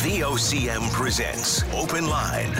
[0.00, 2.54] VOCM presents Open Line.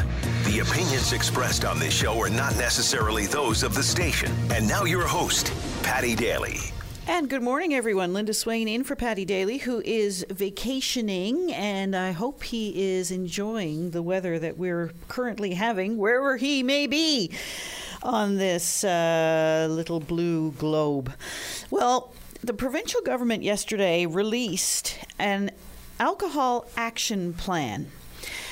[0.45, 4.31] The opinions expressed on this show are not necessarily those of the station.
[4.51, 5.51] And now your host,
[5.83, 6.59] Paddy Daly.
[7.07, 8.13] And good morning, everyone.
[8.13, 13.93] Linda Swain in for Paddy Daly, who is vacationing, and I hope he is enjoying
[13.93, 17.31] the weather that we're currently having, wherever he may be
[18.03, 21.11] on this uh, little blue globe.
[21.71, 22.13] Well,
[22.43, 25.51] the provincial government yesterday released an
[26.01, 27.87] alcohol action plan.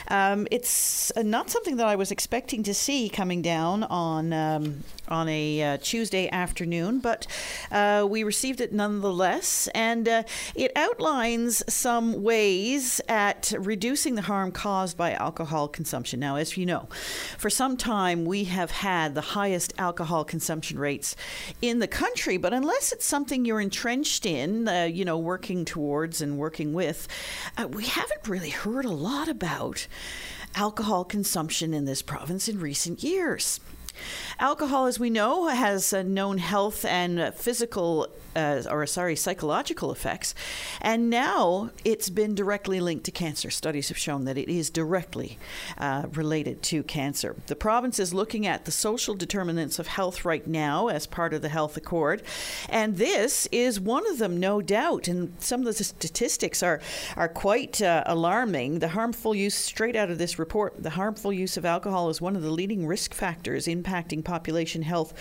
[0.09, 4.85] Um, it's uh, not something that I was expecting to see coming down on um,
[5.09, 7.27] on a uh, Tuesday afternoon, but
[7.71, 10.23] uh, we received it nonetheless, and uh,
[10.55, 16.21] it outlines some ways at reducing the harm caused by alcohol consumption.
[16.21, 16.89] Now, as you know,
[17.39, 21.17] for some time we have had the highest alcohol consumption rates
[21.63, 26.21] in the country, but unless it's something you're entrenched in, uh, you know, working towards
[26.21, 27.09] and working with,
[27.57, 29.87] uh, we haven't really heard a lot about
[30.55, 33.61] alcohol consumption in this province in recent years.
[34.39, 40.35] Alcohol, as we know, has known health and physical, uh, or sorry, psychological effects,
[40.81, 43.51] and now it's been directly linked to cancer.
[43.51, 45.39] Studies have shown that it is directly
[45.77, 47.35] uh, related to cancer.
[47.47, 51.43] The province is looking at the social determinants of health right now as part of
[51.43, 52.23] the Health Accord,
[52.69, 55.09] and this is one of them, no doubt.
[55.09, 56.81] And some of the statistics are
[57.17, 58.79] are quite uh, alarming.
[58.79, 62.37] The harmful use, straight out of this report, the harmful use of alcohol is one
[62.37, 65.15] of the leading risk factors impacting population health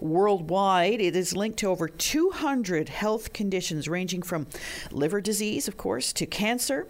[0.00, 1.00] worldwide.
[1.00, 4.46] It is linked to over 200 health conditions, ranging from
[4.90, 6.86] liver disease, of course, to cancer.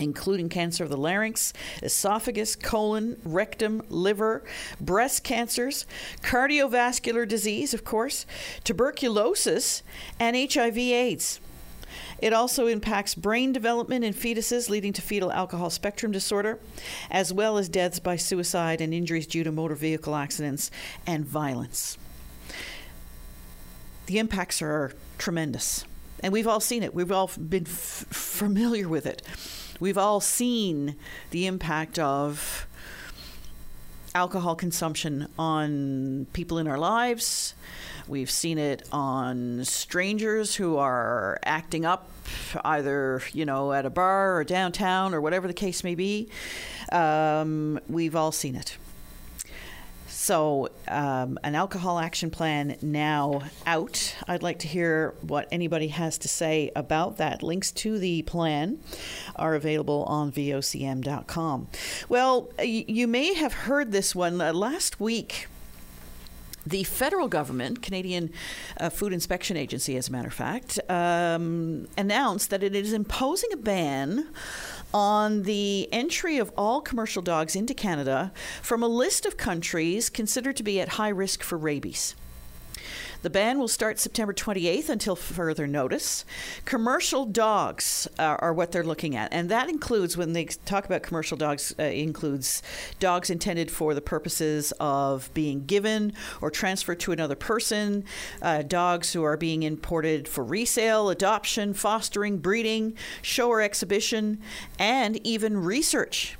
[0.00, 4.42] Including cancer of the larynx, esophagus, colon, rectum, liver,
[4.80, 5.86] breast cancers,
[6.20, 8.26] cardiovascular disease, of course,
[8.64, 9.84] tuberculosis,
[10.18, 11.38] and HIV/AIDS.
[12.18, 16.58] It also impacts brain development in fetuses, leading to fetal alcohol spectrum disorder,
[17.10, 20.70] as well as deaths by suicide and injuries due to motor vehicle accidents
[21.06, 21.98] and violence.
[24.06, 25.84] The impacts are tremendous.
[26.20, 26.94] And we've all seen it.
[26.94, 29.22] We've all been f- familiar with it.
[29.80, 30.96] We've all seen
[31.30, 32.66] the impact of
[34.14, 37.54] alcohol consumption on people in our lives.
[38.06, 42.10] We've seen it on strangers who are acting up
[42.64, 46.28] either, you know, at a bar or downtown or whatever the case may be.
[46.92, 48.76] Um, we've all seen it.
[50.06, 54.16] So, um, an alcohol action plan now out.
[54.26, 57.42] I'd like to hear what anybody has to say about that.
[57.42, 58.78] Links to the plan
[59.36, 61.68] are available on vocm.com.
[62.08, 65.48] Well, you may have heard this one uh, last week.
[66.66, 68.30] The federal government, Canadian
[68.80, 73.52] uh, Food Inspection Agency, as a matter of fact, um, announced that it is imposing
[73.52, 74.28] a ban
[74.94, 78.32] on the entry of all commercial dogs into Canada
[78.62, 82.14] from a list of countries considered to be at high risk for rabies.
[83.24, 86.26] The ban will start September 28th until further notice.
[86.66, 91.02] Commercial dogs are, are what they're looking at, and that includes when they talk about
[91.02, 92.62] commercial dogs, uh, includes
[93.00, 96.12] dogs intended for the purposes of being given
[96.42, 98.04] or transferred to another person,
[98.42, 102.92] uh, dogs who are being imported for resale, adoption, fostering, breeding,
[103.22, 104.38] show or exhibition,
[104.78, 106.36] and even research.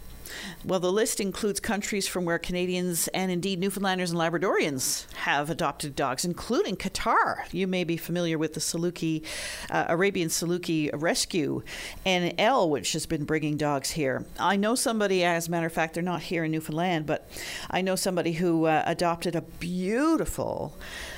[0.65, 5.95] Well, the list includes countries from where Canadians and indeed Newfoundlanders and Labradorians have adopted
[5.95, 7.45] dogs, including Qatar.
[7.53, 9.25] You may be familiar with the Saluki,
[9.71, 11.63] uh, Arabian Saluki Rescue,
[12.07, 14.25] and L, which has been bringing dogs here.
[14.39, 17.29] I know somebody, as a matter of fact, they're not here in Newfoundland, but
[17.71, 20.77] I know somebody who uh, adopted a beautiful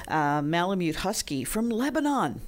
[0.09, 2.41] uh, Malamute Husky from Lebanon.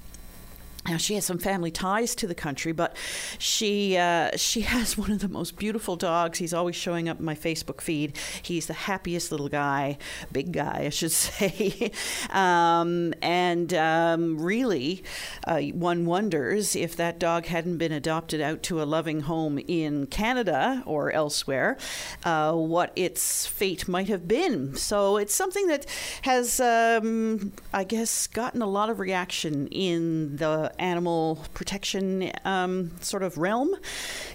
[0.88, 2.96] Now she has some family ties to the country, but
[3.38, 6.38] she uh, she has one of the most beautiful dogs.
[6.38, 8.16] He's always showing up in my Facebook feed.
[8.40, 9.98] He's the happiest little guy,
[10.32, 11.92] big guy, I should say.
[12.30, 15.04] um, and um, really,
[15.46, 20.06] uh, one wonders if that dog hadn't been adopted out to a loving home in
[20.06, 21.76] Canada or elsewhere,
[22.24, 24.74] uh, what its fate might have been.
[24.74, 25.84] So it's something that
[26.22, 33.22] has, um, I guess, gotten a lot of reaction in the animal protection um, sort
[33.22, 33.74] of realm.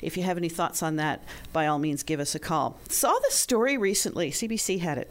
[0.01, 2.77] If you have any thoughts on that, by all means, give us a call.
[2.89, 5.09] Saw the story recently, CBC had it,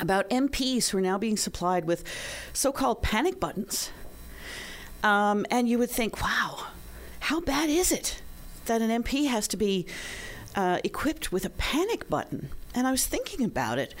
[0.00, 2.04] about MPs who are now being supplied with
[2.52, 3.90] so called panic buttons.
[5.02, 6.66] Um, and you would think, wow,
[7.20, 8.20] how bad is it
[8.66, 9.86] that an MP has to be
[10.56, 12.48] uh, equipped with a panic button.
[12.76, 13.94] And I was thinking about it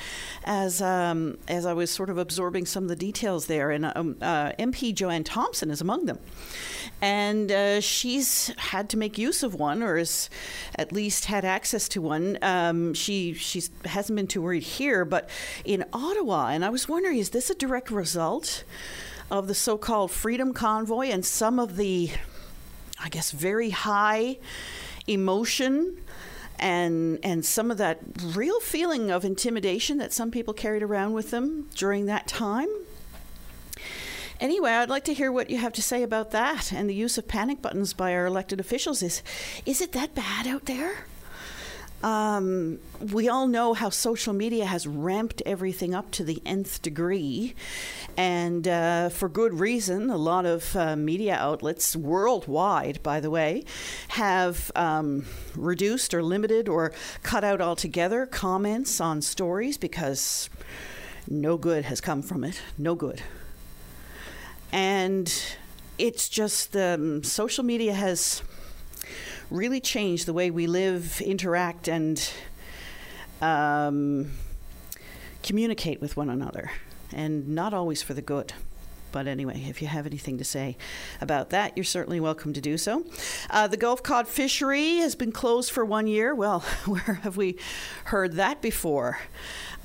[0.44, 3.70] as um, as I was sort of absorbing some of the details there.
[3.70, 6.18] And um, uh, MP Joanne Thompson is among them,
[7.00, 10.28] and uh, she's had to make use of one, or has
[10.74, 12.38] at least had access to one.
[12.42, 15.30] Um, she she hasn't been too worried here, but
[15.64, 16.48] in Ottawa.
[16.48, 18.62] And I was wondering, is this a direct result
[19.30, 22.10] of the so-called Freedom Convoy and some of the,
[23.02, 24.38] I guess, very high
[25.06, 25.96] emotion
[26.58, 31.30] and and some of that real feeling of intimidation that some people carried around with
[31.30, 32.68] them during that time.
[34.38, 37.16] Anyway, I'd like to hear what you have to say about that and the use
[37.16, 39.02] of panic buttons by our elected officials.
[39.02, 39.22] Is
[39.64, 41.06] is it that bad out there?
[42.02, 42.78] Um,
[43.12, 47.54] we all know how social media has ramped everything up to the nth degree,
[48.16, 50.10] and uh, for good reason.
[50.10, 53.64] A lot of uh, media outlets worldwide, by the way,
[54.08, 60.48] have um, reduced or limited or cut out altogether comments on stories because
[61.28, 62.60] no good has come from it.
[62.78, 63.22] No good.
[64.70, 65.32] And
[65.98, 68.42] it's just um, social media has
[69.50, 72.30] really change the way we live, interact, and
[73.40, 74.32] um,
[75.42, 76.70] communicate with one another,
[77.12, 78.52] and not always for the good.
[79.12, 80.76] But anyway, if you have anything to say
[81.20, 83.04] about that, you're certainly welcome to do so.
[83.48, 86.34] Uh, the Gulf cod fishery has been closed for one year.
[86.34, 87.56] Well, where have we
[88.06, 89.18] heard that before?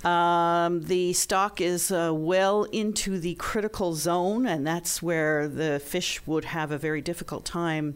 [0.04, 6.26] Um, the stock is uh, well into the critical zone, and that's where the fish
[6.26, 7.96] would have a very difficult time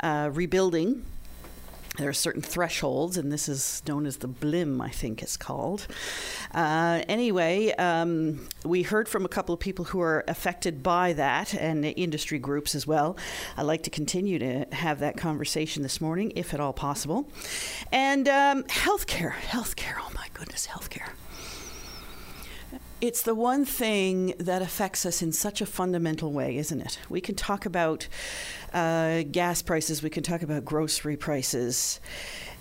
[0.00, 1.04] uh, rebuilding.
[1.96, 5.86] There are certain thresholds, and this is known as the BLIM, I think it's called.
[6.52, 11.54] Uh, anyway, um, we heard from a couple of people who are affected by that
[11.54, 13.16] and industry groups as well.
[13.56, 17.28] I'd like to continue to have that conversation this morning, if at all possible.
[17.92, 21.10] And um, healthcare, healthcare, oh my goodness, healthcare.
[23.04, 26.98] It's the one thing that affects us in such a fundamental way, isn't it?
[27.10, 28.08] We can talk about
[28.72, 32.00] uh, gas prices, we can talk about grocery prices,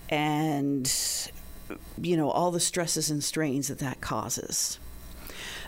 [0.09, 0.93] and
[2.01, 4.79] you know all the stresses and strains that that causes.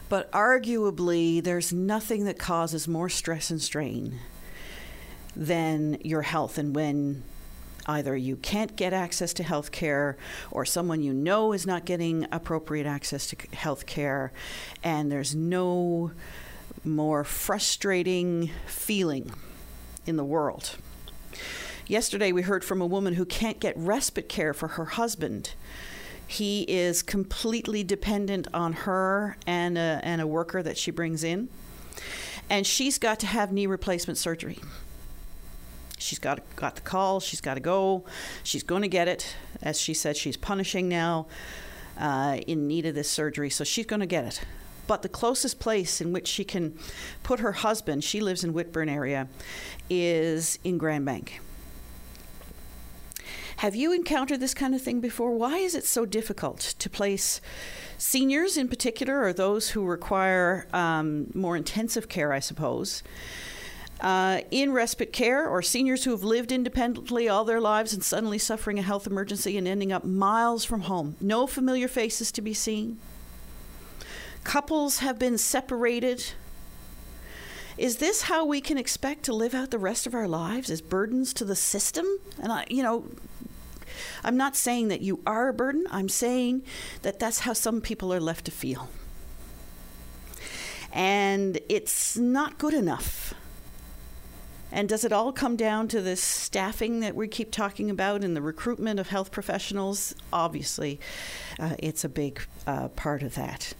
[0.09, 4.19] But arguably, there's nothing that causes more stress and strain
[5.37, 7.23] than your health and when
[7.85, 10.17] either you can't get access to health care
[10.51, 14.31] or someone you know is not getting appropriate access to health care,
[14.83, 16.11] and there's no
[16.83, 19.31] more frustrating feeling
[20.05, 20.75] in the world.
[21.87, 25.53] Yesterday, we heard from a woman who can't get respite care for her husband.
[26.27, 31.49] He is completely dependent on her and a, and a worker that she brings in.
[32.49, 34.59] And she's got to have knee replacement surgery.
[36.05, 37.19] She's got got the call.
[37.19, 38.05] She's got to go.
[38.43, 39.35] She's going to get it.
[39.61, 41.25] As she said, she's punishing now,
[41.97, 44.41] uh, in need of this surgery, so she's going to get it.
[44.87, 46.77] But the closest place in which she can
[47.23, 49.27] put her husband, she lives in Whitbourne area,
[49.89, 51.41] is in Grand Bank.
[53.57, 55.31] Have you encountered this kind of thing before?
[55.31, 57.41] Why is it so difficult to place
[57.97, 63.01] seniors in particular, or those who require um, more intensive care, I suppose?
[64.01, 68.37] Uh, in respite care or seniors who have lived independently all their lives and suddenly
[68.37, 71.15] suffering a health emergency and ending up miles from home.
[71.21, 72.97] No familiar faces to be seen.
[74.43, 76.33] Couples have been separated.
[77.77, 80.81] Is this how we can expect to live out the rest of our lives as
[80.81, 82.05] burdens to the system?
[82.41, 83.05] And I, you know,
[84.23, 85.87] I'm not saying that you are a burden.
[85.89, 86.63] I'm saying
[87.01, 88.89] that that's how some people are left to feel.
[90.93, 93.33] And it's not good enough.
[94.71, 98.35] And does it all come down to this staffing that we keep talking about and
[98.35, 100.15] the recruitment of health professionals?
[100.33, 100.99] Obviously,
[101.59, 103.73] uh, it's a big uh, part of that.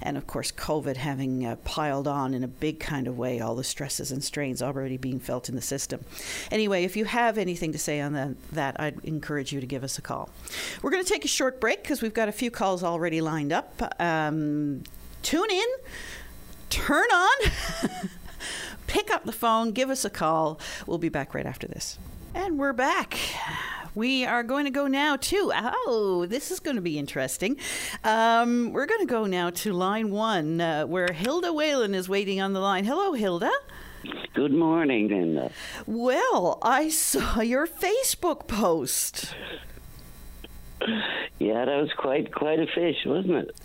[0.00, 3.54] And of course, COVID having uh, piled on in a big kind of way, all
[3.54, 6.04] the stresses and strains already being felt in the system.
[6.50, 9.98] Anyway, if you have anything to say on that, I'd encourage you to give us
[9.98, 10.30] a call.
[10.82, 13.52] We're going to take a short break because we've got a few calls already lined
[13.52, 13.80] up.
[14.00, 14.82] Um,
[15.22, 15.68] tune in,
[16.70, 17.50] turn on.
[18.92, 20.60] pick up the phone, give us a call.
[20.86, 21.98] We'll be back right after this.
[22.34, 23.18] And we're back.
[23.94, 27.56] We are going to go now to, oh, this is going to be interesting.
[28.04, 32.42] Um, we're going to go now to line one, uh, where Hilda Whelan is waiting
[32.42, 32.84] on the line.
[32.84, 33.50] Hello, Hilda.
[34.34, 35.52] Good morning, Linda.
[35.86, 39.34] Well, I saw your Facebook post.
[41.38, 43.50] Yeah, that was quite quite a fish, wasn't it?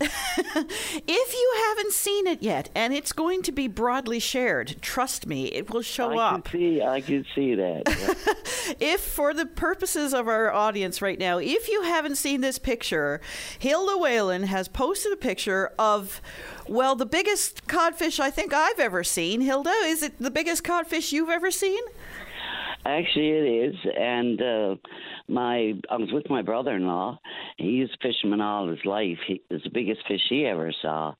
[1.06, 5.46] If you haven't seen it yet, and it's going to be broadly shared, trust me,
[5.46, 6.44] it will show I up.
[6.46, 7.82] can see, I can see that.
[7.86, 8.34] yeah.
[8.80, 13.20] If, for the purposes of our audience right now, if you haven't seen this picture,
[13.58, 16.20] Hilda Whelan has posted a picture of,
[16.68, 19.40] well, the biggest codfish I think I've ever seen.
[19.40, 21.80] Hilda, is it the biggest codfish you've ever seen?
[22.86, 23.76] Actually, it is.
[23.98, 24.76] And uh,
[25.28, 27.18] my, I was with my brother-in-law.
[27.58, 29.18] He was a fisherman all his life.
[29.26, 31.14] He was the biggest fish he ever saw.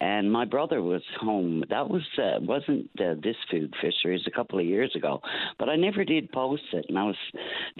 [0.00, 1.62] And my brother was home.
[1.70, 5.20] That was uh, wasn't uh, this food fisheries a couple of years ago,
[5.58, 6.86] but I never did post it.
[6.88, 7.16] And I was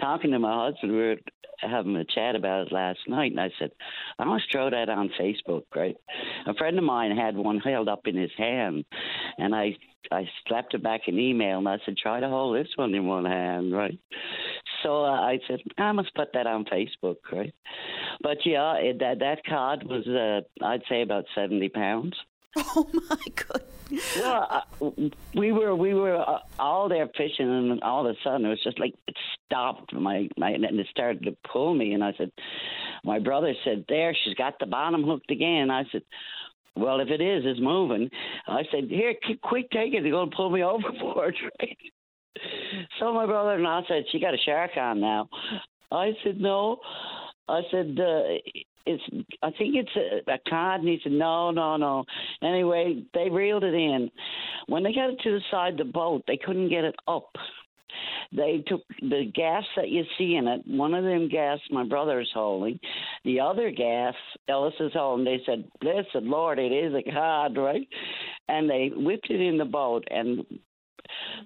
[0.00, 0.92] talking to my husband.
[0.92, 1.16] We were
[1.60, 3.70] having a chat about it last night, and I said,
[4.18, 5.96] I must throw that on Facebook, right?
[6.46, 8.84] A friend of mine had one held up in his hand,
[9.38, 9.76] and I
[10.10, 13.06] I slapped him back an email, and I said, try to hold this one in
[13.06, 13.98] one hand, right?
[14.82, 17.54] So uh, I said, I must put that on Facebook, right?
[18.22, 22.14] But yeah, it, that that cod was, uh, I'd say, about seventy pounds.
[22.76, 23.62] Oh my god.
[24.16, 24.90] Well, uh,
[25.34, 28.62] we were we were uh, all there fishing, and all of a sudden it was
[28.62, 29.92] just like it stopped.
[29.92, 32.30] My my and it started to pull me, and I said,
[33.04, 36.02] my brother said, "There, she's got the bottom hooked again." I said.
[36.76, 38.10] Well, if it is, it's moving.
[38.48, 40.02] I said, "Here, quick, take it.
[40.02, 41.78] They're going to pull me overboard." Right?
[42.98, 45.28] So my brother-in-law said, "She got a shark on now."
[45.92, 46.78] I said, "No."
[47.48, 48.22] I said, uh,
[48.86, 49.02] "It's.
[49.42, 52.04] I think it's a, a cod." And he said, "No, no, no."
[52.42, 54.10] Anyway, they reeled it in.
[54.66, 57.30] When they got it to the side of the boat, they couldn't get it up.
[58.32, 60.62] They took the gas that you see in it.
[60.66, 62.78] One of them gas my brother's holding.
[63.24, 64.14] The other gas
[64.48, 65.24] Ellis is holding.
[65.24, 67.88] They said, "Blessed Lord, it is a cod, right?"
[68.48, 70.44] And they whipped it in the boat, and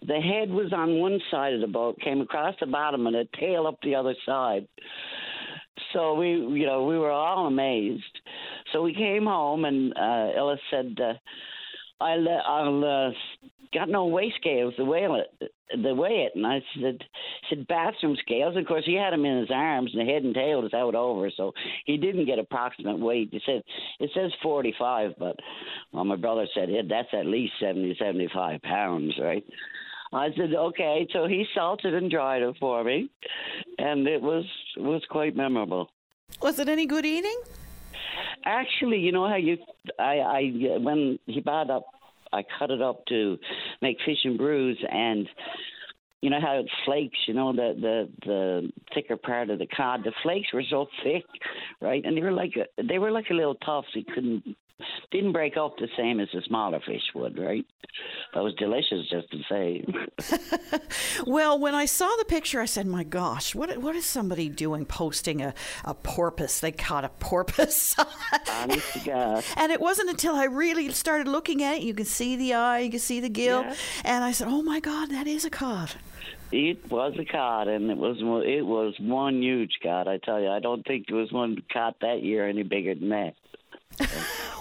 [0.06, 3.28] the head was on one side of the boat, came across the bottom, and the
[3.38, 4.66] tail up the other side.
[5.92, 8.02] So we, you know, we were all amazed.
[8.72, 11.14] So we came home, and uh, Ellis said, uh,
[12.00, 13.10] "I'll, I'll uh,
[13.72, 16.98] got no weigh scales to weigh it, to weigh it." And I said,
[17.48, 20.34] "said bathroom scales." Of course, he had them in his arms, and the head and
[20.34, 21.52] tail was out over, so
[21.84, 23.28] he didn't get approximate weight.
[23.32, 23.62] He said
[24.00, 25.36] it says forty-five, but
[25.92, 29.44] well, my brother said yeah, that's at least 70, 75 pounds, right?
[30.12, 31.06] I said, okay.
[31.12, 33.10] So he salted and dried it for me,
[33.78, 34.44] and it was
[34.76, 35.90] was quite memorable.
[36.40, 37.40] Was it any good eating?
[38.44, 39.58] Actually, you know how you,
[39.98, 40.42] I, I
[40.78, 41.84] when he bought up,
[42.32, 43.38] I cut it up to
[43.82, 45.28] make fish and brewis, and
[46.20, 47.18] you know how it flakes.
[47.26, 50.00] You know the the the thicker part of the cod.
[50.04, 51.24] The flakes were so thick,
[51.80, 52.04] right?
[52.04, 53.84] And they were like a, they were like a little tough.
[53.92, 54.56] So you couldn't
[55.10, 57.64] didn't break up the same as the smaller fish would, right?
[58.32, 60.80] But it was delicious just the same.
[61.26, 64.84] Well, when I saw the picture, I said, "My gosh, what what is somebody doing
[64.86, 65.52] posting a,
[65.84, 66.60] a porpoise?
[66.60, 67.96] They caught a porpoise."
[68.50, 69.44] Honest to God.
[69.56, 72.78] and it wasn't until I really started looking at it, you can see the eye,
[72.80, 73.74] you can see the gill, Yeah.
[74.04, 75.92] and I said, "Oh my God, that is a cod."
[76.52, 80.06] It was a cod, and it was it was one huge cod.
[80.08, 83.08] I tell you, I don't think there was one caught that year any bigger than
[83.10, 83.34] that.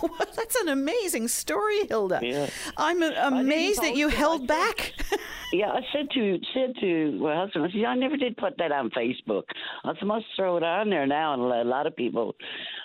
[0.36, 2.20] That's an amazing story, Hilda.
[2.22, 2.50] Yeah.
[2.78, 4.14] I'm amazed that you it.
[4.14, 4.94] Held back.
[5.54, 8.74] Yeah, I said to said to my husband, I said, I never did put that
[8.74, 9.44] on Facebook.
[9.86, 12.36] I said, must throw it on there now, and a lot of people,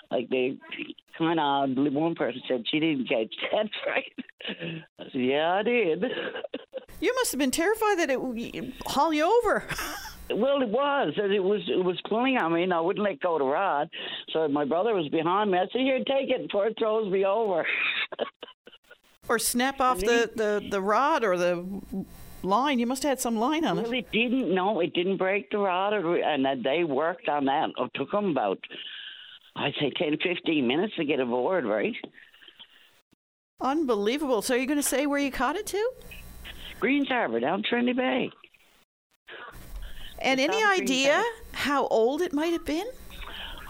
[0.09, 0.57] like they
[1.17, 4.13] kind of one person said she didn't catch that right.
[4.97, 6.05] I said, yeah, I did.
[7.01, 9.67] you must have been terrified that it would haul you over.
[10.29, 11.13] Well, it was.
[11.17, 11.61] It was.
[11.67, 13.89] It was pulling on me, and I wouldn't let go of the rod.
[14.31, 15.57] So my brother was behind me.
[15.57, 17.65] I said, "Here, take it before it throws me over."
[19.27, 21.65] or snap off the, the, the rod or the
[22.41, 22.79] line.
[22.79, 23.97] You must have had some line on well, it.
[23.97, 24.53] it didn't.
[24.53, 27.69] No, it didn't break the rod, or, and uh, they worked on that.
[27.77, 28.59] It took them about,
[29.55, 31.65] I'd say, 10, 15 minutes to get aboard.
[31.65, 31.95] Right?
[33.61, 34.41] Unbelievable.
[34.41, 35.91] So are you're going to say where you caught it to?
[36.79, 38.31] Greens Harbor down Trinity Bay.
[40.23, 41.23] And any idea Bay.
[41.51, 42.87] how old it might have been?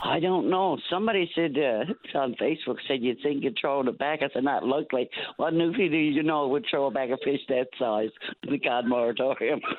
[0.03, 0.77] I don't know.
[0.89, 4.19] Somebody said uh, on Facebook said you'd think you'd throw it back.
[4.21, 5.09] I said not likely.
[5.37, 8.09] What new do you know would throw back a fish that size
[8.43, 9.61] to the cod moratorium?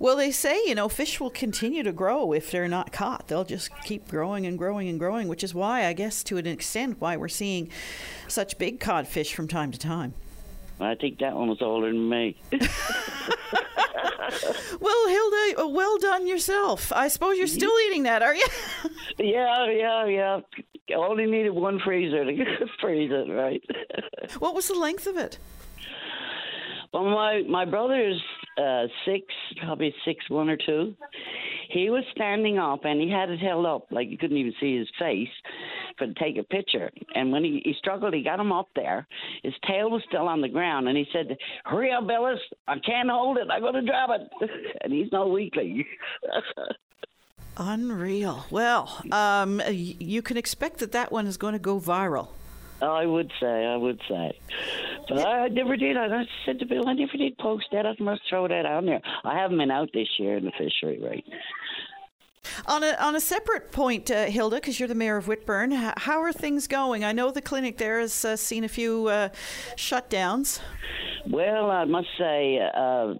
[0.00, 3.28] Well, they say, you know, fish will continue to grow if they're not caught.
[3.28, 6.46] They'll just keep growing and growing and growing, which is why, I guess, to an
[6.46, 7.68] extent, why we're seeing
[8.26, 10.14] such big codfish from time to time.
[10.82, 12.40] I think that one was older than me.
[14.80, 16.90] Well, Hilda, uh, well done yourself.
[16.92, 18.46] I suppose you're still eating that, are you?
[19.18, 20.40] yeah, yeah, yeah.
[20.96, 23.62] Only needed one freezer to freeze it, right?
[24.38, 25.38] what was the length of it?
[26.92, 28.20] Well, my my brother's
[28.58, 29.24] uh, six,
[29.60, 30.94] probably six one or two.
[31.70, 34.78] He was standing up and he had it held up like you couldn't even see
[34.78, 35.28] his face
[35.98, 36.90] could take a picture.
[37.14, 39.06] And when he, he struggled, he got him up there.
[39.42, 42.38] His tail was still on the ground, and he said, "Hurry up, Billis!
[42.68, 43.48] I can't hold it.
[43.50, 44.50] I'm going to drop it."
[44.82, 45.84] and he's no weakling.
[47.56, 48.46] Unreal.
[48.50, 52.28] Well, um, you can expect that that one is going to go viral.
[52.82, 54.38] I would say, I would say.
[55.08, 55.96] But I, I never did.
[55.96, 57.86] I, I said to Bill, I never did post that.
[57.86, 59.00] I must throw that out there.
[59.24, 61.24] I haven't been out this year in the fishery, right?
[62.66, 66.20] On a, on a separate point, uh, Hilda, because you're the mayor of Whitbourne, how
[66.20, 67.04] are things going?
[67.04, 69.28] I know the clinic there has uh, seen a few uh,
[69.76, 70.60] shutdowns.
[71.30, 73.14] Well, I must say, uh,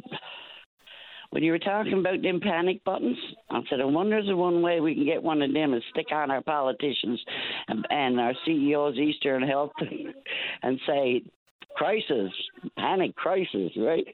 [1.32, 3.16] when you were talking about them panic buttons,
[3.50, 5.82] I said, I wonder if there's one way we can get one of them and
[5.90, 7.18] stick on our politicians
[7.68, 9.72] and, and our CEOs, Eastern Health,
[10.62, 11.22] and say,
[11.74, 12.30] crisis,
[12.76, 14.04] panic crisis, right?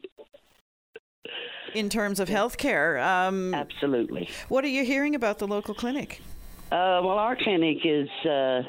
[1.74, 4.28] In terms of healthcare, um, absolutely.
[4.48, 6.22] What are you hearing about the local clinic?
[6.70, 8.60] Uh, well, our clinic is uh,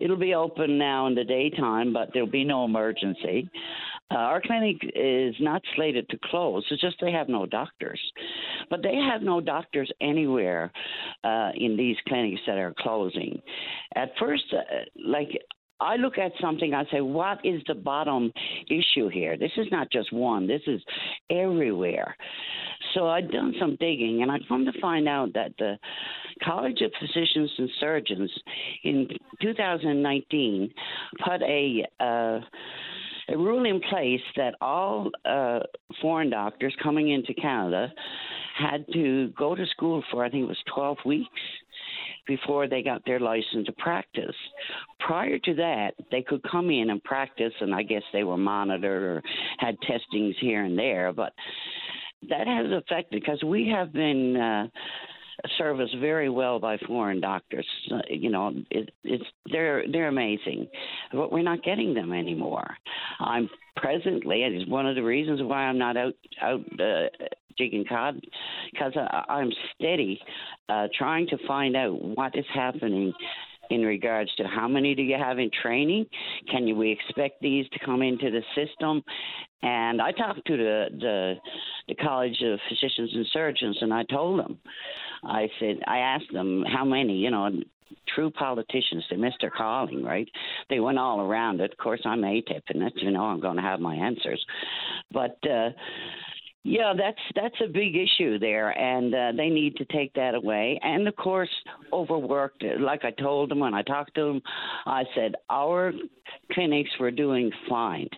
[0.00, 3.50] it'll be open now in the daytime, but there'll be no emergency.
[4.10, 6.64] Uh, our clinic is not slated to close.
[6.70, 8.00] It's just they have no doctors.
[8.70, 10.72] But they have no doctors anywhere
[11.24, 13.40] uh, in these clinics that are closing.
[13.94, 14.62] At first, uh,
[15.04, 15.28] like
[15.80, 18.32] I look at something, I say, what is the bottom
[18.68, 19.36] issue here?
[19.36, 20.80] This is not just one, this is
[21.30, 22.16] everywhere.
[22.94, 25.78] So I'd done some digging, and I'd come to find out that the
[26.42, 28.30] College of Physicians and Surgeons
[28.82, 29.08] in
[29.40, 30.72] 2019
[31.24, 32.40] put a uh,
[33.28, 35.60] a rule in place that all uh,
[36.00, 37.92] foreign doctors coming into Canada
[38.58, 41.28] had to go to school for, I think it was 12 weeks
[42.26, 44.34] before they got their license to practice.
[45.00, 49.02] Prior to that, they could come in and practice, and I guess they were monitored
[49.02, 49.22] or
[49.58, 51.32] had testings here and there, but
[52.28, 54.36] that has affected because we have been.
[54.36, 54.66] Uh,
[55.56, 57.66] serviced very well by foreign doctors.
[57.92, 60.68] Uh, you know, it, it's they're they're amazing,
[61.12, 62.76] but we're not getting them anymore.
[63.20, 67.08] I'm presently, and it's one of the reasons why I'm not out out uh,
[67.56, 68.20] jigging cod,
[68.72, 68.92] because
[69.28, 70.20] I'm steady
[70.68, 73.12] uh, trying to find out what is happening
[73.70, 76.06] in regards to how many do you have in training?
[76.50, 79.02] Can you, we expect these to come into the system?
[79.62, 81.34] And I talked to the, the
[81.88, 84.58] the College of Physicians and Surgeons, and I told them,
[85.24, 87.50] I said, I asked them how many, you know,
[88.14, 89.04] true politicians.
[89.10, 90.28] They missed their calling, right?
[90.70, 91.72] They went all around it.
[91.72, 94.44] Of course, I'm ATIP, and that's you know I'm going to have my answers,
[95.12, 95.38] but.
[95.48, 95.70] uh
[96.64, 100.78] yeah, that's that's a big issue there, and uh, they need to take that away.
[100.82, 101.50] And of course,
[101.92, 102.64] overworked.
[102.80, 104.42] Like I told them when I talked to them,
[104.84, 105.92] I said our
[106.52, 108.08] clinics were doing fine.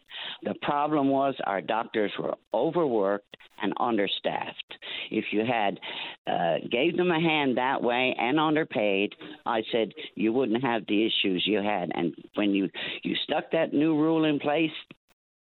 [0.42, 4.74] The problem was our doctors were overworked and understaffed.
[5.10, 5.78] If you had
[6.26, 11.06] uh, gave them a hand that way and underpaid, I said you wouldn't have the
[11.06, 11.90] issues you had.
[11.94, 12.68] And when you
[13.02, 14.70] you stuck that new rule in place,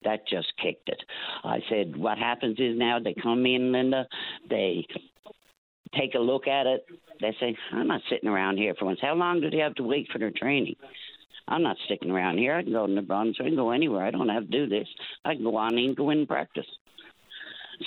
[0.05, 1.01] that just kicked it.
[1.43, 4.07] I said, what happens is now they come in, Linda,
[4.49, 4.85] they
[5.97, 6.85] take a look at it.
[7.21, 8.99] They say, I'm not sitting around here for once.
[9.01, 10.75] How long do they have to wait for their training?
[11.47, 12.55] I'm not sticking around here.
[12.55, 13.45] I can go to the Brunswick.
[13.45, 14.05] I can go anywhere.
[14.05, 14.87] I don't have to do this.
[15.25, 16.65] I can go on and go in practice.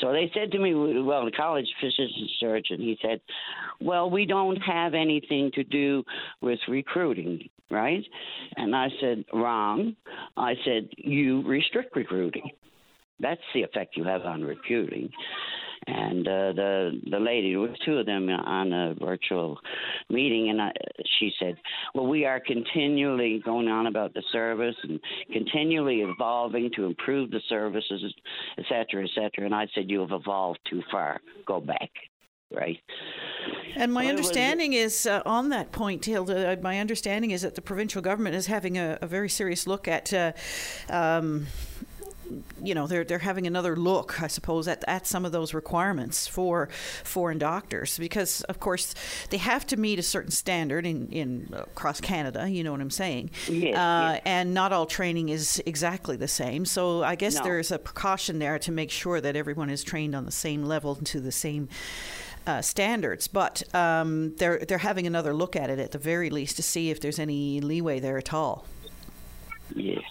[0.01, 3.21] So they said to me, well, the college physician surgeon, he said,
[3.81, 6.05] well, we don't have anything to do
[6.43, 8.05] with recruiting, right?
[8.57, 9.97] And I said, wrong.
[10.37, 12.51] I said, you restrict recruiting.
[13.21, 15.11] That's the effect you have on recruiting
[15.87, 19.59] and uh, the the lady there was two of them on a virtual
[20.11, 20.73] meeting and I,
[21.19, 21.57] she said
[21.95, 24.99] well we are continually going on about the service and
[25.33, 28.03] continually evolving to improve the services
[28.59, 31.91] et cetera et cetera and i said you have evolved too far go back
[32.51, 32.81] right
[33.77, 36.53] and my understanding is uh, on that point, Hilda.
[36.53, 39.87] Uh, my understanding is that the provincial government is having a, a very serious look
[39.87, 40.33] at uh,
[40.89, 41.47] um,
[42.63, 46.27] you know they're they're having another look, I suppose, at, at some of those requirements
[46.27, 46.69] for
[47.05, 48.95] foreign doctors because, of course,
[49.31, 52.49] they have to meet a certain standard in in across Canada.
[52.49, 53.31] You know what I'm saying?
[53.49, 54.23] Yes, uh, yes.
[54.25, 56.65] And not all training is exactly the same.
[56.65, 57.45] So I guess no.
[57.45, 60.97] there's a precaution there to make sure that everyone is trained on the same level
[60.97, 61.69] to the same.
[62.47, 66.55] Uh, standards, but um, they're they're having another look at it at the very least
[66.55, 68.65] to see if there's any leeway there at all.
[69.75, 70.05] Yes,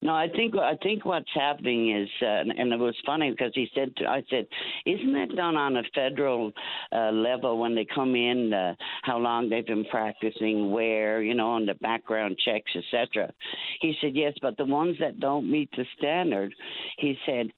[0.00, 3.68] No, I think I think what's happening is, uh, and it was funny because he
[3.74, 4.46] said, to, I said,
[4.86, 6.52] isn't that done on a federal
[6.92, 11.50] uh, level when they come in, uh, how long they've been practicing, where, you know,
[11.50, 13.32] on the background checks, etc.
[13.80, 16.54] He said, yes, but the ones that don't meet the standard,
[16.98, 17.48] he said,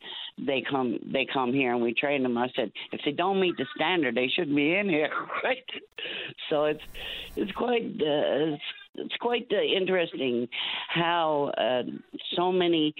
[0.46, 2.38] they come they come here and we train them.
[2.38, 5.11] I said, if they don't meet the standard, they shouldn't be in here,
[5.44, 5.59] right?
[6.48, 6.81] So it's
[7.37, 8.62] it's quite uh, it's
[9.01, 10.49] it's quite uh, interesting
[10.89, 11.83] how uh,
[12.37, 12.95] so many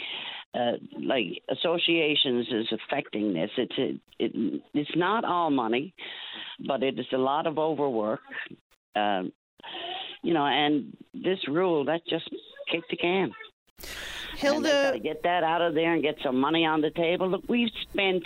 [0.55, 3.51] uh, like associations is affecting this.
[3.57, 5.95] It's it, it, it's not all money,
[6.67, 8.21] but it is a lot of overwork.
[8.97, 9.33] Um,
[10.23, 12.29] you know, and this rule that just
[12.71, 13.33] kicked the can.
[14.37, 17.29] Hilda, get that out of there and get some money on the table.
[17.29, 18.23] Look, we've spent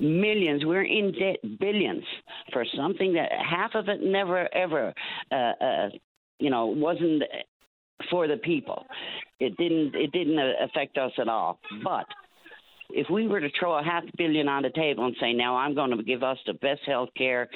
[0.00, 0.64] millions.
[0.64, 2.04] We're in debt billions
[2.52, 4.92] for something that half of it never ever
[5.30, 5.88] uh, uh,
[6.38, 7.22] you know, wasn't
[8.10, 8.84] for the people.
[9.40, 11.58] It didn't it didn't uh, affect us at all.
[11.82, 12.06] But
[12.90, 15.74] if we were to throw a half billion on the table and say, now I'm
[15.74, 17.48] going to give us the best health care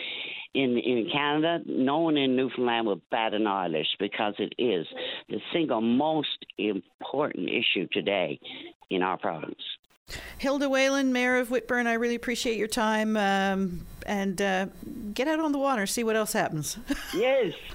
[0.55, 4.87] in, in Canada, no one in Newfoundland would bat an eyelash because it is
[5.29, 8.41] the single most important issue today
[8.91, 9.63] in our province.
[10.39, 13.17] Hilda Whelan, Mayor of Whitbourne, I really appreciate your time.
[13.17, 14.67] Um, and uh,
[15.15, 16.79] get out on the water, see what else happens.
[17.15, 17.53] Yes.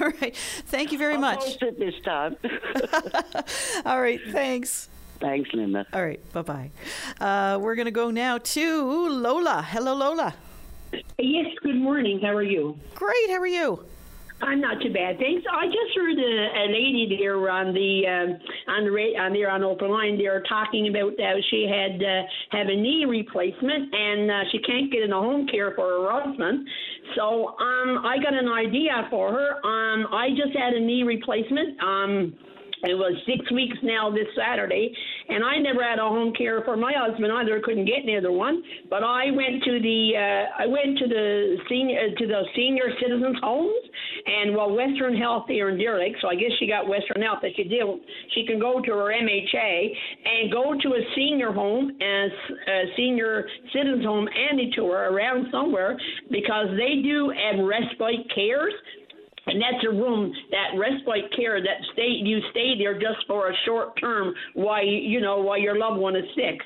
[0.00, 0.34] All right.
[0.66, 1.40] Thank you very I'll much.
[1.40, 2.36] Post it this time.
[3.86, 4.20] All right.
[4.30, 4.88] Thanks.
[5.20, 5.86] Thanks, Linda.
[5.92, 6.20] All right.
[6.32, 6.70] Bye bye.
[7.20, 9.62] Uh, we're going to go now to Lola.
[9.62, 10.34] Hello, Lola.
[11.18, 11.46] Yes.
[11.62, 12.20] Good morning.
[12.20, 12.78] How are you?
[12.94, 13.30] Great.
[13.30, 13.84] How are you?
[14.44, 15.44] I'm not too bad, thanks.
[15.50, 19.64] I just heard a, a lady there on the um, on the on there on
[19.64, 24.30] open line They there talking about how she had uh, have a knee replacement and
[24.30, 26.68] uh, she can't get in a home care for her husband.
[27.16, 29.56] So um, I got an idea for her.
[29.64, 31.80] Um, I just had a knee replacement.
[31.82, 32.34] Um,
[32.84, 34.92] it was six weeks now this Saturday,
[35.28, 37.60] and I never had a home care for my husband either.
[37.64, 38.62] Couldn't get neither one.
[38.90, 42.84] But I went to the uh, I went to the senior uh, to the senior
[43.00, 43.84] citizens homes,
[44.26, 46.14] and well, Western Health here in Deer Lake.
[46.20, 47.38] So I guess she got Western Health.
[47.42, 47.84] That she did,
[48.34, 49.88] she can go to her MHA
[50.24, 52.32] and go to a senior home and
[52.68, 55.98] a senior citizens home and a tour around somewhere
[56.30, 58.74] because they do have respite cares
[59.46, 63.54] and that's a room that respite care that stay you stay there just for a
[63.64, 66.60] short term while you know while your loved one is sick.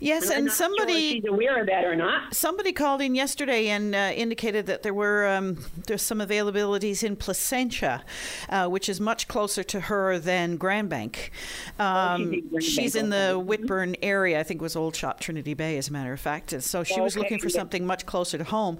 [0.00, 2.34] Yes, and, and somebody sure aware of that or not.
[2.34, 7.16] Somebody called in yesterday and uh, indicated that there were um, there's some availabilities in
[7.16, 8.04] Placentia,
[8.48, 11.30] uh, which is much closer to her than Grand Bank.
[11.78, 14.40] Um, oh, she's, she's in the Whitbourne area.
[14.40, 16.60] I think it was Old Shop Trinity Bay, as a matter of fact.
[16.62, 17.56] So she was looking for yeah.
[17.56, 18.78] something much closer to home.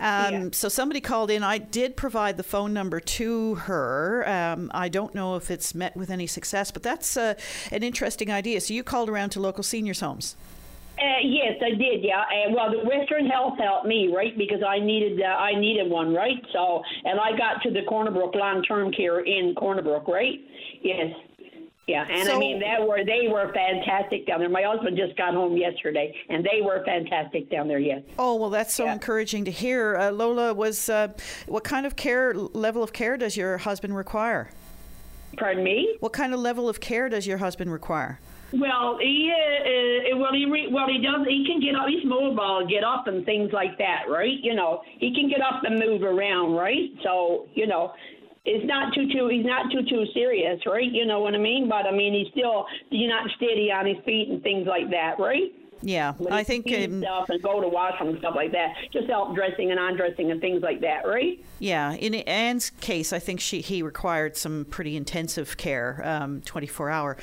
[0.00, 0.48] Um, yeah.
[0.52, 1.42] So somebody called in.
[1.42, 4.28] I did provide the phone number to her.
[4.28, 7.34] Um, I don't know if it's met with any success, but that's uh,
[7.72, 8.60] an interesting idea.
[8.60, 10.36] So you called around to local seniors' homes.
[10.98, 12.04] Uh, yes, I did.
[12.04, 12.22] Yeah.
[12.30, 14.36] And well, the Western Health helped me, right?
[14.38, 16.40] Because I needed uh, I needed one, right?
[16.52, 20.38] So, and I got to the Corner Brook long term care in Corner Brook, right?
[20.82, 21.14] Yes.
[21.86, 24.48] Yeah, and so, I mean that were they were fantastic down there.
[24.48, 27.78] My husband just got home yesterday, and they were fantastic down there.
[27.78, 28.02] Yes.
[28.18, 28.94] Oh well, that's so yeah.
[28.94, 29.96] encouraging to hear.
[29.96, 31.08] Uh, Lola, was uh,
[31.46, 34.48] what kind of care level of care does your husband require?
[35.36, 35.96] Pardon me.
[36.00, 38.18] What kind of level of care does your husband require?
[38.60, 42.04] Well, he uh, uh, well he re- well he does he can get up he's
[42.04, 44.38] mobile get up and things like that right?
[44.42, 46.90] You know he can get up and move around right?
[47.02, 47.92] So you know
[48.44, 50.90] it's not too too he's not too too serious right?
[50.90, 51.68] You know what I mean?
[51.68, 55.16] But I mean he's still he's not steady on his feet and things like that
[55.18, 55.50] right
[55.84, 58.74] yeah, when I think um, stuff and go to washroom and stuff like that.
[58.90, 61.44] Just help dressing and undressing and things like that, right?
[61.58, 61.92] Yeah.
[61.92, 67.16] In Anne's case, I think she he required some pretty intensive care, um, 24 hour.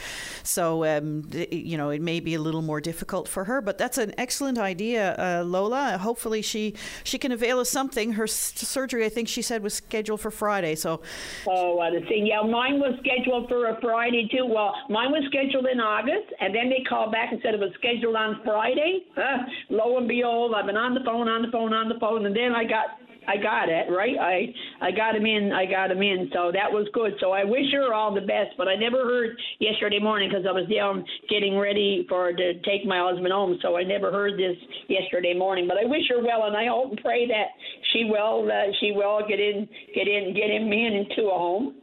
[0.43, 3.97] So um, you know it may be a little more difficult for her, but that's
[3.97, 5.97] an excellent idea, uh, Lola.
[5.97, 8.13] Hopefully she she can avail of something.
[8.13, 10.76] Her s- surgery, I think she said, was scheduled for Friday.
[10.76, 11.02] So.
[11.47, 12.28] Oh, uh, the thing.
[12.28, 14.45] Yeah, mine was scheduled for a Friday too.
[14.45, 17.74] Well, mine was scheduled in August, and then they called back and said it was
[17.80, 18.39] scheduled on.
[18.43, 19.38] Friday Friday, uh,
[19.70, 22.36] lo and behold, I've been on the phone, on the phone, on the phone, and
[22.36, 24.18] then I got I got it right.
[24.20, 25.52] I I got him in.
[25.54, 26.30] I got him in.
[26.34, 27.14] So that was good.
[27.20, 28.58] So I wish her all the best.
[28.58, 32.84] But I never heard yesterday morning because I was down getting ready for to take
[32.86, 33.58] my husband home.
[33.62, 34.58] So I never heard this
[34.90, 35.68] yesterday morning.
[35.68, 37.56] But I wish her well, and I hope and pray that
[37.94, 41.76] she will uh, she will get in get in get him in into a home.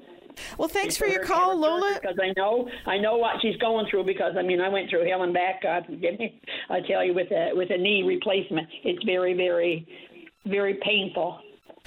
[0.58, 1.98] Well, thanks for your call, Lola.
[2.00, 4.04] Because I know I know what she's going through.
[4.04, 5.62] Because I mean, I went through hell and back.
[5.62, 6.40] God forgive me.
[6.70, 9.86] I tell you, with a with a knee replacement, it's very, very,
[10.46, 11.40] very painful.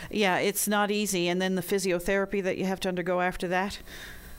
[0.10, 1.28] Yeah, it's not easy.
[1.28, 3.80] And then the physiotherapy that you have to undergo after that.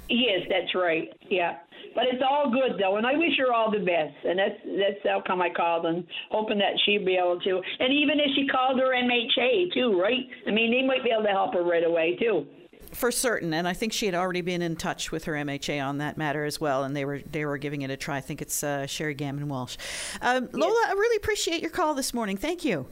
[0.09, 1.09] Yes, that's right.
[1.31, 1.59] Yeah.
[1.95, 4.15] but it's all good though, and I wish her all the best.
[4.25, 7.61] And that's that's how come I called and hoping that she'd be able to.
[7.79, 10.27] And even if she called her MHA too, right?
[10.47, 12.47] I mean, they might be able to help her right away too
[12.93, 15.99] for certain, and I think she had already been in touch with her MHA on
[15.99, 18.19] that matter as well, and they were they were giving it a try.
[18.19, 19.77] I think it's uh, Sherry Gambin-Walsh.
[20.21, 20.91] Um, Lola, yes.
[20.91, 22.37] I really appreciate your call this morning.
[22.37, 22.87] Thank you.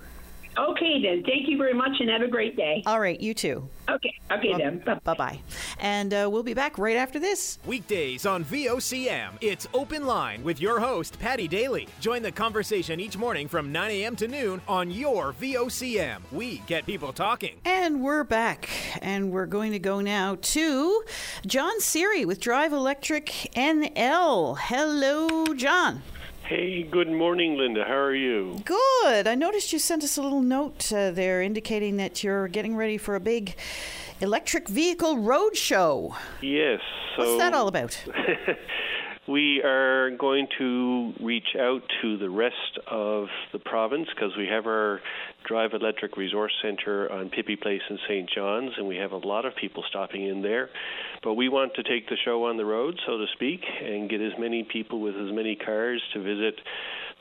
[0.58, 1.22] Okay, then.
[1.24, 2.82] Thank you very much and have a great day.
[2.86, 3.68] All right, you too.
[3.88, 4.82] Okay, okay then.
[5.04, 5.40] Bye bye.
[5.78, 7.58] And uh, we'll be back right after this.
[7.66, 11.88] Weekdays on VOCM, it's Open Line with your host, Paddy Daly.
[12.00, 14.16] Join the conversation each morning from 9 a.m.
[14.16, 16.20] to noon on your VOCM.
[16.32, 17.60] We get people talking.
[17.64, 18.68] And we're back,
[19.02, 21.02] and we're going to go now to
[21.46, 24.58] John Siri with Drive Electric NL.
[24.58, 26.02] Hello, John.
[26.50, 27.84] Hey, good morning, Linda.
[27.84, 28.60] How are you?
[28.64, 29.28] Good.
[29.28, 32.98] I noticed you sent us a little note uh, there indicating that you're getting ready
[32.98, 33.54] for a big
[34.20, 36.16] electric vehicle road show.
[36.42, 36.80] Yes.
[37.14, 38.02] So What's that all about?
[39.28, 44.66] we are going to reach out to the rest of the province because we have
[44.66, 45.00] our
[45.46, 48.30] Drive Electric Resource Center on Pippy Place in St.
[48.34, 50.70] John's, and we have a lot of people stopping in there.
[51.22, 54.20] But we want to take the show on the road, so to speak, and get
[54.20, 56.54] as many people with as many cars to visit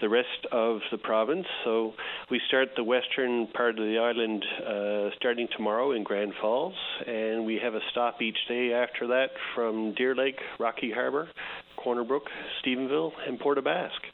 [0.01, 1.45] the rest of the province.
[1.63, 1.93] So
[2.31, 7.45] we start the western part of the island uh, starting tomorrow in Grand Falls, and
[7.45, 11.27] we have a stop each day after that from Deer Lake, Rocky Harbour,
[11.75, 12.23] Corner Brook,
[12.61, 14.07] Stephenville, and Port aux Basques.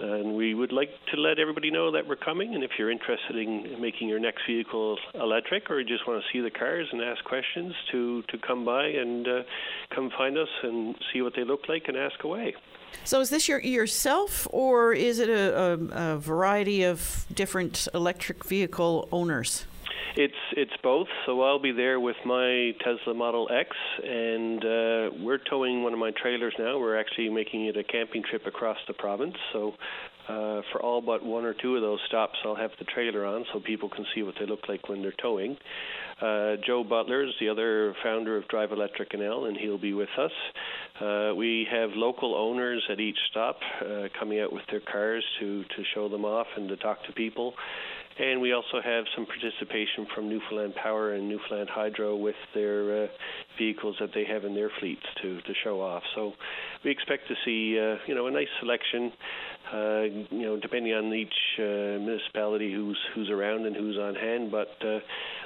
[0.00, 2.54] And we would like to let everybody know that we're coming.
[2.54, 6.42] And if you're interested in making your next vehicle electric, or just want to see
[6.42, 9.42] the cars and ask questions, to to come by and uh,
[9.94, 12.54] come find us and see what they look like and ask away.
[13.04, 18.44] So, is this your yourself, or is it a, a, a variety of different electric
[18.44, 19.66] vehicle owners?
[20.14, 21.08] It's it's both.
[21.24, 23.70] So I'll be there with my Tesla Model X,
[24.04, 26.78] and uh, we're towing one of my trailers now.
[26.78, 29.36] We're actually making it a camping trip across the province.
[29.54, 29.74] So
[30.28, 33.46] uh, for all but one or two of those stops, I'll have the trailer on
[33.52, 35.56] so people can see what they look like when they're towing.
[36.22, 40.08] Uh, Joe Butler is the other founder of Drive Electric NL, and he'll be with
[40.16, 40.30] us.
[41.00, 45.64] Uh, we have local owners at each stop uh, coming out with their cars to,
[45.64, 47.54] to show them off and to talk to people.
[48.18, 53.06] And we also have some participation from Newfoundland Power and Newfoundland Hydro with their uh,
[53.58, 56.02] vehicles that they have in their fleets to, to show off.
[56.14, 56.32] So
[56.84, 59.12] we expect to see uh, you know a nice selection.
[59.72, 64.50] Uh, you know, depending on each uh, municipality who's who's around and who's on hand,
[64.50, 64.98] but uh,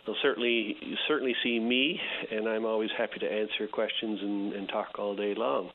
[0.05, 0.77] they'll certainly
[1.07, 2.01] certainly see me,
[2.33, 5.71] and I'm always happy to answer questions and, and talk all day long.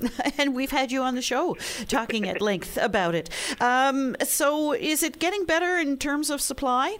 [0.38, 1.56] and we've had you on the show
[1.88, 3.30] talking at length about it.
[3.60, 6.98] Um, so, is it getting better in terms of supply?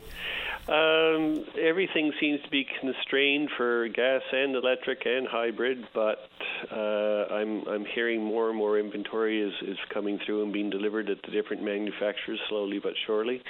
[0.66, 6.26] Um, everything seems to be constrained for gas and electric and hybrid, but
[6.72, 11.10] uh, I'm I'm hearing more and more inventory is, is coming through and being delivered
[11.10, 13.42] at the different manufacturers slowly but surely.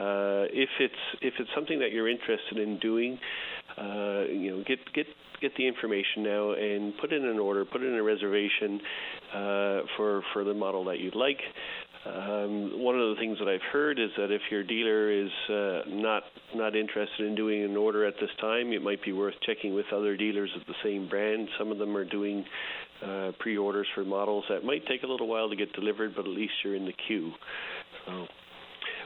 [0.00, 3.18] Uh, if it's if it's something that you're interested in doing,
[3.76, 5.06] uh, you know, get get
[5.40, 8.80] get the information now and put in an order, put in a reservation
[9.34, 11.40] uh, for for the model that you'd like.
[12.06, 15.80] Um, one of the things that I've heard is that if your dealer is uh,
[15.88, 16.22] not
[16.54, 19.86] not interested in doing an order at this time, it might be worth checking with
[19.92, 21.48] other dealers of the same brand.
[21.58, 22.44] Some of them are doing
[23.04, 26.30] uh, pre-orders for models that might take a little while to get delivered, but at
[26.30, 27.32] least you're in the queue.
[28.06, 28.26] So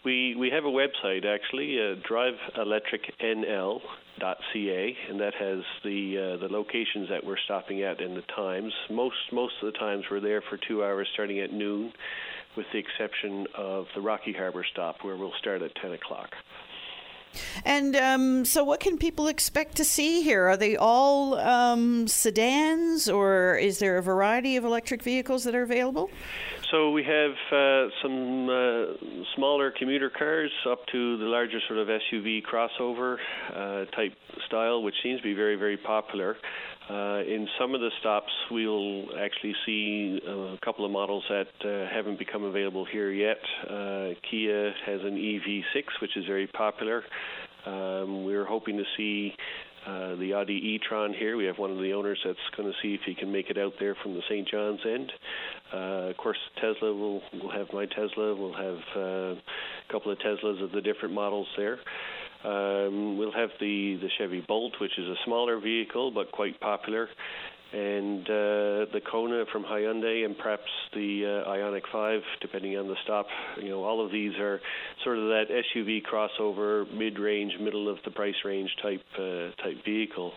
[0.04, 7.08] we we have a website actually, uh, driveelectricnl.ca, and that has the uh, the locations
[7.08, 8.72] that we're stopping at and the times.
[8.90, 11.92] Most most of the times we're there for two hours, starting at noon,
[12.56, 16.34] with the exception of the Rocky Harbour stop, where we'll start at ten o'clock.
[17.64, 20.48] And um, so, what can people expect to see here?
[20.48, 25.62] Are they all um, sedans, or is there a variety of electric vehicles that are
[25.62, 26.10] available?
[26.72, 28.94] So we have uh, some uh,
[29.36, 33.18] smaller commuter cars up to the larger sort of SUV crossover
[33.54, 34.14] uh, type
[34.46, 36.38] style, which seems to be very, very popular.
[36.92, 41.94] Uh, in some of the stops, we'll actually see a couple of models that uh,
[41.94, 43.38] haven't become available here yet.
[43.64, 47.02] Uh, Kia has an EV6, which is very popular.
[47.64, 49.32] Um, we're hoping to see
[49.86, 51.38] uh, the Audi e-tron here.
[51.38, 53.56] We have one of the owners that's going to see if he can make it
[53.56, 54.46] out there from the St.
[54.46, 55.12] John's end.
[55.72, 58.34] Uh, of course, Tesla will will have my Tesla.
[58.34, 61.78] We'll have uh, a couple of Teslas of the different models there.
[62.44, 67.08] Um, we'll have the the Chevy Bolt, which is a smaller vehicle but quite popular,
[67.72, 72.96] and uh, the Kona from Hyundai, and perhaps the uh, Ioniq 5, depending on the
[73.04, 73.26] stop.
[73.58, 74.60] You know, all of these are
[75.04, 80.32] sort of that SUV crossover, mid-range, middle of the price range type uh, type vehicle.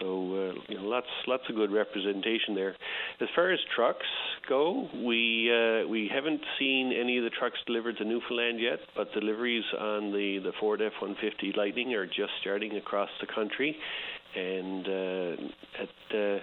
[0.00, 2.76] So uh, you know, lots lots of good representation there.
[3.20, 4.06] As far as trucks
[4.48, 9.12] go, we uh, we haven't seen any of the trucks delivered to Newfoundland yet, but
[9.12, 13.76] deliveries on the the Ford F-150 Lightning are just starting across the country,
[14.34, 16.38] and uh, at uh,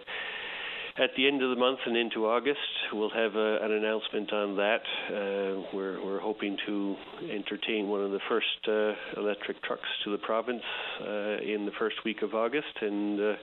[0.98, 2.60] at the end of the month and into August,
[2.94, 4.82] we'll have a, an announcement on that.
[5.10, 6.96] Uh, we're, we're hoping to
[7.30, 10.64] entertain one of the first uh, electric trucks to the province
[11.02, 13.34] uh, in the first week of August, and uh,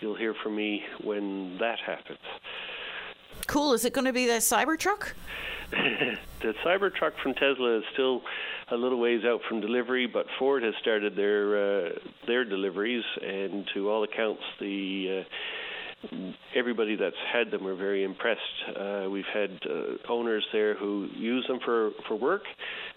[0.00, 2.18] you'll hear from me when that happens.
[3.46, 3.74] Cool.
[3.74, 5.12] Is it going to be the Cybertruck?
[5.70, 8.22] the Cybertruck from Tesla is still
[8.70, 11.90] a little ways out from delivery, but Ford has started their uh,
[12.26, 15.28] their deliveries, and to all accounts, the uh,
[16.54, 18.40] everybody that's had them are very impressed.
[18.68, 22.42] Uh, we've had uh, owners there who use them for, for work,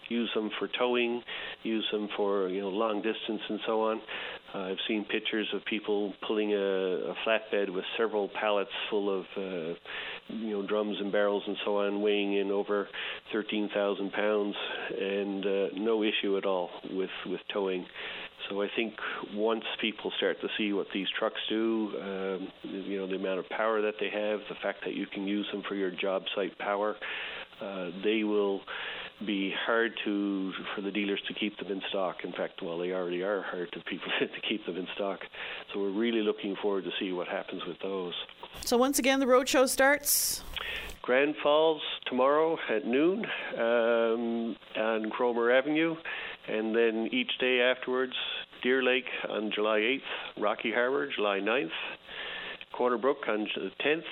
[0.09, 1.21] use them for towing,
[1.63, 4.01] use them for you know long distance and so on.
[4.53, 9.25] Uh, I've seen pictures of people pulling a, a flatbed with several pallets full of
[9.35, 9.73] uh,
[10.29, 12.87] you know drums and barrels and so on, weighing in over
[13.33, 14.55] 13,000 pounds,
[14.99, 17.85] and uh, no issue at all with with towing.
[18.49, 18.93] So I think
[19.33, 23.49] once people start to see what these trucks do, um, you know, the amount of
[23.49, 26.57] power that they have, the fact that you can use them for your job site
[26.57, 26.95] power,
[27.61, 28.61] uh, they will
[29.25, 32.17] be hard to for the dealers to keep them in stock.
[32.23, 35.19] In fact, well, they already are hard to people to keep them in stock.
[35.73, 38.13] So we're really looking forward to see what happens with those.
[38.63, 40.43] So once again, the roadshow starts.
[41.01, 43.25] Grand Falls tomorrow at noon
[43.57, 45.95] um, on Cromer Avenue,
[46.47, 48.13] and then each day afterwards,
[48.63, 51.69] Deer Lake on July 8th, Rocky Harbour July 9th,
[52.73, 54.03] Corner Brook on the 10th,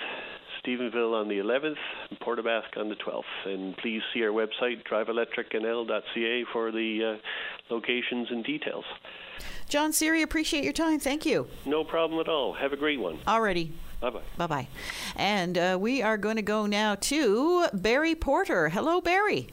[0.66, 1.76] Stephenville on the 11th,
[2.10, 3.24] and Port aux Basques on the 12th.
[3.46, 8.86] And please see our website, driveelectricnl.ca, for the uh, locations and details.
[9.70, 11.00] John Siri, appreciate your time.
[11.00, 11.48] Thank you.
[11.66, 12.54] No problem at all.
[12.54, 13.18] Have a great one.
[13.28, 13.72] Alrighty.
[14.02, 14.22] Bye bye.
[14.38, 14.68] Bye bye.
[15.16, 18.70] And uh, we are going to go now to Barry Porter.
[18.70, 19.48] Hello, Barry.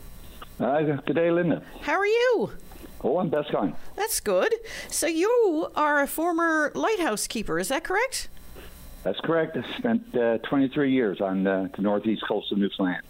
[0.59, 1.63] Hi, good day, Linda.
[1.81, 2.53] How are you?
[3.05, 3.75] Oh, I'm best going.
[3.97, 4.55] That's good.
[4.89, 8.29] So you are a former lighthouse keeper, is that correct?
[9.03, 9.57] That's correct.
[9.57, 13.03] I spent uh, 23 years on uh, the northeast coast of Newfoundland.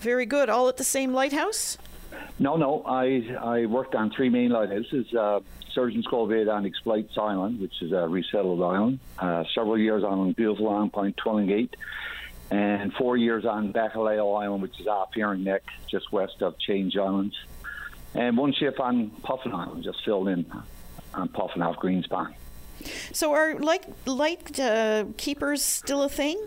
[0.00, 0.50] Very good.
[0.50, 1.78] All at the same lighthouse?
[2.38, 2.82] No, no.
[2.84, 5.12] I I worked on three main lighthouses.
[5.14, 5.40] Uh,
[5.72, 8.98] Surgeons Cove on Exploits Island, which is a resettled island.
[9.18, 11.74] Uh, several years on beautiful Long Point, Twillingate.
[12.50, 16.96] And four years on Bacalhao Island, which is off Herring Neck, just west of Change
[16.96, 17.36] Islands
[18.16, 20.46] and one ship on Puffin Island, just filled in
[21.14, 22.34] on Puffin off Greenspond.
[23.12, 26.38] So are light light uh, keepers still a thing?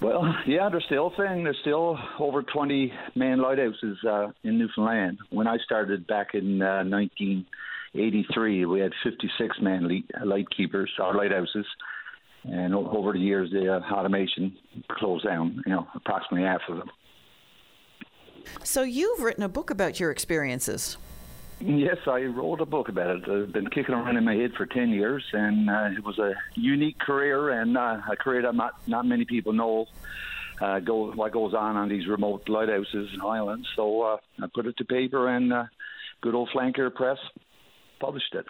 [0.00, 1.44] Well, yeah, they're still a thing.
[1.44, 5.18] There's still over 20 man lighthouses uh, in Newfoundland.
[5.28, 11.66] When I started back in uh, 1983, we had 56 man light keepers or lighthouses.
[12.44, 14.56] And over the years, the uh, automation
[14.88, 16.90] closed down, you know, approximately half of them.
[18.64, 20.96] So you've written a book about your experiences.
[21.60, 23.28] Yes, I wrote a book about it.
[23.28, 26.32] I've been kicking around in my head for 10 years, and uh, it was a
[26.54, 29.86] unique career and uh, a career that not, not many people know
[30.60, 33.68] uh, go, what goes on on these remote lighthouses and islands.
[33.76, 35.64] So uh, I put it to paper, and uh,
[36.22, 37.18] good old Flanker Press
[37.98, 38.46] published it.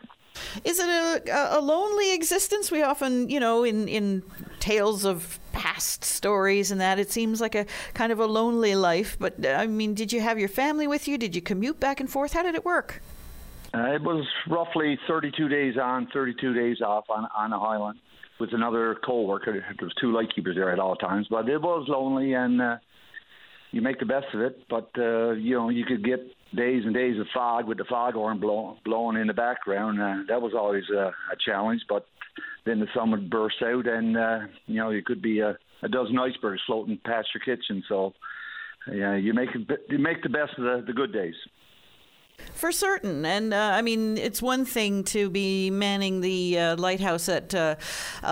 [0.65, 2.71] Is it a, a lonely existence?
[2.71, 4.23] We often, you know, in, in
[4.59, 9.17] tales of past stories and that, it seems like a kind of a lonely life.
[9.19, 11.19] But I mean, did you have your family with you?
[11.19, 12.33] Did you commute back and forth?
[12.33, 13.03] How did it work?
[13.73, 17.99] Uh, it was roughly 32 days on, 32 days off on, on a highland
[18.41, 19.53] with another co-worker.
[19.53, 22.77] There was two lightkeepers there at all times, but it was lonely and uh,
[23.71, 24.67] you make the best of it.
[24.69, 26.21] But uh, you know, you could get
[26.55, 30.01] days and days of fog with the foghorn blow, blowing in the background.
[30.01, 32.07] Uh, that was always a, a challenge, but
[32.67, 35.89] then the sun would burst out, and uh, you know you could be a, a
[35.89, 37.83] dozen icebergs floating past your kitchen.
[37.89, 38.15] So
[38.93, 39.51] yeah, you make
[39.89, 41.35] you make the best of the, the good days.
[42.55, 43.27] For certain.
[43.27, 47.77] And uh, I mean, it's one thing to be manning the uh, lighthouse at uh,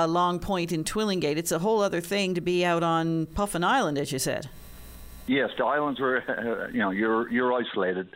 [0.07, 1.37] Long Point in Twillingate.
[1.37, 4.49] It's a whole other thing to be out on Puffin Island, as you said.
[5.29, 8.09] Yes, the islands were, you know, you're you're isolated.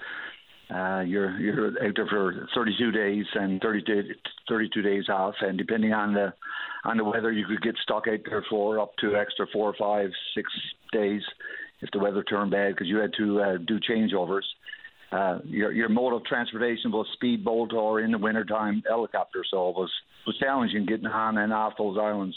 [0.74, 4.14] Uh, you're you're out there for 32 days and 30
[4.48, 6.32] 32 days off, and depending on the
[6.84, 10.10] on the weather, you could get stuck out there for up to extra four, five,
[10.34, 10.50] six
[10.92, 11.22] days
[11.82, 14.42] if the weather turned bad because you had to uh, do changeovers.
[15.12, 19.76] Uh, your your mode of transportation was speedboat or in the wintertime helicopter, so it
[19.76, 19.90] was
[20.26, 22.34] was challenging getting on and off those islands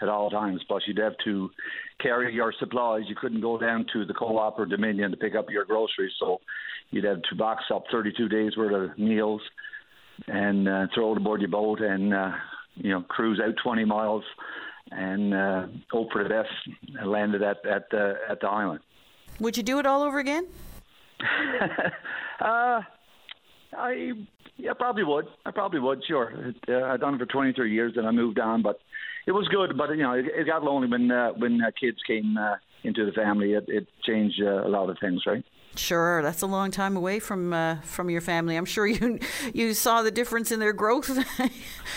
[0.00, 0.62] at all times.
[0.66, 1.50] Plus, you'd have to
[2.00, 3.02] carry your supplies.
[3.08, 6.40] You couldn't go down to the co-op or Dominion to pick up your groceries, so
[6.90, 9.42] you'd have to box up 32 days worth of meals
[10.26, 12.32] and uh, throw it aboard your boat and uh,
[12.76, 14.24] you know, cruise out 20 miles
[14.90, 16.50] and uh, hope for the best.
[16.98, 18.80] And landed at at the at the island.
[19.40, 20.46] Would you do it all over again?
[22.40, 22.80] uh,
[23.76, 24.12] I
[24.56, 25.26] yeah probably would.
[25.44, 26.02] I probably would.
[26.06, 26.52] Sure.
[26.68, 28.80] Uh, I've done it for 23 years, and I moved on, but
[29.28, 29.76] it was good.
[29.76, 33.04] But you know, it, it got lonely when uh, when uh, kids came uh, into
[33.04, 33.52] the family.
[33.52, 35.44] It, it changed uh, a lot of things, right?
[35.76, 38.56] Sure, that's a long time away from uh, from your family.
[38.56, 39.18] I'm sure you
[39.52, 41.10] you saw the difference in their growth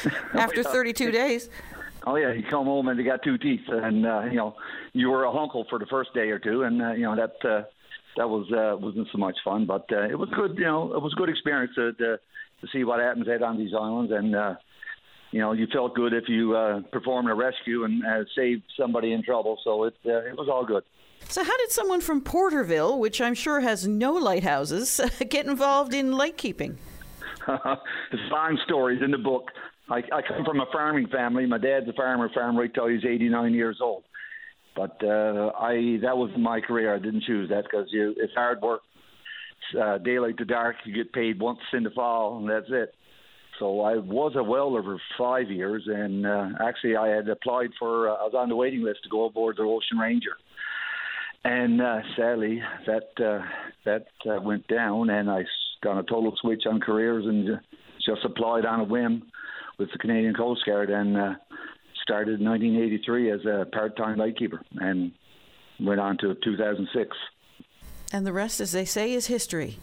[0.33, 1.49] after 32 days.
[2.05, 4.55] Oh yeah, you come home and you got two teeth, and uh, you know
[4.93, 7.49] you were a uncle for the first day or two, and uh, you know that
[7.49, 7.63] uh,
[8.17, 10.57] that was uh, wasn't so much fun, but uh, it was good.
[10.57, 13.57] You know, it was a good experience to to, to see what happens out on
[13.57, 14.55] these islands, and uh,
[15.31, 19.13] you know you felt good if you uh, performed a rescue and uh, saved somebody
[19.13, 19.57] in trouble.
[19.63, 20.83] So it uh, it was all good.
[21.29, 26.11] So, how did someone from Porterville, which I'm sure has no lighthouses, get involved in
[26.11, 26.77] lightkeeping?
[27.47, 29.49] There's long stories in the book.
[29.89, 31.45] I, I come from a farming family.
[31.45, 34.03] My dad's a farmer, farm right till he's 89 years old.
[34.75, 36.95] But uh, I that was my career.
[36.95, 38.81] I didn't choose that because it's hard work.
[39.79, 40.75] Uh, daylight to dark.
[40.85, 42.93] You get paid once in the fall, and that's it.
[43.61, 48.09] So I was a welder for five years, and uh, actually I had applied for.
[48.09, 50.35] Uh, I was on the waiting list to go aboard the Ocean Ranger,
[51.43, 53.45] and uh, sadly that uh,
[53.85, 55.43] that uh, went down, and I
[55.83, 57.59] done a total switch on careers and
[58.03, 59.29] just applied on a whim
[59.77, 61.33] with the Canadian Coast Guard, and uh,
[62.01, 65.11] started in 1983 as a part-time lightkeeper, and
[65.79, 67.15] went on to 2006.
[68.11, 69.77] And the rest, as they say, is history.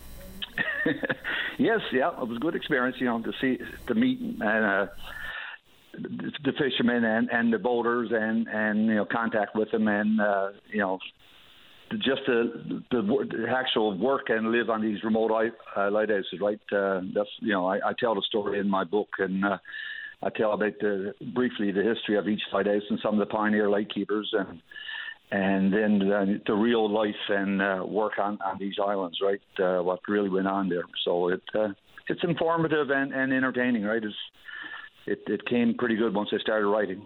[1.59, 4.87] yes, yeah, it was a good experience, you know, to see, to meet and uh,
[5.95, 10.49] the fishermen and and the boaters and and you know contact with them and uh,
[10.71, 10.99] you know
[11.91, 15.31] just the, the, the actual work and live on these remote
[15.75, 16.61] uh, lighthouses, right?
[16.71, 19.45] Uh, that's you know I, I tell the story in my book and.
[19.45, 19.59] Uh,
[20.21, 23.71] I tell about the, briefly the history of each lighthouse and some of the pioneer
[23.71, 24.61] lightkeepers and
[25.31, 29.41] and then the, the real life and uh, work on, on these islands, right?
[29.59, 30.85] Uh, what really went on there.
[31.05, 31.69] So it uh,
[32.09, 34.03] it's informative and, and entertaining, right?
[34.03, 34.15] It's,
[35.07, 37.05] it it came pretty good once I started writing.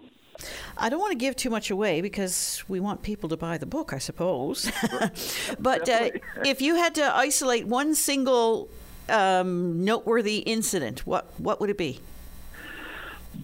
[0.77, 3.65] I don't want to give too much away because we want people to buy the
[3.65, 4.71] book, I suppose.
[5.59, 6.09] but uh,
[6.45, 8.69] if you had to isolate one single
[9.09, 11.99] um, noteworthy incident, what what would it be?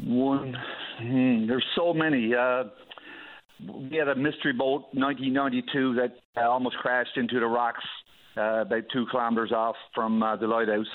[0.03, 0.57] One,
[0.99, 2.33] hmm, there's so many.
[2.33, 2.65] Uh,
[3.67, 7.83] we had a mystery boat, 1992, that uh, almost crashed into the rocks
[8.37, 10.87] uh, about two kilometres off from uh, the lighthouse.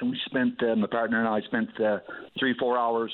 [0.00, 1.98] And we spent, uh, my partner and I spent uh,
[2.38, 3.12] three, four hours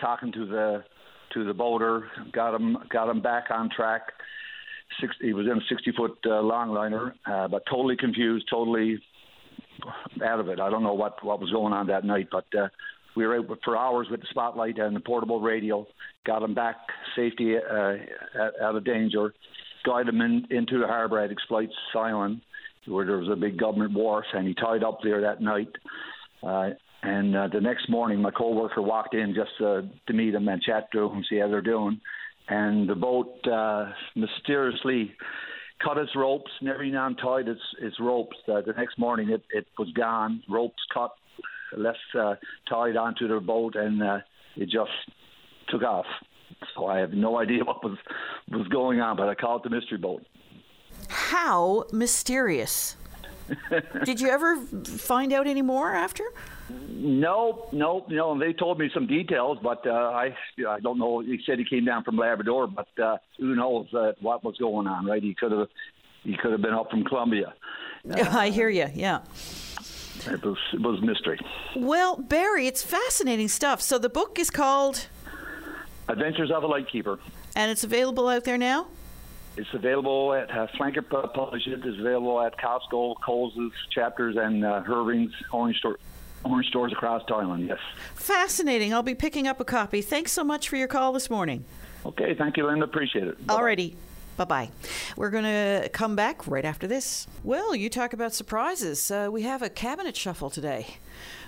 [0.00, 0.84] talking to the
[1.32, 4.02] to the boater, got him got him back on track.
[5.00, 9.00] Six, he was in a 60 foot uh, longliner, uh, but totally confused, totally
[10.24, 10.60] out of it.
[10.60, 12.68] I don't know what what was going on that night, but uh,
[13.16, 15.86] we were out for hours with the spotlight and the portable radio,
[16.26, 16.76] got him back
[17.16, 17.94] safety uh,
[18.62, 19.32] out of danger,
[19.84, 22.40] guided him in, into the harbour at Exploits Island,
[22.86, 25.70] where there was a big government wharf, and he tied up there that night.
[26.42, 26.70] Uh,
[27.02, 30.62] and uh, the next morning, my co-worker walked in just uh, to meet him and
[30.62, 32.00] chat to him, see how they're doing.
[32.48, 35.12] And the boat uh, mysteriously
[35.82, 38.36] cut its ropes, never even untied its, its ropes.
[38.48, 41.12] Uh, the next morning, it, it was gone, ropes cut,
[41.76, 42.34] left uh,
[42.68, 44.18] tied onto their boat, and uh,
[44.56, 44.90] it just
[45.68, 46.06] took off.
[46.74, 47.98] So I have no idea what was
[48.48, 50.24] was going on, but I called the mystery boat.
[51.08, 52.96] How mysterious!
[54.04, 56.24] Did you ever find out any more after?
[56.88, 58.38] No, no, no.
[58.38, 60.34] They told me some details, but uh, I
[60.66, 61.20] I don't know.
[61.20, 64.86] He said he came down from Labrador, but uh, who knows uh, what was going
[64.86, 65.04] on?
[65.04, 65.22] Right?
[65.22, 65.68] He could have
[66.22, 67.54] he could have been up from Colombia.
[68.14, 68.86] I hear you.
[68.94, 69.20] Yeah.
[70.26, 71.38] It was it was mystery.
[71.76, 73.80] Well, Barry, it's fascinating stuff.
[73.80, 75.06] So the book is called
[76.08, 77.18] Adventures of a Lightkeeper,
[77.54, 78.86] and it's available out there now.
[79.56, 81.84] It's available at uh, Flanker Publish It.
[81.84, 85.98] It's available at Costco, Coles' Chapters, and uh, Irving's Orange Store.
[86.44, 87.78] Orange stores across the island, yes.
[88.14, 88.92] Fascinating.
[88.92, 90.02] I'll be picking up a copy.
[90.02, 91.64] Thanks so much for your call this morning.
[92.04, 92.84] Okay, thank you, Linda.
[92.84, 93.46] Appreciate it.
[93.46, 93.62] Bye-bye.
[93.62, 93.94] Alrighty.
[94.36, 94.70] Bye bye.
[95.16, 97.28] We're going to come back right after this.
[97.44, 99.08] Well, you talk about surprises.
[99.08, 100.96] Uh, we have a cabinet shuffle today,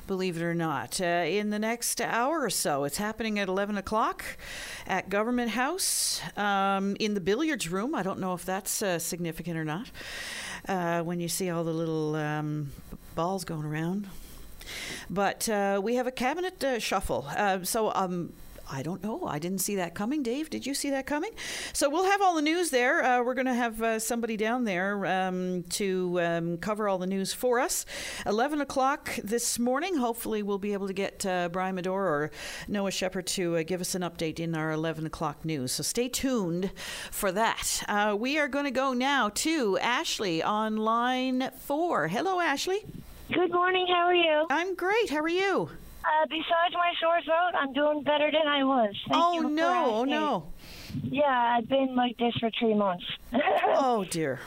[0.07, 2.85] believe it or not, uh, in the next hour or so.
[2.85, 4.25] It's happening at 11 o'clock
[4.87, 7.93] at Government House um, in the billiards room.
[7.93, 9.91] I don't know if that's uh, significant or not
[10.69, 12.71] uh, when you see all the little um,
[13.17, 14.07] balls going around.
[15.11, 17.29] But uh, we have a cabinet uh, shuffle.
[17.65, 18.33] so, um,
[18.71, 19.25] I don't know.
[19.27, 20.23] I didn't see that coming.
[20.23, 21.31] Dave, did you see that coming?
[21.73, 23.03] So we'll have all the news there.
[23.03, 27.07] Uh, we're going to have uh, somebody down there um, to um, cover all the
[27.07, 27.87] news for us.
[28.27, 29.97] 11 o'clock this morning.
[29.97, 32.31] Hopefully, we'll be able to get uh, Brian Medor or
[32.67, 35.73] Noah Shepard to uh, give us an update in our 11 o'clock news.
[35.73, 36.73] So stay tuned
[37.11, 37.83] for that.
[37.89, 42.09] Uh, we are going to go now to Ashley on line four.
[42.09, 42.85] Hello, Ashley.
[43.33, 43.87] Good morning.
[43.89, 44.47] How are you?
[44.51, 45.11] I'm great.
[45.11, 45.71] How are you?
[46.07, 48.95] Uh, besides my sore throat, I'm doing better than I was.
[49.09, 49.95] Thank oh no!
[49.97, 50.53] Oh no!
[51.03, 53.05] Yeah, I've been like this for three months.
[53.79, 54.39] Oh dear.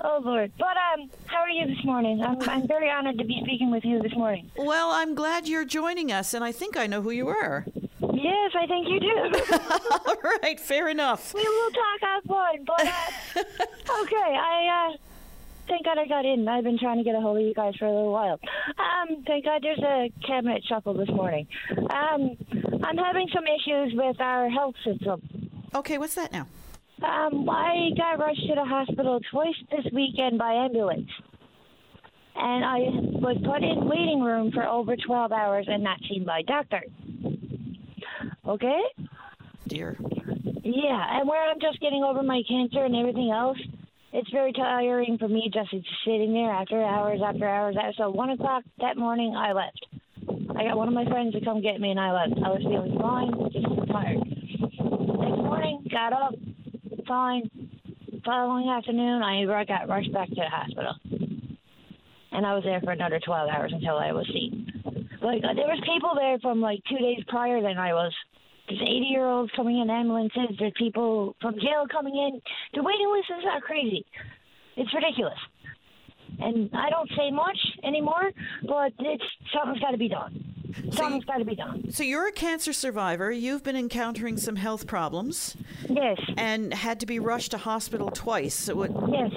[0.00, 0.52] oh Lord!
[0.58, 2.22] But um, how are you this morning?
[2.22, 4.48] I'm I'm very honored to be speaking with you this morning.
[4.56, 7.64] Well, I'm glad you're joining us, and I think I know who you are.
[8.00, 9.56] Yes, I think you do.
[10.06, 11.34] All right, fair enough.
[11.34, 12.64] we will talk offline.
[12.64, 14.96] But uh, okay, I uh,
[15.68, 16.48] thank God I got in.
[16.48, 18.38] I've been trying to get a hold of you guys for a little while.
[18.78, 21.46] Um, thank God there's a cabinet shuffle this morning.
[21.70, 22.36] Um,
[22.82, 25.22] I'm having some issues with our health system.
[25.74, 26.46] Okay, what's that now?
[27.02, 31.08] Um, I got rushed to the hospital twice this weekend by ambulance.
[32.34, 32.78] And I
[33.18, 36.82] was put in waiting room for over 12 hours and not seen by doctor.
[38.46, 38.80] Okay?
[39.66, 39.96] Dear.
[40.62, 43.58] Yeah, and where I'm just getting over my cancer and everything else,
[44.12, 45.70] it's very tiring for me just
[46.04, 47.76] sitting there after hours after hours.
[47.96, 49.86] So one o'clock that morning, I left.
[50.56, 52.40] I got one of my friends to come get me, and I left.
[52.44, 54.18] I was feeling fine, just tired.
[54.18, 56.34] Next morning, got up,
[57.06, 57.50] fine.
[58.24, 60.94] Following afternoon, I got rushed back to the hospital,
[62.32, 64.66] and I was there for another 12 hours until I was seen.
[65.22, 68.14] Like uh, there was people there from like two days prior than I was.
[68.68, 70.56] There's 80 year olds coming in ambulances.
[70.58, 72.40] There's people from jail coming in.
[72.74, 74.04] The waiting list is not crazy.
[74.76, 75.38] It's ridiculous.
[76.40, 78.30] And I don't say much anymore,
[78.66, 80.44] but it's something's got to be done.
[80.92, 81.90] Something's got to be done.
[81.90, 83.32] So you're a cancer survivor.
[83.32, 85.56] You've been encountering some health problems
[85.88, 86.18] Yes.
[86.36, 88.54] and had to be rushed to hospital twice.
[88.54, 89.32] So what, Yes.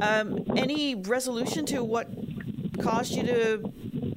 [0.00, 2.08] um, any resolution to what
[2.80, 3.72] caused you to,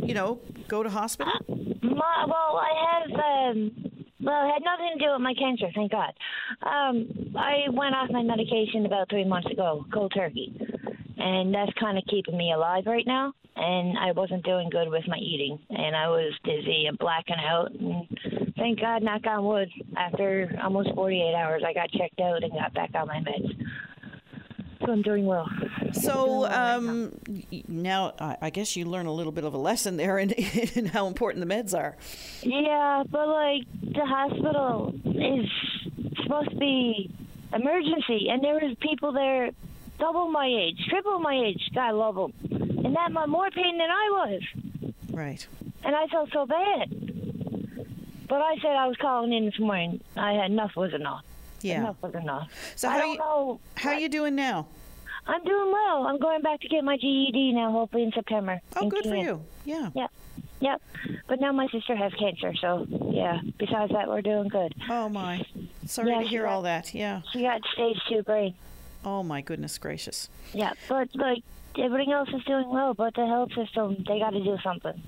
[0.06, 1.34] you know, go to hospital?
[1.82, 3.56] My, well, I have.
[3.58, 3.91] Um,
[4.24, 6.14] well, it had nothing to do with my cancer, thank God.
[6.64, 10.56] Um, I went off my medication about three months ago, cold turkey,
[11.18, 13.34] and that's kind of keeping me alive right now.
[13.56, 17.72] And I wasn't doing good with my eating, and I was dizzy and blacking out.
[17.72, 18.08] And
[18.58, 22.74] thank God, knock on wood, after almost 48 hours, I got checked out and got
[22.74, 23.52] back on my meds.
[24.86, 25.48] So I'm doing well.
[25.94, 27.12] So um,
[27.68, 30.32] now I I guess you learn a little bit of a lesson there in,
[30.76, 31.96] in how important the meds are.
[32.42, 35.46] Yeah, but like the hospital is
[36.24, 37.12] supposed to be
[37.54, 39.52] emergency, and there was people there
[40.00, 41.62] double my age, triple my age.
[41.76, 42.34] God love them,
[42.84, 45.46] and that much more pain than I was, Right.
[45.84, 46.90] and I felt so bad.
[48.28, 50.00] But I said I was calling in this morning.
[50.16, 51.24] I had enough was enough.
[51.64, 51.80] Yeah.
[51.80, 52.50] Enough was enough.
[52.76, 53.60] So I how don't you know.
[53.76, 54.68] how you doing now?
[55.28, 56.08] I'm doing well.
[56.08, 58.60] I'm going back to get my GED now, hopefully in September.
[58.76, 59.42] Oh, in good for you.
[59.66, 59.90] Yeah.
[59.94, 60.08] Yeah.
[60.62, 60.82] Yep.
[61.28, 63.40] But now my sister has cancer, so yeah.
[63.58, 64.74] Besides that, we're doing good.
[64.90, 65.44] Oh my.
[65.86, 66.94] Sorry Yeah, to hear got- all that.
[66.94, 67.22] Yeah.
[67.34, 68.54] She got stage two brain.
[69.04, 70.30] Oh my goodness gracious.
[70.54, 71.44] Yeah, but like
[71.80, 75.02] everything else is doing well, but the health system they got to do something.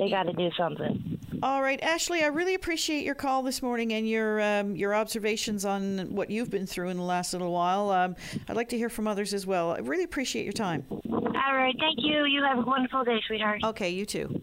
[0.00, 1.18] They got to do something.
[1.42, 5.66] All right, Ashley, I really appreciate your call this morning and your um, your observations
[5.66, 7.90] on what you've been through in the last little while.
[7.90, 8.16] Um,
[8.48, 9.72] I'd like to hear from others as well.
[9.72, 10.86] I really appreciate your time.
[10.90, 12.24] All right, thank you.
[12.24, 13.60] You have a wonderful day, sweetheart.
[13.62, 14.40] Okay, you too.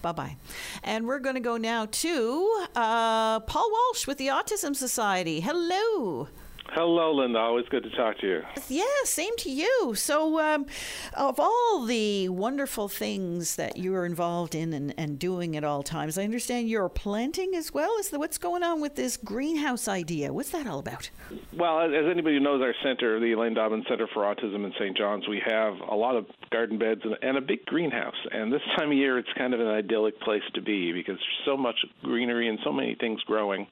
[0.00, 0.36] Bye bye.
[0.82, 5.40] And we're going to go now to uh, Paul Walsh with the Autism Society.
[5.40, 6.28] Hello.
[6.70, 7.38] Hello, Linda.
[7.38, 8.42] Always good to talk to you.
[8.68, 9.94] Yeah, same to you.
[9.94, 10.66] So, um,
[11.14, 15.82] of all the wonderful things that you are involved in and, and doing at all
[15.82, 17.96] times, I understand you're planting as well.
[17.98, 20.32] Is the, what's going on with this greenhouse idea?
[20.32, 21.10] What's that all about?
[21.56, 24.96] Well, as anybody who knows our center, the Elaine Dobbin Center for Autism in St.
[24.96, 28.14] John's, we have a lot of garden beds and, and a big greenhouse.
[28.32, 31.46] And this time of year, it's kind of an idyllic place to be because there's
[31.46, 33.66] so much greenery and so many things growing.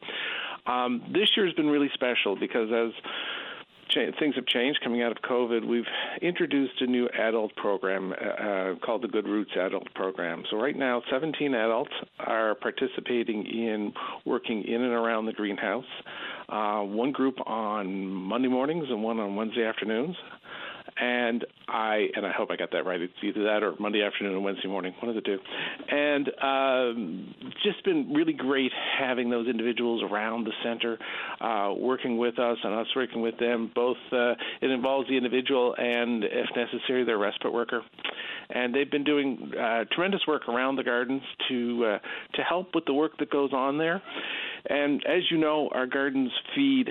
[0.66, 2.92] Um, this year's been really special because as
[4.18, 5.84] things have changed coming out of COVID, we've
[6.20, 10.44] introduced a new adult program uh, uh, called the Good Roots Adult Program.
[10.50, 13.92] So right now, 17 adults are participating in
[14.24, 15.84] working in and around the greenhouse.
[16.48, 20.16] Uh, one group on Monday mornings and one on Wednesday afternoons.
[20.96, 23.00] And I and I hope I got that right.
[23.00, 25.38] It's either that or Monday afternoon and Wednesday morning, one of the two.
[25.90, 27.34] And um,
[27.64, 30.96] just been really great having those individuals around the center,
[31.40, 33.72] uh, working with us and us working with them.
[33.74, 37.82] Both uh, it involves the individual and, if necessary, their respite worker.
[38.50, 41.98] And they've been doing uh, tremendous work around the gardens to uh,
[42.34, 44.00] to help with the work that goes on there.
[44.68, 46.88] And as you know, our gardens feed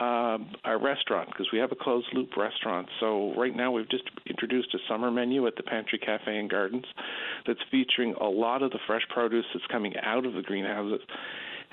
[0.00, 2.88] uh, our restaurant because we have a closed loop restaurant.
[3.00, 6.86] So right now we've just introduced a summer menu at the Pantry Cafe and Gardens
[7.46, 11.00] that's featuring a lot of the fresh produce that's coming out of the greenhouses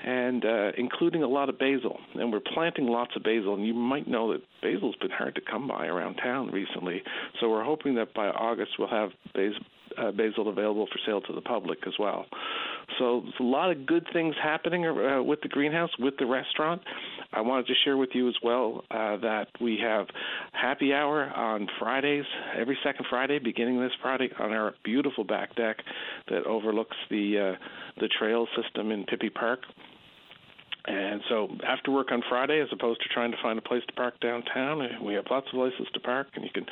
[0.04, 1.98] and uh, including a lot of basil.
[2.14, 3.54] And we're planting lots of basil.
[3.54, 7.02] And you might know that basil's been hard to come by around town recently.
[7.40, 9.58] So we're hoping that by August we'll have basil,
[9.96, 12.26] uh, basil available for sale to the public as well.
[12.98, 16.82] So there's a lot of good things happening uh, with the greenhouse, with the restaurant.
[17.38, 20.08] I wanted to share with you as well uh, that we have
[20.50, 22.24] happy hour on Fridays,
[22.58, 25.76] every second Friday, beginning this Friday, on our beautiful back deck
[26.30, 27.64] that overlooks the uh,
[28.00, 29.60] the trail system in Pippy Park.
[30.86, 33.92] And so after work on Friday, as opposed to trying to find a place to
[33.92, 36.66] park downtown, we have lots of places to park, and you can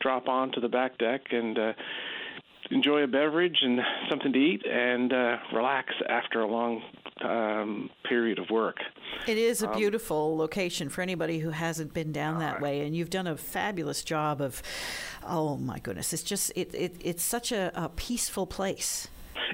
[0.00, 1.72] drop on to the back deck and uh,
[2.72, 6.82] enjoy a beverage and something to eat and uh, relax after a long
[7.24, 8.78] um, period of work.
[9.26, 12.80] It is a um, beautiful um, location for anybody who hasn't been down that way,
[12.80, 14.62] and you've done a fabulous job of.
[15.24, 16.12] Oh my goodness!
[16.12, 19.08] It's just it, it it's such a, a peaceful place.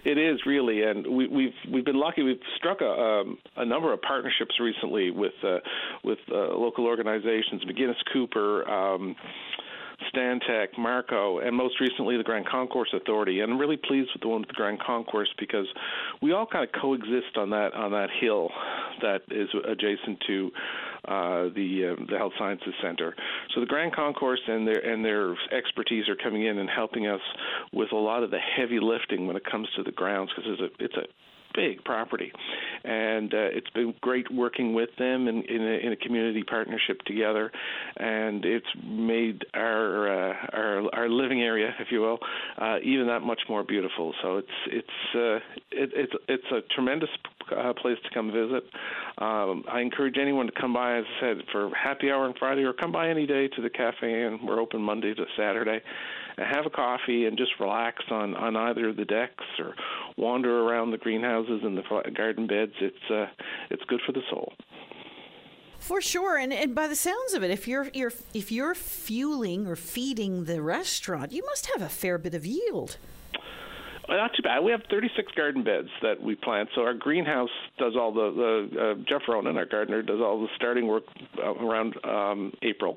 [0.05, 2.23] It is really, and we, we've, we've been lucky.
[2.23, 5.59] We've struck a, um, a number of partnerships recently with uh,
[6.05, 8.69] with uh, local organizations, McInnes Cooper.
[8.69, 9.17] Um,
[10.13, 13.41] Stantec, Marco, and most recently the Grand Concourse Authority.
[13.41, 15.67] And I'm really pleased with the one with the Grand Concourse because
[16.23, 18.51] we all kind of coexist on that on that hill
[19.03, 20.51] that is adjacent to
[21.07, 23.15] uh, the uh, the Health Sciences Center.
[23.55, 27.21] So the Grand Concourse and their and their expertise are coming in and helping us
[27.73, 30.63] with a lot of the heavy lifting when it comes to the grounds because it's
[30.63, 31.05] a it's a
[31.55, 32.33] big property,
[32.85, 37.01] and uh, it's been great working with them in, in, a, in a community partnership
[37.07, 37.51] together,
[37.97, 42.19] and it's made our uh, our our living area, if you will,
[42.59, 44.15] uh, even that much more beautiful.
[44.23, 45.37] So it's it's uh,
[45.71, 47.11] it, it's it's a tremendous
[47.57, 48.65] uh, place to come visit.
[49.19, 52.63] Um, I encourage anyone to come by, as I said, for happy hour on Friday,
[52.63, 55.81] or come by any day to the cafe, and we're open Monday to Saturday
[56.45, 59.75] have a coffee and just relax on on either of the decks or
[60.17, 62.73] wander around the greenhouses and the garden beds.
[62.81, 63.27] It's uh,
[63.71, 64.53] it's good for the soul.
[65.79, 69.67] For sure, and, and by the sounds of it, if you're, you're if you're fueling
[69.67, 72.99] or feeding the restaurant, you must have a fair bit of yield.
[74.09, 74.61] Not too bad.
[74.61, 76.71] We have 36 garden beds that we plant.
[76.75, 80.49] So our greenhouse does all the, the uh, Jeff Ronan, our gardener, does all the
[80.57, 81.05] starting work
[81.37, 82.97] uh, around um, April,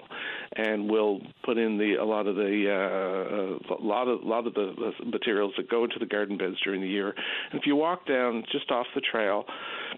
[0.55, 4.47] and we'll put in the a lot of the uh, a lot of a lot
[4.47, 7.09] of the materials that go into the garden beds during the year.
[7.51, 9.43] And if you walk down just off the trail,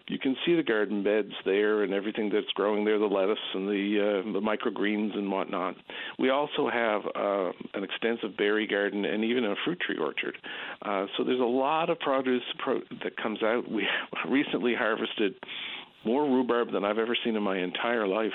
[0.08, 3.68] you can see the garden beds there and everything that's growing there, the lettuce and
[3.68, 5.76] the uh, the microgreens and whatnot.
[6.20, 10.38] We also have uh, an extensive berry garden and even a fruit tree orchard.
[10.82, 13.70] Uh, so there's a lot of produce pro- that comes out.
[13.70, 13.88] We
[14.30, 15.36] recently harvested
[16.06, 18.34] more rhubarb than I've ever seen in my entire life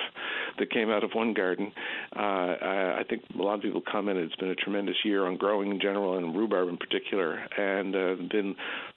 [0.58, 1.72] that came out of one garden.
[2.16, 5.70] Uh, I, think a lot of people commented it's been a tremendous year on growing
[5.70, 8.54] in general and rhubarb in particular, and uh, been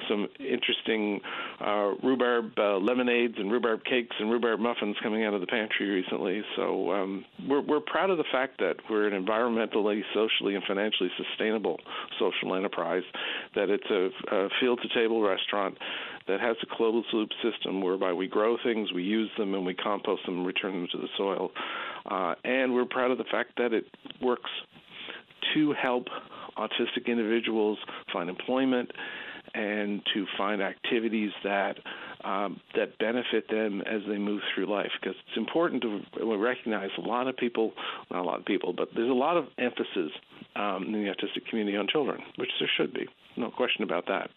[0.10, 1.20] some interesting
[1.60, 5.90] uh, rhubarb uh, lemonades and rhubarb cakes and rhubarb muffins coming out of the pantry
[5.90, 6.42] recently.
[6.56, 11.10] So um, we're we're proud of the fact that we're an environmentally, socially, and financially
[11.18, 11.78] sustainable
[12.20, 13.04] social enterprise.
[13.56, 15.78] That it's a, a field to table restaurant
[16.28, 19.74] that has a closed loop system whereby we grow things, we use them, and we
[19.74, 21.52] compost them and return them to the soil.
[22.10, 23.86] Uh, and we're proud of the fact that it
[24.22, 24.50] works
[25.54, 26.06] to help
[26.58, 27.78] autistic individuals
[28.12, 28.92] find employment
[29.54, 31.76] and to find activities that
[32.24, 34.92] um, that benefit them as they move through life.
[35.02, 36.02] Because it's important to
[36.38, 37.74] recognize a lot of people,
[38.12, 40.12] not a lot of people, but there's a lot of emphasis
[40.56, 43.08] um, in the autistic community on children, which there should be,
[43.38, 44.30] no question about that.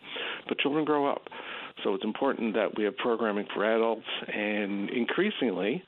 [0.48, 1.28] But children grow up,
[1.82, 5.82] so it's important that we have programming for adults and increasingly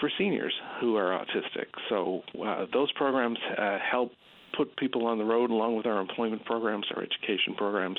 [0.00, 1.66] for seniors who are autistic.
[1.88, 4.12] So uh, those programs uh, help
[4.58, 7.98] put people on the road along with our employment programs, our education programs,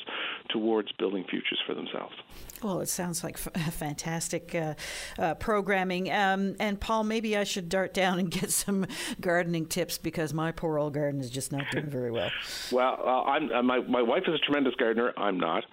[0.49, 2.14] towards building futures for themselves.
[2.62, 4.74] Well, it sounds like f- fantastic uh,
[5.18, 6.12] uh, programming.
[6.12, 8.86] Um, and Paul, maybe I should dart down and get some
[9.22, 12.30] gardening tips because my poor old garden is just not doing very well.
[12.72, 15.14] well, uh, I'm, uh, my my wife is a tremendous gardener.
[15.18, 15.64] I'm not,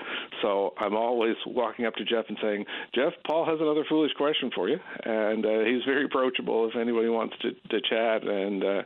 [0.43, 2.65] so I'm always walking up to Jeff and saying,
[2.95, 7.09] "Jeff, Paul has another foolish question for you," and uh, he's very approachable if anybody
[7.09, 8.23] wants to, to chat.
[8.23, 8.83] And uh,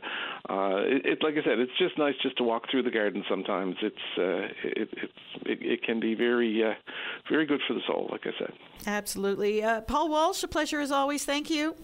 [0.89, 3.23] it, it, like I said, it's just nice just to walk through the garden.
[3.29, 4.89] Sometimes it's it, it,
[5.45, 6.63] it, it can be very
[7.29, 8.53] very good for the soul, like I said.
[8.87, 9.63] Absolutely.
[9.63, 11.25] Uh, Paul Walsh, a pleasure as always.
[11.25, 11.75] Thank you.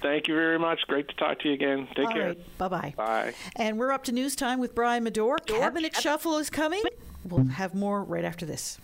[0.00, 0.80] Thank you very much.
[0.86, 1.88] Great to talk to you again.
[1.96, 2.26] Take All care.
[2.28, 2.58] Right.
[2.58, 2.94] Bye bye.
[2.96, 3.34] Bye.
[3.56, 5.44] And we're up to news time with Brian Medore.
[5.44, 6.82] Cabinet Shuffle is coming.
[7.24, 8.78] We'll have more right after this.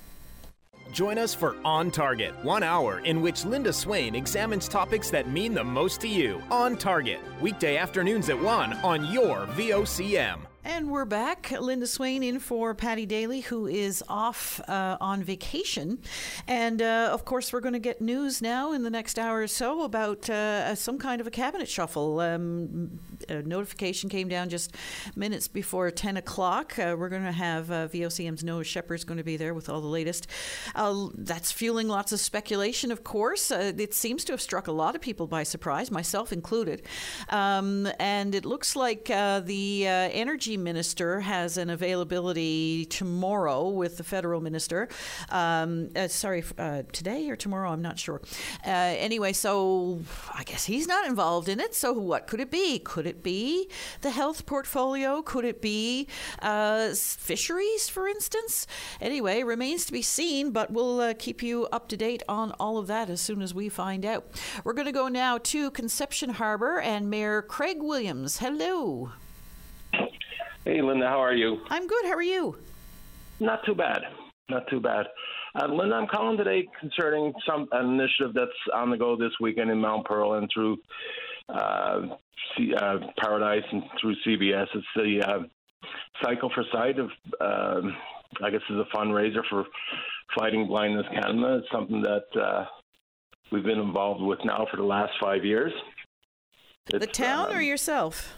[0.93, 5.55] Join us for On Target, one hour in which Linda Swain examines topics that mean
[5.55, 6.43] the most to you.
[6.51, 10.41] On Target, weekday afternoons at 1 on your VOCM.
[10.67, 11.51] And we're back.
[11.51, 15.99] Linda Swain in for Paddy Daly, who is off uh, on vacation.
[16.49, 19.47] And uh, of course, we're going to get news now in the next hour or
[19.47, 22.19] so about uh, some kind of a cabinet shuffle.
[22.19, 22.99] Um,
[23.29, 24.75] a notification came down just
[25.15, 26.79] minutes before 10 o'clock.
[26.79, 29.83] Uh, we're going to have uh, VOCM's Noah Shepard's going to be there with all
[29.83, 30.27] the latest.
[30.75, 33.51] Uh, that's fueling lots of speculation, of course.
[33.51, 36.81] it seems to have struck a lot of people by surprise, myself included.
[37.29, 44.41] Um, and it looks like the energy minister has an availability tomorrow with the federal
[44.41, 44.89] minister.
[45.31, 48.21] Um, uh, sorry, uh, today or tomorrow, I'm not sure.
[48.67, 50.01] Uh, anyway, so
[50.35, 51.75] I guess he's not involved in it.
[51.75, 52.79] So what could it be?
[52.79, 53.69] Could it be
[54.01, 55.23] the health portfolio?
[55.23, 56.09] Could it be
[56.41, 58.67] uh, fisheries, for instance?
[59.01, 62.79] Anyway, remains to be seen, but we'll uh, keep you up to date on all
[62.79, 64.27] of that as soon as we find out.
[64.65, 68.39] We're going to go now to Conception Harbor and Mayor Craig Williams.
[68.39, 69.13] Hello.
[70.65, 71.59] Hey, Linda, how are you?
[71.69, 72.07] I'm good.
[72.07, 72.57] How are you?
[73.39, 74.01] Not too bad.
[74.49, 75.07] Not too bad.
[75.55, 79.71] Uh, Linda, I'm calling today concerning some an initiative that's on the go this weekend
[79.71, 80.79] in Mount Pearl and through
[81.51, 82.01] uh,
[82.57, 84.67] C, uh, Paradise and through CBS.
[84.75, 85.39] It's the uh,
[86.23, 87.11] Cycle for Sight of,
[87.41, 87.83] uh,
[88.43, 89.67] I guess, is a fundraiser for
[90.35, 91.59] Fighting Blindness Canada.
[91.59, 92.65] It's something that uh,
[93.53, 95.73] we've been involved with now for the last five years.
[96.87, 98.35] It's, the town um, or yourself?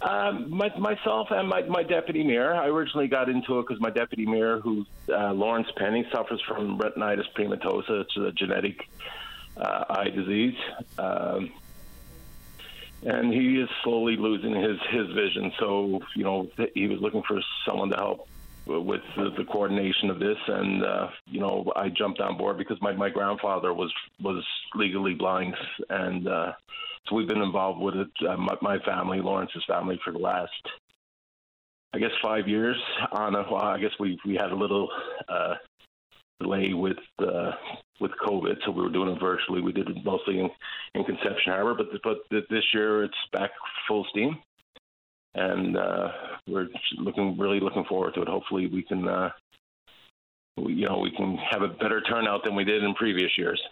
[0.00, 2.54] Um, my, myself and my, my deputy mayor.
[2.54, 6.78] I originally got into it because my deputy mayor, who uh, Lawrence Penny, suffers from
[6.78, 8.02] retinitis pigmentosa.
[8.02, 8.88] It's a genetic
[9.56, 10.56] uh, eye disease,
[10.98, 11.52] um,
[13.02, 15.52] and he is slowly losing his his vision.
[15.58, 18.28] So you know he was looking for someone to help
[18.68, 22.76] with the, the coordination of this, and uh, you know I jumped on board because
[22.80, 24.44] my my grandfather was was
[24.74, 25.54] legally blind,
[25.88, 26.52] and uh,
[27.08, 30.52] so we've been involved with it, uh, my, my, family, Lawrence's family, for the last,
[31.94, 32.76] I guess, five years.
[33.12, 34.88] On a, well, I guess we we had a little
[35.28, 35.54] uh,
[36.40, 37.52] delay with uh,
[38.00, 39.62] with COVID, so we were doing it virtually.
[39.62, 40.50] We did it mostly in,
[40.94, 42.18] in Conception Harbor, but but
[42.50, 43.50] this year it's back
[43.86, 44.38] full steam,
[45.34, 46.08] and uh,
[46.46, 48.28] we're looking really looking forward to it.
[48.28, 49.06] Hopefully, we can.
[49.08, 49.30] Uh,
[50.66, 53.62] you know, we can have a better turnout than we did in previous years.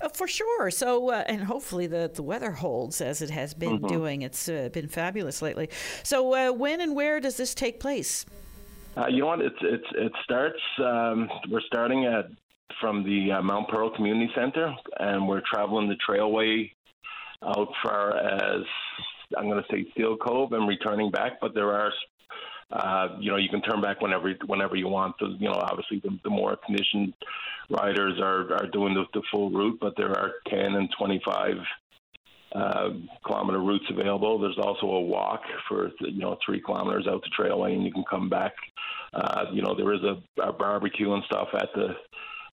[0.00, 0.70] Uh, for sure.
[0.70, 3.86] So, uh, and hopefully the, the weather holds as it has been mm-hmm.
[3.88, 4.22] doing.
[4.22, 5.70] It's uh, been fabulous lately.
[6.02, 8.26] So, uh, when and where does this take place?
[8.96, 9.40] Uh, you know what?
[9.40, 10.60] It's it's it starts.
[10.78, 12.26] Um, we're starting at
[12.80, 16.70] from the uh, Mount Pearl Community Center, and we're traveling the trailway
[17.44, 18.62] out far as
[19.36, 21.40] I'm going to say Steel Cove and returning back.
[21.40, 21.92] But there are
[22.70, 25.14] uh, you know, you can turn back whenever whenever you want.
[25.20, 27.14] So, you know, obviously the, the more conditioned
[27.70, 31.54] riders are are doing the, the full route, but there are 10 and 25
[32.54, 32.88] uh,
[33.24, 34.40] kilometer routes available.
[34.40, 38.04] There's also a walk for you know three kilometers out the trailway, and you can
[38.08, 38.54] come back.
[39.14, 41.88] Uh, you know, there is a, a barbecue and stuff at the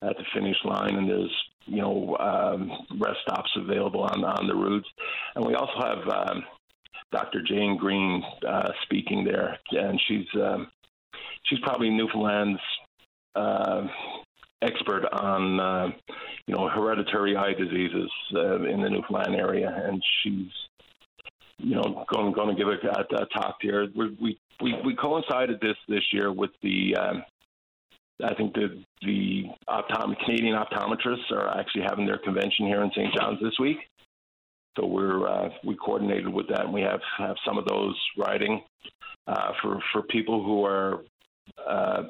[0.08, 4.56] at the finish line, and there's you know um, rest stops available on on the
[4.56, 4.88] routes,
[5.36, 6.08] and we also have.
[6.08, 6.44] Um,
[7.14, 7.42] Dr.
[7.44, 10.68] Jane Green uh, speaking there, and she's um,
[11.46, 12.60] she's probably Newfoundland's
[13.36, 13.88] uh,
[14.64, 15.88] expert on uh,
[16.48, 20.52] you know hereditary eye diseases uh, in the Newfoundland area, and she's
[21.60, 22.90] you know going going to give a,
[23.22, 23.88] a, talk here.
[23.96, 26.96] We, we we we coincided this this year with the.
[26.98, 27.24] Um,
[28.24, 33.14] I think the the optom- Canadian optometrists are actually having their convention here in St.
[33.14, 33.78] John's this week,
[34.78, 38.62] so we're uh, we coordinated with that, and we have have some of those riding
[39.28, 41.04] uh, for for people who are
[41.68, 42.04] uh,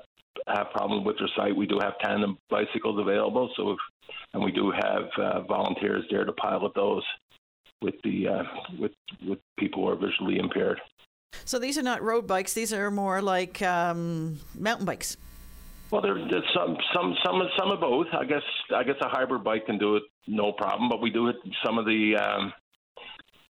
[0.47, 1.55] have problems with their sight.
[1.55, 3.77] We do have tandem bicycles available, so if,
[4.33, 7.03] and we do have uh, volunteers there to pilot those
[7.81, 8.43] with the uh,
[8.79, 8.91] with
[9.27, 10.79] with people who are visually impaired.
[11.45, 15.17] So these are not road bikes; these are more like um, mountain bikes.
[15.91, 18.07] Well, there, there's some some some some of both.
[18.19, 18.41] I guess
[18.75, 21.77] I guess a hybrid bike can do it no problem, but we do it some
[21.77, 22.53] of the um,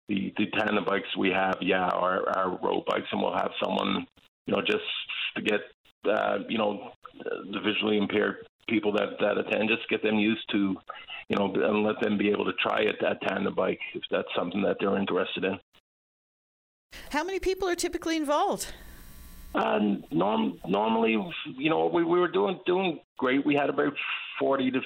[0.08, 4.06] the the tandem bikes we have, yeah, are are road bikes, and we'll have someone,
[4.46, 4.84] you know, just
[5.36, 5.60] to get
[6.10, 6.92] uh, you know
[7.24, 10.76] the visually impaired people that that attend, just get them used to,
[11.30, 14.28] you know, and let them be able to try it that tandem bike if that's
[14.36, 15.60] something that they're interested in.
[17.12, 18.74] How many people are typically involved?
[19.56, 19.80] Uh,
[20.12, 21.18] norm, normally,
[21.58, 23.46] you know, we, we were doing doing great.
[23.46, 23.94] We had about
[24.40, 24.80] forty to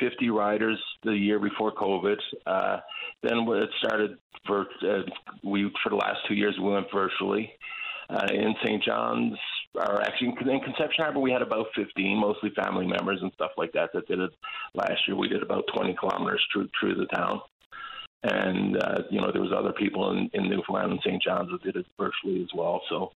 [0.00, 2.16] fifty riders the year before COVID.
[2.46, 2.78] Uh,
[3.22, 4.16] then it started
[4.46, 5.02] for uh,
[5.44, 7.52] we for the last two years we went virtually.
[8.10, 8.82] Uh, in St.
[8.82, 9.38] John's,
[9.74, 13.72] or actually in Conception Harbor, we had about 15, mostly family members and stuff like
[13.72, 14.30] that, that did it
[14.74, 15.16] last year.
[15.16, 17.40] We did about 20 kilometers through through the town,
[18.22, 21.22] and uh, you know there was other people in, in Newfoundland and St.
[21.22, 22.80] John's that did it virtually as well.
[22.88, 23.12] So,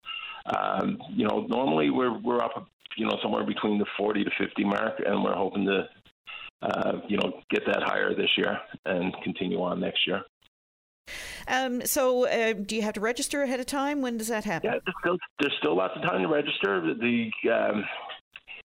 [0.55, 4.63] um, you know, normally we're we're up, you know, somewhere between the 40 to 50
[4.63, 5.87] mark, and we're hoping to,
[6.61, 10.21] uh, you know, get that higher this year and continue on next year.
[11.47, 14.01] Um, so, uh, do you have to register ahead of time?
[14.01, 14.71] When does that happen?
[14.71, 16.81] Yeah, there's still, there's still lots of time to register.
[16.81, 17.85] The um,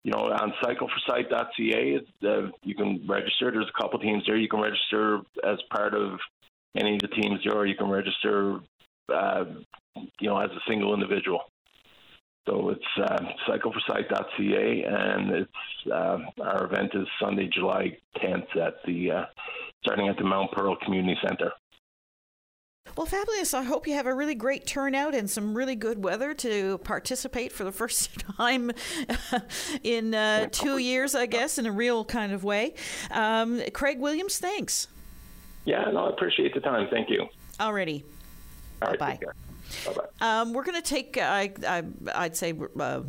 [0.05, 3.51] you know on cycleforsight.ca, uh, you can register.
[3.51, 4.37] There's a couple teams there.
[4.37, 6.19] You can register as part of
[6.77, 8.61] any of the teams there, or you can register,
[9.13, 9.45] uh,
[10.21, 11.43] you know, as a single individual.
[12.49, 19.11] So it's uh, cycleforsight.ca, and it's uh, our event is Sunday, July 10th at the
[19.11, 19.25] uh,
[19.85, 21.53] starting at the Mount Pearl Community Center.
[22.97, 23.55] Well, fabulous.
[23.55, 27.53] I hope you have a really great turnout and some really good weather to participate
[27.53, 28.73] for the first time
[29.83, 32.75] in uh, two years, I guess, in a real kind of way.
[33.11, 34.89] Um, Craig Williams, thanks.
[35.65, 36.89] Yeah, no, I appreciate the time.
[36.91, 37.29] Thank you.
[37.61, 38.05] Already.
[38.83, 39.19] All right, Bye.
[39.87, 40.41] Bye bye.
[40.41, 41.83] Um, we're going to take, uh, I, I,
[42.15, 43.03] I'd say, uh,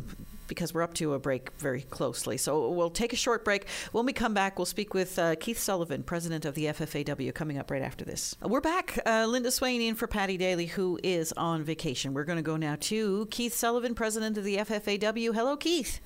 [0.52, 2.36] because we're up to a break very closely.
[2.36, 3.66] So we'll take a short break.
[3.92, 7.58] When we come back, we'll speak with uh, Keith Sullivan, president of the FFAW, coming
[7.58, 8.36] up right after this.
[8.42, 8.98] We're back.
[9.06, 12.12] Uh, Linda Swain in for Paddy Daly, who is on vacation.
[12.12, 15.34] We're going to go now to Keith Sullivan, president of the FFAW.
[15.34, 16.00] Hello, Keith.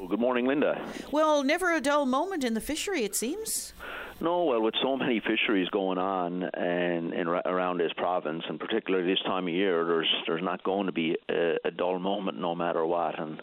[0.00, 0.80] Well, good morning, Linda.
[1.12, 3.74] Well, never a dull moment in the fishery, it seems.
[4.22, 9.10] No, well, with so many fisheries going on and, and around this province, and particularly
[9.10, 12.54] this time of year, there's there's not going to be a, a dull moment no
[12.54, 13.40] matter what, and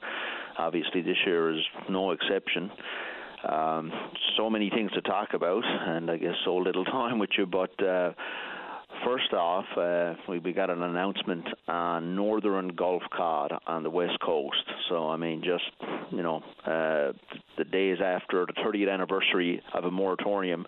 [0.60, 2.70] obviously this year is no exception.
[3.48, 3.92] Um,
[4.38, 7.84] so many things to talk about, and I guess so little time with you, but.
[7.84, 8.12] Uh,
[9.06, 14.64] First off, uh, we, got an announcement on northern Gulf cod on the west coast.
[14.90, 15.64] So, I mean, just,
[16.12, 17.14] you know, uh,
[17.58, 20.66] the days after the 30th anniversary of a moratorium.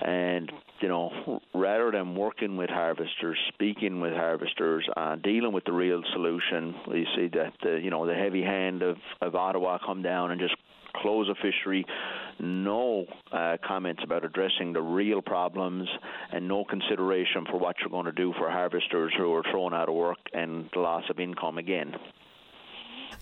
[0.00, 0.50] And,
[0.80, 6.02] you know, rather than working with harvesters, speaking with harvesters, uh, dealing with the real
[6.12, 10.32] solution, we see that, the, you know, the heavy hand of, of Ottawa come down
[10.32, 10.56] and just
[10.94, 11.84] close a fishery,
[12.40, 15.88] no uh, comments about addressing the real problems,
[16.32, 19.88] and no consideration for what you're going to do for harvesters who are thrown out
[19.88, 21.94] of work and the loss of income again.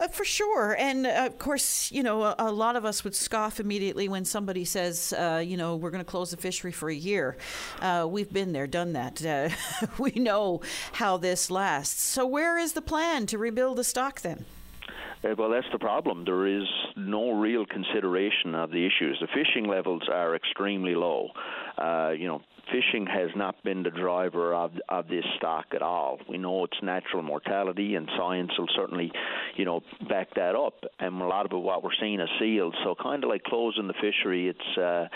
[0.01, 0.77] Uh, for sure.
[0.79, 4.25] And uh, of course, you know, a, a, lot of us would scoff immediately when
[4.25, 7.37] somebody says, uh, you know, we're going to close the fishery for a year.
[7.81, 9.25] Uh, we've been there, done that.
[9.25, 9.51] Uh,
[9.99, 10.61] we know
[10.93, 12.03] how this lasts.
[12.03, 14.45] So, where is the plan to rebuild the stock then?
[15.25, 16.25] Uh, well, that's the problem.
[16.25, 16.67] There is
[16.97, 19.19] no real consideration of the issues.
[19.21, 21.29] The fishing levels are extremely low.
[21.79, 22.41] Uh, you know,
[22.73, 26.19] fishing has not been the driver of of this stock at all.
[26.29, 29.13] We know it's natural mortality, and science will certainly,
[29.57, 30.85] you know, back that up.
[30.99, 32.75] And a lot of what we're seeing is seals.
[32.85, 35.07] So kind of like closing the fishery, it's uh,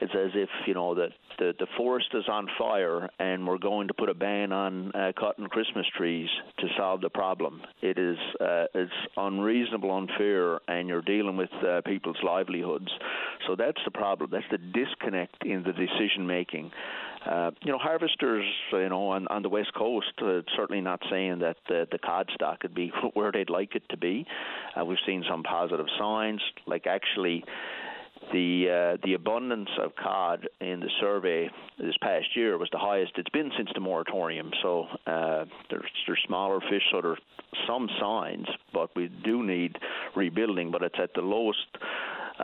[0.00, 3.88] it's as if you know that the the forest is on fire, and we're going
[3.88, 6.28] to put a ban on uh, cutting Christmas trees
[6.58, 7.62] to solve the problem.
[7.80, 12.90] It is uh, it's unreasonable, unfair, and you're dealing with uh, people's livelihoods.
[13.46, 14.30] So that's the problem.
[14.30, 16.70] That's the disconnect in the decision making.
[17.24, 21.38] Uh, you know, harvesters, you know, on, on the west coast, uh, certainly not saying
[21.38, 24.26] that the, the cod stock could be where they'd like it to be.
[24.78, 27.44] Uh, we've seen some positive signs, like actually
[28.32, 33.12] the uh, the abundance of cod in the survey this past year was the highest
[33.16, 34.50] it's been since the moratorium.
[34.62, 37.18] So uh, there's there's smaller fish, so there's
[37.66, 39.76] some signs, but we do need
[40.14, 40.70] rebuilding.
[40.70, 41.58] But it's at the lowest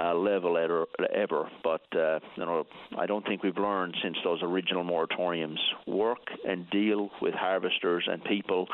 [0.00, 1.48] uh, level ever, ever.
[1.62, 6.68] But uh, you know, I don't think we've learned since those original moratoriums work and
[6.70, 8.66] deal with harvesters and people,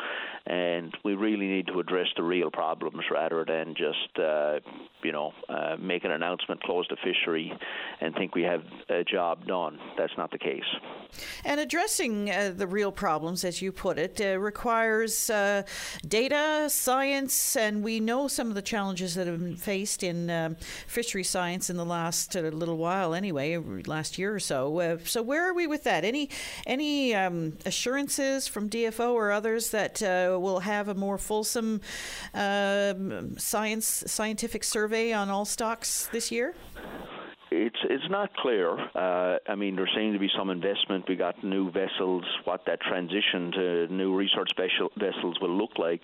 [0.47, 4.61] and we really need to address the real problems rather than just uh,
[5.03, 7.53] you know uh, make an announcement, close the fishery,
[8.01, 9.79] and think we have a job done.
[9.97, 10.63] That's not the case.
[11.45, 15.63] And addressing uh, the real problems, as you put it, uh, requires uh,
[16.07, 20.57] data, science, and we know some of the challenges that have been faced in um,
[21.15, 23.57] fishery science in the last uh, little while, anyway,
[23.87, 24.81] last year or so.
[24.81, 26.05] Uh, so where are we with that?
[26.05, 26.29] Any
[26.67, 31.81] any um, assurances from DFO or others that uh, we'll have a more fulsome
[32.35, 36.53] um, science scientific survey on all stocks this year?
[37.53, 38.77] it's it's not clear.
[38.97, 41.05] Uh, I mean, there seems to be some investment.
[41.09, 42.25] We got new vessels.
[42.43, 46.03] What that transition to new research special vessels will look like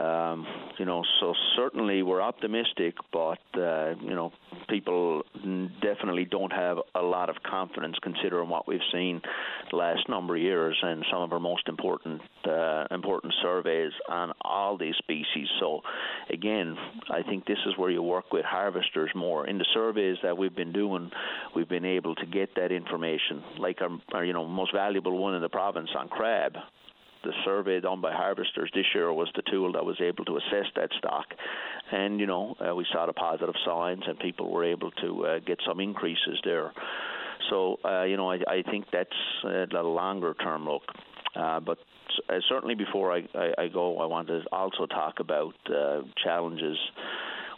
[0.00, 0.46] Um,
[0.78, 4.32] you know, so certainly we're optimistic, but uh, you know,
[4.68, 5.22] people
[5.82, 9.20] definitely don't have a lot of confidence considering what we've seen
[9.70, 14.32] the last number of years and some of our most important uh, important surveys on
[14.42, 15.46] all these species.
[15.60, 15.80] So
[16.30, 16.76] again,
[17.10, 19.46] I think this is where you work with harvesters more.
[19.46, 21.10] In the surveys that we've been doing,
[21.54, 23.42] we've been able to get that information.
[23.58, 26.54] Like our, our you know most valuable one in the province on crab
[27.24, 30.66] the survey done by harvesters this year was the tool that was able to assess
[30.76, 31.26] that stock.
[31.90, 35.38] And, you know, uh, we saw the positive signs and people were able to uh,
[35.40, 36.72] get some increases there.
[37.50, 39.10] So, uh, you know, I, I think that's
[39.44, 40.82] a longer term look.
[41.36, 41.78] Uh, but
[42.28, 46.78] uh, certainly before I, I, I, go, I want to also talk about uh, challenges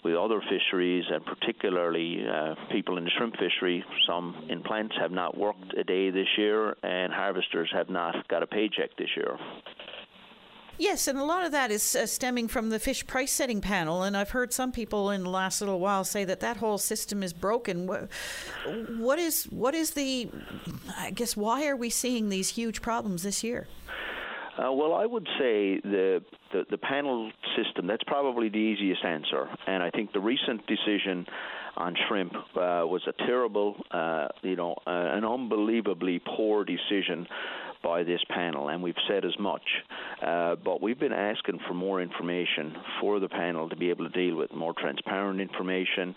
[0.07, 3.85] with other fisheries, and particularly uh, people in the shrimp fishery.
[4.07, 8.45] Some in plants have not worked a day this year, and harvesters have not got
[8.45, 9.37] a paycheck this year.
[10.79, 14.05] Yes, and a lot of that is uh, stemming from the fish price setting panel.
[14.05, 17.25] And I've heard some people in the last little while say that that whole system
[17.25, 17.89] is broken.
[17.89, 18.09] What,
[18.99, 20.31] what is what is the?
[20.97, 23.67] I guess why are we seeing these huge problems this year?
[24.59, 27.87] Uh, well, I would say the, the, the panel system.
[27.87, 31.27] That's probably the easiest answer, and I think the recent decision
[31.77, 37.27] on shrimp uh, was a terrible, uh, you know, uh, an unbelievably poor decision
[37.83, 39.63] by this panel, and we've said as much.
[40.25, 44.11] Uh, but we've been asking for more information for the panel to be able to
[44.11, 46.15] deal with more transparent information,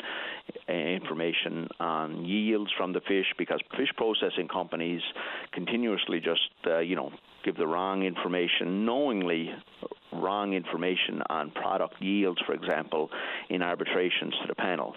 [0.67, 5.01] uh, information on yields from the fish, because fish processing companies
[5.51, 7.11] continuously just, uh, you know,
[7.43, 9.49] give the wrong information, knowingly
[10.11, 13.09] wrong information on product yields, for example,
[13.49, 14.95] in arbitrations to the panel.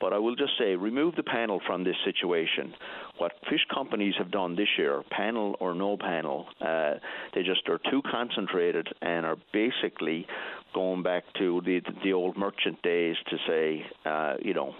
[0.00, 2.72] But I will just say, remove the panel from this situation.
[3.18, 6.94] What fish companies have done this year, panel or no panel, uh,
[7.34, 10.26] they just are too concentrated and are basically
[10.74, 14.74] going back to the the old merchant days to say, uh, you know,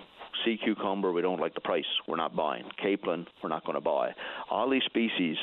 [0.45, 2.65] sea cucumber, we don't like the price, we're not buying.
[2.83, 4.11] Capelin, we're not going to buy.
[4.51, 5.37] All these species,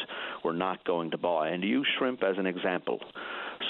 [0.44, 1.50] we're not going to buy.
[1.50, 3.00] And to use shrimp as an example,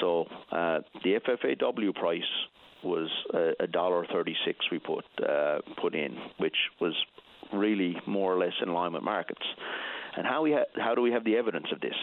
[0.01, 2.23] so uh, the FFAW price
[2.85, 3.09] was
[3.59, 6.93] a dollar thirty-six we put uh, put in, which was
[7.53, 9.41] really more or less in line with markets.
[10.17, 11.95] And how we ha- how do we have the evidence of this?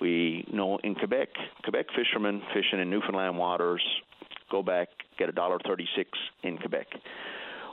[0.00, 1.28] We know in Quebec,
[1.64, 3.82] Quebec fishermen fishing in Newfoundland waters
[4.50, 4.88] go back
[5.18, 6.10] get a dollar thirty-six
[6.42, 6.86] in Quebec.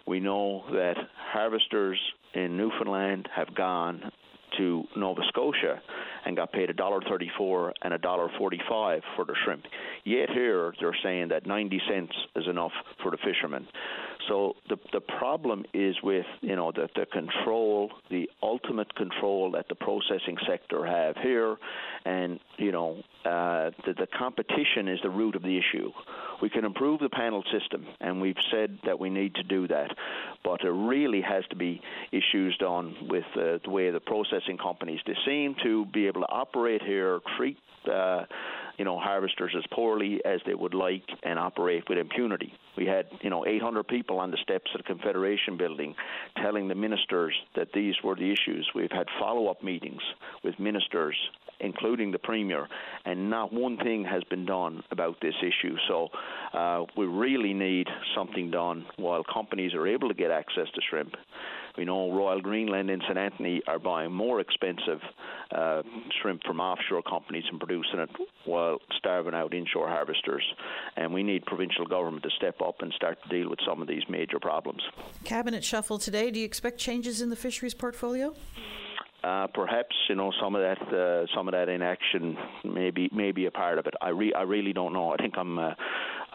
[0.08, 0.96] We know that
[1.34, 2.00] harvesters
[2.34, 4.12] in Newfoundland have gone
[4.58, 5.82] to Nova Scotia
[6.26, 9.64] and got paid $1.34 and $1.45 for the shrimp.
[10.04, 13.68] Yet here they're saying that 90 cents is enough for the fishermen.
[14.28, 19.68] So the the problem is with you know the the control, the ultimate control that
[19.70, 21.58] the processing sector have here,
[22.06, 25.92] and you know uh, the the competition is the root of the issue.
[26.42, 29.96] We can improve the panel system, and we've said that we need to do that,
[30.44, 31.82] but there really has to be
[32.12, 35.00] issues done with uh, the way the processing companies.
[35.06, 37.58] They seem to be able to operate here, treat.
[37.90, 38.26] Uh,
[38.78, 42.52] you know, harvesters as poorly as they would like and operate with impunity.
[42.76, 45.96] We had, you know, 800 people on the steps of the Confederation building
[46.42, 48.70] telling the ministers that these were the issues.
[48.76, 50.02] We've had follow-up meetings
[50.44, 51.16] with ministers
[51.60, 52.68] including the Premier,
[53.06, 55.76] and not one thing has been done about this issue.
[55.88, 56.10] So
[56.54, 61.16] uh, we really need something done while companies are able to get access to shrimp.
[61.78, 63.18] We know Royal Greenland and St.
[63.18, 65.00] Anthony are buying more expensive
[65.52, 65.82] uh,
[66.22, 68.10] shrimp from offshore companies and producing it
[68.46, 70.44] while starving out inshore harvesters.
[70.96, 73.88] And we need provincial government to step up and start to deal with some of
[73.88, 74.82] these major problems.
[75.24, 76.32] Cabinet shuffle today.
[76.32, 78.34] Do you expect changes in the fisheries portfolio?
[79.26, 83.32] Uh, perhaps you know some of that uh, some of that inaction may be, may
[83.32, 83.96] be a part of it.
[84.00, 85.12] I re- I really don't know.
[85.12, 85.72] I think I'm uh,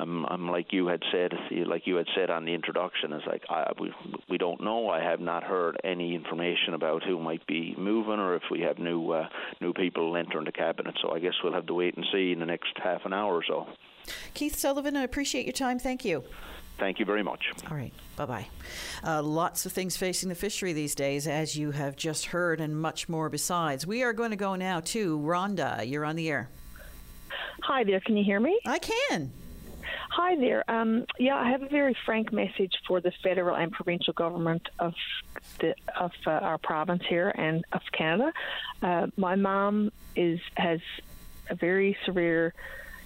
[0.01, 1.33] I'm I'm like you had said
[1.67, 3.13] like you had said on the introduction.
[3.13, 3.93] It's like I, we
[4.29, 4.89] we don't know.
[4.89, 8.79] I have not heard any information about who might be moving or if we have
[8.79, 9.29] new uh,
[9.61, 10.95] new people entering the cabinet.
[11.03, 13.35] So I guess we'll have to wait and see in the next half an hour
[13.35, 13.67] or so.
[14.33, 15.79] Keith Sullivan, I appreciate your time.
[15.79, 16.25] Thank you.
[16.79, 17.53] Thank you very much.
[17.71, 17.93] All right.
[18.17, 18.47] Bye bye.
[19.05, 22.81] Uh, lots of things facing the fishery these days, as you have just heard, and
[22.81, 23.87] much more besides.
[23.87, 25.89] We are going to go now to Rhonda.
[25.89, 26.49] You're on the air.
[27.65, 28.01] Hi there.
[28.01, 28.59] Can you hear me?
[28.67, 29.31] I can.
[30.11, 30.69] Hi there.
[30.71, 34.95] Um, yeah, I have a very frank message for the federal and provincial government of
[35.59, 38.33] the of uh, our province here and of Canada.
[38.83, 40.81] Uh, my mom is has
[41.49, 42.55] a very severe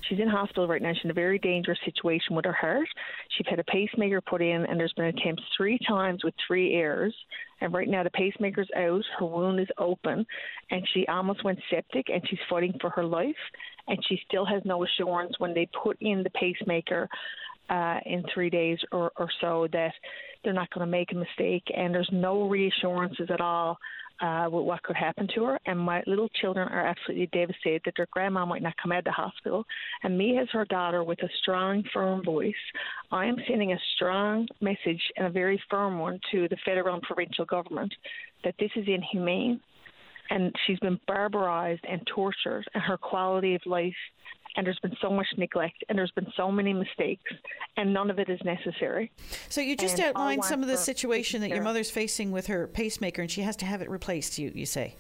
[0.09, 0.93] She's in hospital right now.
[0.93, 2.89] She's in a very dangerous situation with her heart.
[3.37, 7.15] She's had a pacemaker put in, and there's been attempts three times with three errors.
[7.61, 10.27] And right now, the pacemaker's out, her wound is open,
[10.71, 13.35] and she almost went septic, and she's fighting for her life.
[13.89, 17.09] And she still has no assurance when they put in the pacemaker
[17.71, 19.93] uh, in three days or, or so that
[20.43, 21.65] they're not going to make a mistake.
[21.75, 23.79] And there's no reassurances at all
[24.21, 25.59] uh, with what could happen to her.
[25.67, 29.05] And my little children are absolutely devastated that their grandma might not come out of
[29.05, 29.65] the hospital.
[30.03, 32.55] And me, as her daughter, with a strong, firm voice,
[33.11, 37.03] I am sending a strong message and a very firm one to the federal and
[37.03, 37.93] provincial government
[38.45, 39.61] that this is inhumane.
[40.31, 43.95] And she's been barbarized and tortured, and her quality of life
[44.57, 47.33] and there's been so much neglect and there's been so many mistakes
[47.77, 49.11] and none of it is necessary.
[49.49, 52.67] So you just And outlined some of the situation that your mother's facing with her
[52.69, 54.97] pacemaker and she has to have it replaced, you, you say.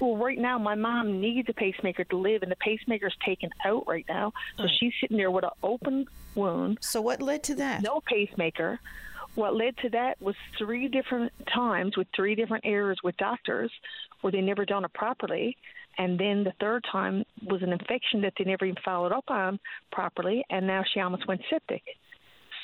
[0.00, 3.86] Well, right now, my mom needs a pacemaker to live, and the pacemaker's taken out
[3.86, 4.32] right now.
[4.56, 4.72] So Right.
[4.80, 6.78] she's sitting there with an open wound.
[6.80, 7.82] So what led to that?
[7.82, 8.80] No pacemaker.
[9.34, 13.70] What led to that was three different times with three different errors with doctors
[14.20, 15.56] where they never done it properly.
[15.98, 19.58] And then the third time was an infection that they never even followed up on
[19.92, 21.82] properly, and now she almost went septic.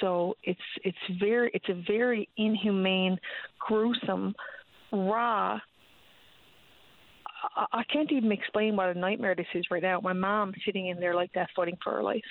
[0.01, 3.19] So it's it's very it's a very inhumane,
[3.59, 4.35] gruesome,
[4.93, 5.59] raw
[7.55, 10.01] I, I can't even explain what a nightmare this is right now.
[10.01, 12.23] My mom sitting in there like that, fighting for her life.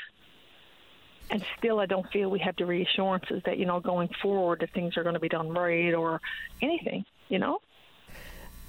[1.32, 4.72] And still, I don't feel we have the reassurances that, you know, going forward, that
[4.72, 6.22] things are going to be done right or
[6.62, 7.60] anything, you know?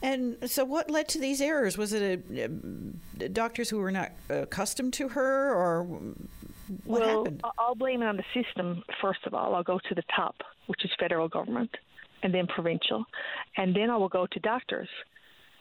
[0.03, 1.79] And so, what led to these errors?
[1.79, 7.43] Was it a, uh, doctors who were not accustomed to her, or what well, happened?
[7.59, 9.55] I'll blame it on the system, first of all.
[9.55, 10.37] I'll go to the top,
[10.67, 11.71] which is federal government,
[12.23, 13.05] and then provincial.
[13.57, 14.89] And then I will go to doctors.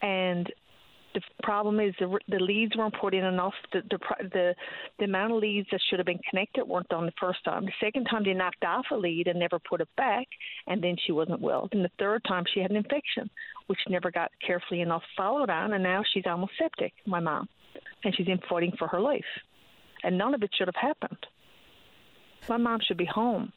[0.01, 0.51] And
[1.15, 3.53] the problem is the, the leads weren't put in enough.
[3.73, 4.55] The, the the
[4.99, 7.65] the amount of leads that should have been connected weren't done the first time.
[7.65, 10.27] The second time they knocked off a lead and never put it back,
[10.67, 11.67] and then she wasn't well.
[11.71, 13.29] Then the third time she had an infection,
[13.67, 16.93] which never got carefully enough followed on, and now she's almost septic.
[17.07, 17.47] My mom,
[18.03, 19.23] and she's in fighting for her life,
[20.03, 21.25] and none of it should have happened.
[22.47, 23.51] My mom should be home.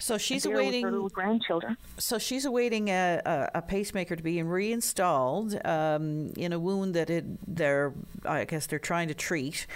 [0.00, 1.76] So she's and there with awaiting her little grandchildren.
[1.98, 7.10] So she's awaiting a, a, a pacemaker to be reinstalled um, in a wound that
[7.10, 7.92] it, they're,
[8.24, 9.66] I guess, they're trying to treat.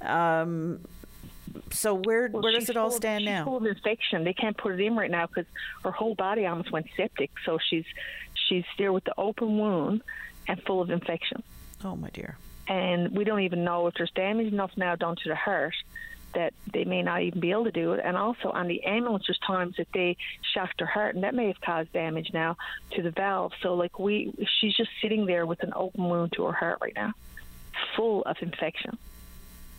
[0.00, 0.80] Um,
[1.70, 3.44] so where Well, where does it all full of- stand she's now?
[3.44, 4.24] Full of infection.
[4.24, 5.46] They can't put it in right now because
[5.84, 7.30] her whole body almost went septic.
[7.44, 7.84] So she's
[8.48, 10.02] she's there with the open wound
[10.48, 11.42] and full of infection.
[11.84, 12.36] Oh my dear.
[12.68, 15.74] And we don't even know if there's damage enough now done to the heart
[16.36, 18.00] that they may not even be able to do it.
[18.04, 20.16] And also on the ambulance, there's times that they
[20.54, 22.56] shocked her heart, and that may have caused damage now
[22.92, 23.52] to the valve.
[23.62, 26.94] So like we, she's just sitting there with an open wound to her heart right
[26.94, 27.12] now,
[27.96, 28.96] full of infection,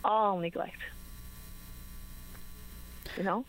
[0.04, 0.76] all neglect.
[3.16, 3.44] You know.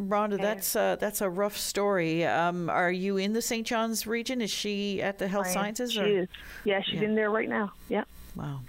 [0.00, 2.24] Rhonda, that's uh, that's a rough story.
[2.24, 3.66] Um, are you in the St.
[3.66, 4.40] John's region?
[4.40, 5.48] Is she at the Health.
[5.48, 5.92] Sciences?
[5.92, 6.06] She or?
[6.22, 6.28] is.
[6.64, 7.08] Yeah, she's Yeah.
[7.08, 7.72] in there right now.
[7.90, 8.04] Yeah.
[8.34, 8.60] Wow.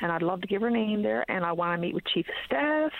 [0.00, 1.24] And I'd love to give her name there.
[1.28, 2.92] And I want to meet with chief of staff.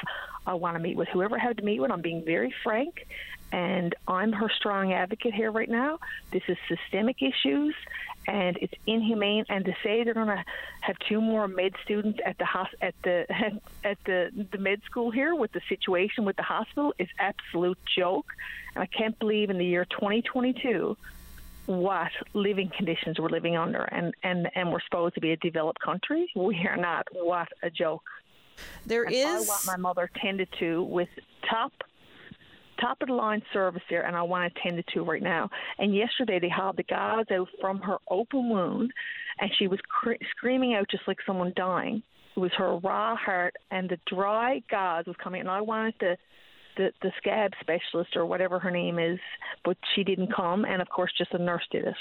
[0.46, 1.90] I want to meet with whoever I have to meet with.
[1.90, 3.06] I'm being very frank.
[3.52, 6.00] And I'm her strong advocate here right now.
[6.32, 7.74] This is systemic issues,
[8.26, 9.44] and it's inhumane.
[9.48, 10.44] And to say they're going to
[10.80, 13.26] have two more med students at the hos- at the
[13.84, 18.26] at the the med school here with the situation with the hospital is absolute joke.
[18.74, 20.96] And I can't believe in the year 2022
[21.66, 25.80] what living conditions we're living under and, and, and we're supposed to be a developed
[25.80, 26.30] country.
[26.36, 27.06] We are not.
[27.12, 28.02] What a joke.
[28.86, 31.08] There and is- I want my mother tended to with
[31.50, 31.72] top
[32.80, 35.48] top of the line service there and I want it tended to right now.
[35.78, 38.92] And yesterday they hauled the gauze out from her open wound
[39.38, 42.02] and she was cr- screaming out just like someone dying.
[42.36, 46.16] It was her raw heart and the dry gauze was coming and I wanted to
[46.76, 49.18] the the scab specialist or whatever her name is,
[49.64, 51.96] but she didn't come, and of course, just a nurse did it.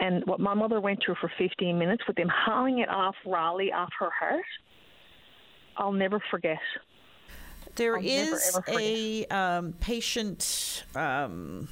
[0.00, 3.72] And what my mother went through for 15 minutes with them hauling it off Raleigh
[3.72, 4.44] off her heart,
[5.76, 6.60] I'll never forget.
[7.74, 8.80] There I'll is ever forget.
[8.80, 10.84] a um, patient.
[10.94, 11.68] Um,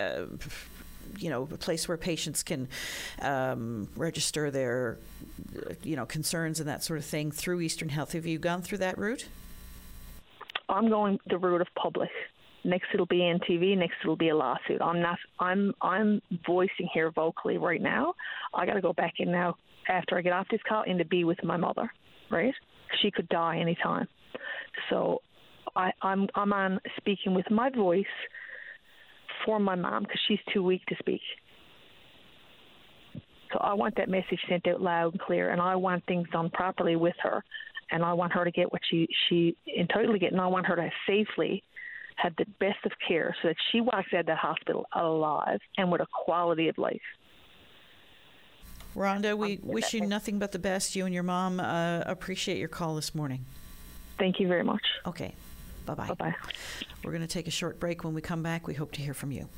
[0.00, 0.24] uh,
[1.18, 2.68] you know, a place where patients can
[3.20, 4.98] um, register their,
[5.82, 8.12] you know, concerns and that sort of thing through Eastern Health.
[8.12, 9.26] Have you gone through that route?
[10.68, 12.10] I'm going the route of public.
[12.64, 13.76] Next it'll be NTV.
[13.76, 14.80] Next it'll be a lawsuit.
[14.80, 15.18] I'm not.
[15.40, 15.72] I'm.
[15.82, 18.14] I'm voicing here vocally right now.
[18.54, 19.56] I got to go back in now
[19.88, 21.90] after I get off this call and to be with my mother.
[22.30, 22.54] Right?
[23.00, 24.06] She could die anytime.
[24.90, 25.22] So
[25.74, 26.28] I, I'm.
[26.34, 28.04] I'm on speaking with my voice
[29.44, 31.20] for my mom because she's too weak to speak.
[33.52, 36.48] So I want that message sent out loud and clear, and I want things done
[36.50, 37.44] properly with her.
[37.92, 40.66] And I want her to get what she she entitled to get, and I want
[40.66, 41.62] her to safely
[42.16, 45.90] have the best of care so that she walks out of that hospital alive and
[45.90, 47.00] with a quality of life.
[48.94, 50.94] Rhonda, we wish you nothing but the best.
[50.94, 53.44] You and your mom uh, appreciate your call this morning.
[54.18, 54.82] Thank you very much.
[55.06, 55.34] Okay.
[55.84, 56.06] Bye bye.
[56.08, 56.34] Bye bye.
[57.04, 58.04] We're going to take a short break.
[58.04, 59.48] When we come back, we hope to hear from you.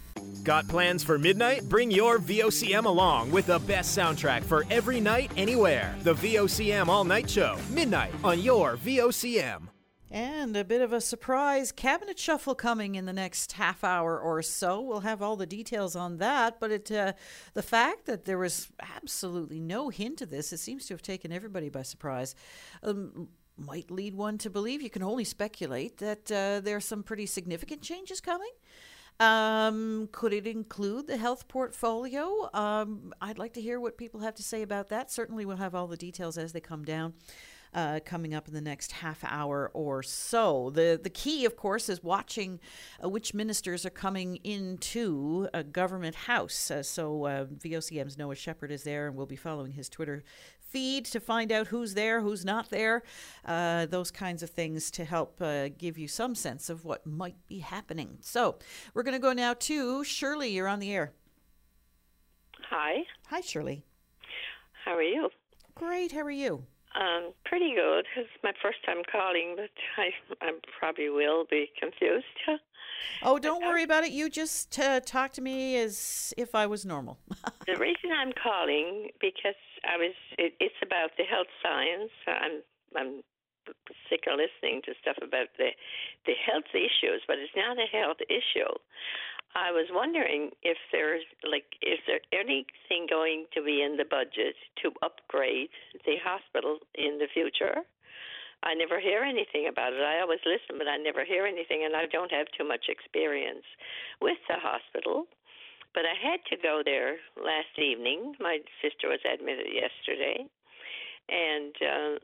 [0.43, 1.69] Got plans for midnight?
[1.69, 5.95] Bring your VOCM along with the best soundtrack for every night, anywhere.
[6.03, 9.69] The VOCM All Night Show, midnight on your VOCM.
[10.11, 14.43] And a bit of a surprise cabinet shuffle coming in the next half hour or
[14.43, 14.81] so.
[14.81, 16.61] We'll have all the details on that.
[16.61, 17.15] But it, uh,
[17.55, 21.33] the fact that there was absolutely no hint of this, it seems to have taken
[21.33, 22.37] everybody by surprise.
[22.85, 27.03] Um, might lead one to believe, you can only speculate, that uh, there are some
[27.03, 28.51] pretty significant changes coming.
[29.21, 32.51] Um, could it include the health portfolio?
[32.53, 35.11] Um, I'd like to hear what people have to say about that.
[35.11, 37.15] Certainly, we'll have all the details as they come down.
[37.73, 40.71] Uh, coming up in the next half hour or so.
[40.71, 42.61] The the key, of course, is watching
[43.03, 46.71] uh, which ministers are coming into a government house.
[46.71, 50.23] Uh, so uh, VOCM's Noah Shepard is there, and we'll be following his Twitter
[50.75, 53.05] feed to find out who's there, who's not there,
[53.45, 57.37] uh, those kinds of things to help uh, give you some sense of what might
[57.47, 58.19] be happening.
[58.21, 58.57] So
[58.93, 60.51] we're going to go now to Shirley.
[60.51, 61.13] You're on the air.
[62.71, 63.05] Hi.
[63.29, 63.85] Hi, Shirley.
[64.85, 65.31] How are you?
[65.77, 66.11] Great.
[66.11, 66.65] How are you?
[66.97, 68.05] Um, pretty good.
[68.17, 70.11] It's my first time calling, but I
[70.41, 72.27] I probably will be confused.
[73.23, 74.13] Oh, don't worry about it.
[74.13, 77.19] You just uh, talk to me as if I was normal.
[77.67, 79.55] the reason I'm calling because
[79.85, 82.13] I was it, it's about the health science.
[82.27, 82.63] I'm
[82.97, 83.13] I'm
[84.11, 85.71] sick of listening to stuff about the
[86.27, 88.73] the health issues, but it's not a health issue.
[89.55, 94.57] I was wondering if there's like is there anything going to be in the budget
[94.83, 95.71] to upgrade
[96.05, 97.87] the hospital in the future?
[98.65, 100.01] I never hear anything about it.
[100.01, 103.65] I always listen, but I never hear anything, and I don't have too much experience
[104.25, 105.29] with the hospital.
[105.95, 108.35] But I had to go there last evening.
[108.41, 110.45] My sister was admitted yesterday,
[111.31, 112.19] and uh,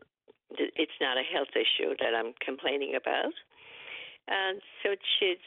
[0.74, 3.32] it's not a health issue that I'm complaining about.
[4.26, 5.38] And so she's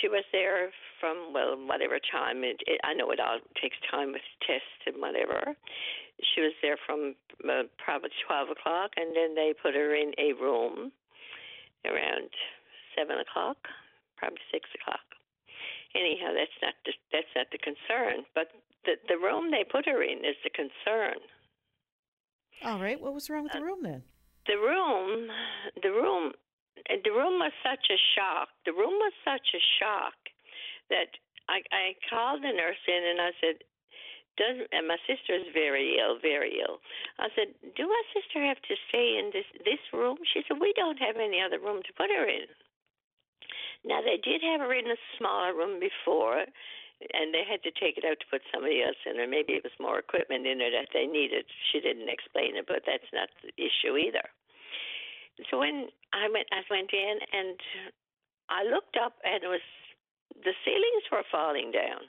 [0.00, 4.12] she was there from well whatever time it, it I know it all takes time
[4.12, 5.54] with tests and whatever.
[6.34, 7.14] She was there from
[7.44, 10.92] uh, probably twelve o'clock, and then they put her in a room
[11.84, 12.30] around
[12.96, 13.58] seven o'clock,
[14.16, 15.13] probably six o'clock.
[15.94, 18.50] Anyhow, that's not the, that's not the concern, but
[18.84, 21.18] the the room they put her in is the concern.
[22.64, 24.02] All right, what was wrong with the uh, room then?
[24.46, 25.30] The room,
[25.82, 26.32] the room
[26.86, 28.48] the room was such a shock.
[28.66, 30.18] The room was such a shock
[30.90, 31.08] that
[31.48, 33.56] I, I called the nurse in and I said,
[34.36, 36.82] does and my sister is very ill, very ill.
[37.18, 40.18] I said, Do my sister have to stay in this this room?
[40.26, 42.50] She said, We don't have any other room to put her in.
[43.84, 46.40] Now they did have her in a smaller room before,
[47.12, 49.28] and they had to take it out to put somebody else in there.
[49.28, 51.44] Maybe it was more equipment in there that they needed.
[51.70, 54.24] She didn't explain it, but that's not the issue either.
[55.50, 57.58] So when I went, I went in and
[58.48, 59.64] I looked up, and it was
[60.32, 62.06] the ceilings were falling down,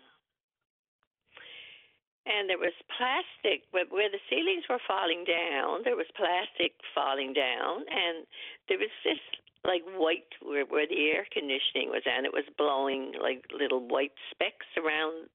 [2.25, 5.83] and there was plastic But where the ceilings were falling down.
[5.83, 8.25] There was plastic falling down, and
[8.69, 9.19] there was this
[9.65, 14.13] like white where where the air conditioning was, and it was blowing like little white
[14.31, 15.27] specks around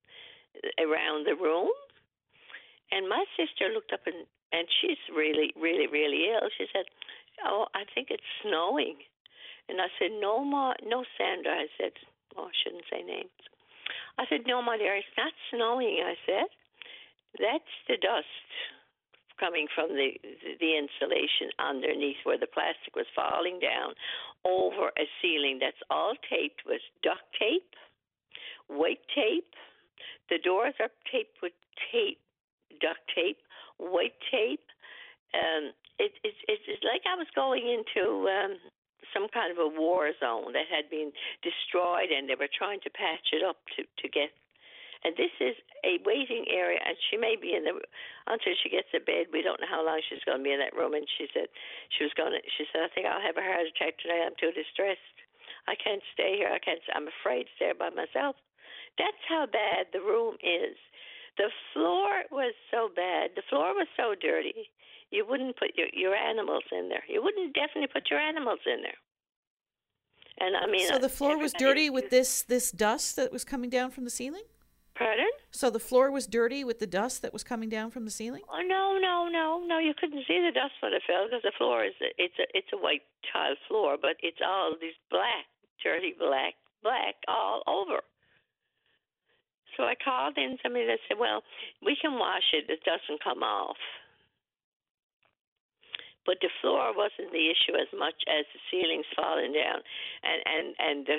[0.79, 1.71] around the room.
[2.93, 6.49] And my sister looked up and and she's really, really, really ill.
[6.59, 6.87] She said,
[7.47, 8.99] Oh, I think it's snowing.
[9.69, 11.53] And I said, No, Ma, no, Sandra.
[11.53, 11.93] I said,
[12.37, 13.31] Oh, I shouldn't say names.
[14.19, 16.03] I said, No, my dear, it's not snowing.
[16.03, 16.51] I said,
[17.39, 18.51] That's the dust
[19.41, 20.13] coming from the
[20.61, 23.97] the insulation underneath where the plastic was falling down
[24.45, 27.75] over a ceiling that's all taped with duct tape,
[28.69, 29.49] white tape.
[30.29, 31.57] The doors are taped with
[31.91, 32.21] tape,
[32.81, 33.41] duct tape,
[33.79, 34.63] white tape.
[35.35, 38.57] Um, it, it, it's like I was going into um,
[39.13, 41.13] some kind of a war zone that had been
[41.43, 44.31] destroyed, and they were trying to patch it up to to get.
[45.01, 47.81] And this is a waiting area, and she may be in the
[48.29, 49.33] until she gets to bed.
[49.33, 50.93] We don't know how long she's going to be in that room.
[50.93, 51.49] And she said
[51.97, 52.41] she was going to.
[52.57, 54.21] She said, "I think I'll have a heart attack today.
[54.21, 55.17] I'm too distressed.
[55.65, 56.53] I can't stay here.
[56.53, 56.85] I can't.
[56.93, 58.37] I'm afraid to stay by myself."
[59.01, 60.77] That's how bad the room is.
[61.39, 63.33] The floor was so bad.
[63.37, 64.69] The floor was so dirty
[65.11, 67.03] you wouldn't put your your animals in there.
[67.09, 68.99] You wouldn't definitely put your animals in there.
[70.39, 73.71] And I mean, so the floor was dirty with this this dust that was coming
[73.71, 74.45] down from the ceiling.
[75.01, 75.33] Pardon?
[75.51, 78.43] So the floor was dirty with the dust that was coming down from the ceiling?
[78.53, 79.79] Oh no, no, no, no!
[79.79, 82.69] You couldn't see the dust when it fell because the floor is it's a it's
[82.75, 83.01] a white
[83.33, 85.49] tile floor, but it's all these black,
[85.83, 86.53] dirty black,
[86.85, 88.05] black all over.
[89.75, 91.41] So I called in somebody that said, "Well,
[91.81, 93.81] we can wash it; it doesn't come off."
[96.27, 99.81] But the floor wasn't the issue as much as the ceilings falling down,
[100.21, 101.19] and and and the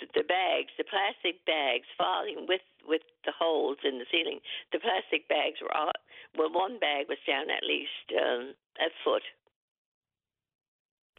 [0.00, 4.40] the bags, the plastic bags falling with with the holes in the ceiling.
[4.72, 5.92] The plastic bags were all
[6.36, 6.52] well.
[6.52, 9.24] One bag was down at least um, a foot,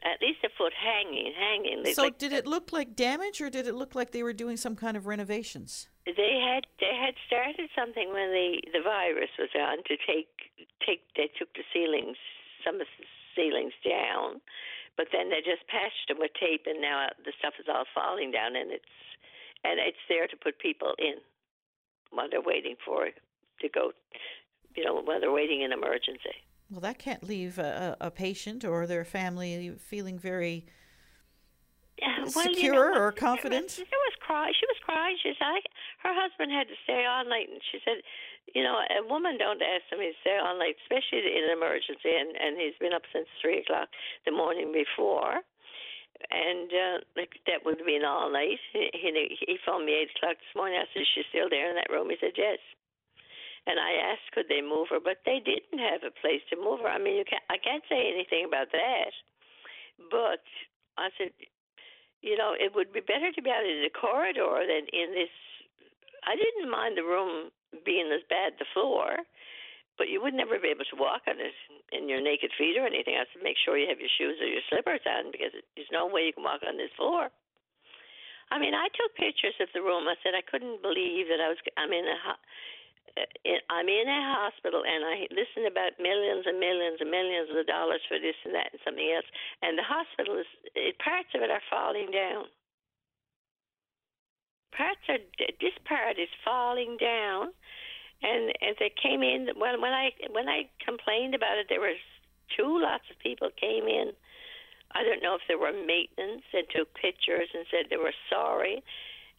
[0.03, 1.93] at least a foot hanging, hanging.
[1.93, 4.57] So like, did it look like damage, or did it look like they were doing
[4.57, 5.87] some kind of renovations?
[6.05, 10.29] They had they had started something when the the virus was on to take
[10.85, 12.17] take they took the ceilings
[12.63, 13.05] some of the
[13.35, 14.41] ceilings down
[14.97, 17.85] but then they just patched them with tape, and now uh, the stuff is all
[17.93, 18.93] falling down, and it's
[19.63, 21.15] and it's there to put people in
[22.11, 23.15] while they're waiting for it
[23.61, 23.91] to go,
[24.75, 26.35] you know, while they're waiting in emergency.
[26.69, 30.65] Well, that can't leave a, a patient or their family feeling very
[32.01, 33.69] well, secure you know, or confident.
[33.77, 34.51] There was, was cry.
[34.51, 35.17] She was crying.
[35.23, 35.59] She said, I,
[36.03, 38.03] her husband had to stay all night, and she said,
[38.55, 42.13] you know, a woman don't ask somebody to stay all night, especially in an emergency.
[42.15, 43.89] And and he's been up since three o'clock
[44.23, 45.43] the morning before,
[46.31, 46.97] and uh,
[47.47, 48.59] that would have been all night.
[48.71, 50.79] He he, he phoned me eight o'clock this morning.
[50.79, 52.59] I said, "Is she still there in that room?" He said, "Yes."
[53.67, 56.79] And I asked, could they move her, but they didn't have a place to move
[56.79, 56.87] her.
[56.87, 57.43] I mean, you can't.
[57.51, 59.11] I can't say anything about that,
[60.07, 60.39] but
[60.95, 61.35] I said,
[62.23, 65.35] you know, it would be better to be out in the corridor than in this.
[66.23, 67.51] I didn't mind the room
[67.85, 69.23] being as bad, the floor,
[69.97, 71.57] but you would never be able to walk on it
[71.91, 73.17] in your naked feet or anything.
[73.17, 76.05] I said, make sure you have your shoes or your slippers on because there's no
[76.05, 77.33] way you can walk on this floor.
[78.47, 80.07] I mean, I took pictures of the room.
[80.07, 81.59] I said I couldn't believe that I was.
[81.75, 82.17] I'm in a.
[83.17, 87.49] Eh, eh, I'm in a hospital and I listen about millions and millions and millions
[87.49, 89.25] of dollars for this and that and something else.
[89.65, 92.45] And the hospital is eh, parts of it are falling down.
[94.71, 95.17] Parts are
[95.59, 97.53] this part is falling down,
[98.21, 101.97] and as they came in, when when I when I complained about it, there was
[102.55, 104.11] two lots of people came in.
[104.91, 108.83] I don't know if there were maintenance and took pictures and said they were sorry.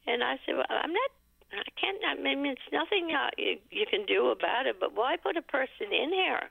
[0.06, 1.10] And I said, well, I'm not
[1.52, 1.98] I can't.
[2.06, 4.76] I mean, it's nothing uh, you, you can do about it.
[4.78, 6.50] But why put a person in here?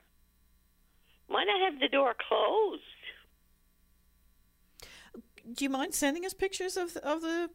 [1.28, 2.82] Why not have the door closed?
[5.54, 7.50] Do you mind sending us pictures of of the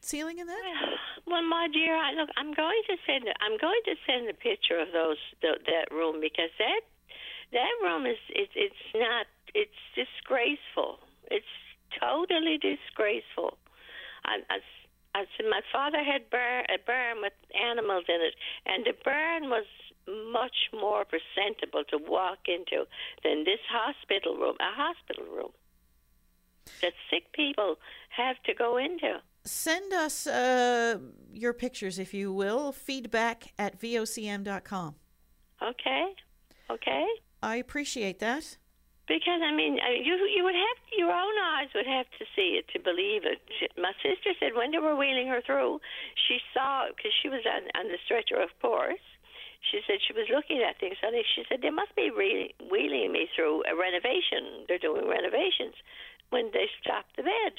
[0.00, 0.62] ceiling in that?
[1.26, 3.28] Well, my dear, I, look, I'm going to send.
[3.44, 6.80] I'm going to send a picture of those the, that room because that
[7.52, 11.00] that room is it's it's not it's disgraceful.
[11.30, 11.52] It's
[12.00, 13.58] totally disgraceful.
[14.24, 14.58] I, I
[15.14, 18.34] I said my father had bar, a barn with animals in it,
[18.66, 19.66] and the barn was
[20.32, 22.86] much more presentable to walk into
[23.24, 25.52] than this hospital room, a hospital room
[26.82, 27.76] that sick people
[28.10, 29.20] have to go into.
[29.48, 30.98] Send us uh,
[31.32, 32.72] your pictures, if you will.
[32.72, 34.94] Feedback at vocm.com.
[35.62, 36.14] Okay.
[36.70, 37.06] Okay.
[37.42, 38.58] I appreciate that.
[39.08, 42.68] Because I mean, you you would have your own eyes would have to see it
[42.76, 43.40] to believe it.
[43.80, 45.80] My sister said when they were wheeling her through,
[46.28, 49.00] she saw because she was on on the stretcher, of course.
[49.72, 51.00] She said she was looking at things.
[51.00, 54.68] So she said they must be re- wheeling me through a renovation.
[54.68, 55.74] They're doing renovations
[56.28, 57.56] when they stopped the bed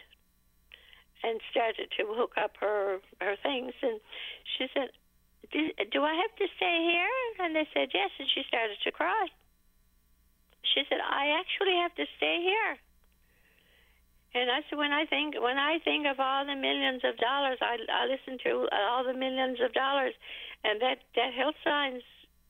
[1.24, 3.74] and started to hook up her her things.
[3.82, 4.00] And
[4.58, 4.90] she said,
[5.52, 8.12] "Do, I have to stay here?" And they said yes.
[8.20, 9.28] And she started to cry.
[10.64, 12.78] She said, I actually have to stay here.
[14.36, 17.58] And I said, when I think when I think of all the millions of dollars,
[17.62, 20.14] I, I listen to all the millions of dollars,
[20.64, 22.04] and that that health signs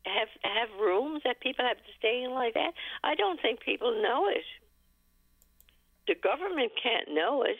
[0.03, 2.73] have have rooms that people have to stay in like that.
[3.03, 4.43] I don't think people know it.
[6.07, 7.57] The government can't know it,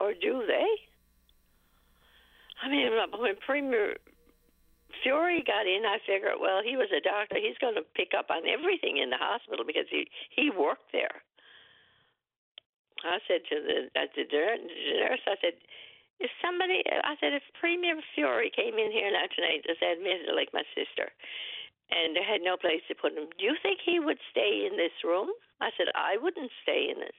[0.00, 0.70] or do they?
[2.62, 2.88] I mean,
[3.20, 3.96] when Premier
[5.04, 7.36] Furey got in, I figured, well, he was a doctor.
[7.36, 11.22] He's going to pick up on everything in the hospital because he he worked there.
[13.04, 15.60] I said to the uh, the nurse, I said,
[16.18, 20.48] if somebody, I said, if Premier Furey came in here now tonight, just admitted like
[20.56, 21.12] my sister,
[21.92, 24.80] and they had no place to put him, do you think he would stay in
[24.80, 25.28] this room?
[25.60, 27.14] I said, I wouldn't stay in it.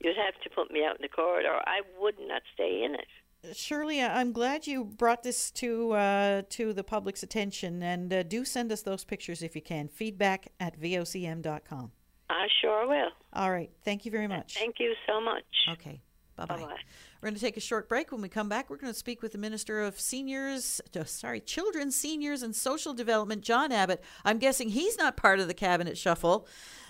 [0.00, 1.58] You'd have to put me out in the corridor.
[1.66, 3.06] I would not stay in it.
[3.54, 8.44] Shirley, I'm glad you brought this to uh, to the public's attention, and uh, do
[8.44, 9.88] send us those pictures if you can.
[9.88, 11.92] Feedback at vocm.com.
[12.28, 13.10] I sure will.
[13.32, 13.70] All right.
[13.84, 14.54] Thank you very much.
[14.54, 15.44] Thank you so much.
[15.72, 16.00] Okay.
[16.36, 16.56] Bye bye.
[16.58, 18.12] We're going to take a short break.
[18.12, 21.90] When we come back, we're going to speak with the Minister of Seniors, sorry, Children,
[21.90, 24.04] Seniors, and Social Development, John Abbott.
[24.24, 26.46] I'm guessing he's not part of the cabinet shuffle.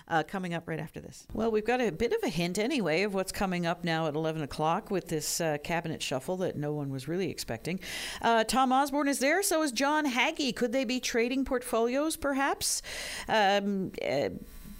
[0.09, 1.27] Uh, coming up right after this.
[1.33, 4.15] Well, we've got a bit of a hint anyway of what's coming up now at
[4.15, 7.81] 11 o'clock with this uh, cabinet shuffle that no one was really expecting.
[8.21, 10.53] Uh, Tom Osborne is there, so is John Haggie.
[10.53, 12.81] Could they be trading portfolios, perhaps?
[13.27, 14.29] Um, uh,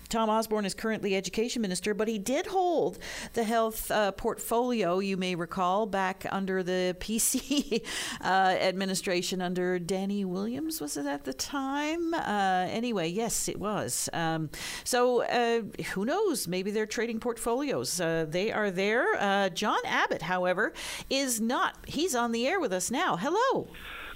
[0.08, 3.00] Tom Osborne is currently education minister, but he did hold
[3.34, 7.86] the health uh, portfolio, you may recall, back under the PC
[8.22, 12.14] uh, administration under Danny Williams, was it at the time?
[12.14, 14.10] Uh, anyway, yes, it was.
[14.14, 14.50] Um,
[14.84, 15.62] so uh,
[15.94, 16.48] who knows?
[16.48, 18.00] Maybe they're trading portfolios.
[18.00, 19.16] Uh, they are there.
[19.20, 20.74] Uh, John Abbott, however,
[21.10, 21.78] is not.
[21.88, 23.18] He's on the air with us now.
[23.18, 23.68] Hello.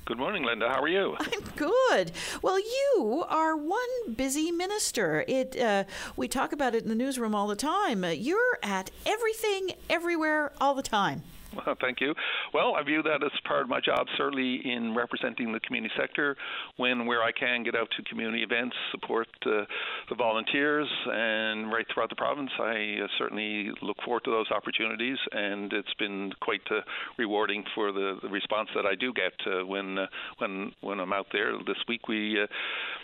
[0.06, 0.68] Good morning, Linda.
[0.68, 1.16] How are you?
[1.20, 2.12] I'm good.
[2.42, 5.24] Well, you are one busy minister.
[5.28, 5.84] It uh,
[6.16, 8.04] we talk about it in the newsroom all the time.
[8.04, 11.22] Uh, you're at everything, everywhere, all the time.
[11.56, 12.14] Well, thank you.
[12.54, 16.36] Well, I view that as part of my job, certainly in representing the community sector.
[16.78, 19.66] When, where I can, get out to community events, support uh,
[20.10, 25.18] the volunteers, and right throughout the province, I uh, certainly look forward to those opportunities.
[25.32, 26.82] And it's been quite uh,
[27.18, 30.08] rewarding for the, the response that I do get uh, when uh,
[30.38, 31.54] when when I'm out there.
[31.66, 32.48] This week we uh,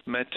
[0.05, 0.27] met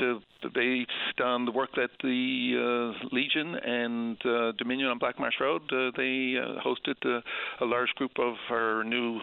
[0.54, 4.18] based on the work that the Legion and
[4.56, 6.34] Dominion on Blackmarsh Road they
[6.64, 7.22] hosted
[7.60, 9.20] a large group of our new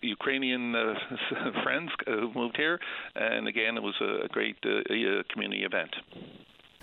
[0.00, 0.94] Ukrainian uh,
[1.62, 2.80] friends who moved here,
[3.14, 5.94] and again, it was a great uh, community event.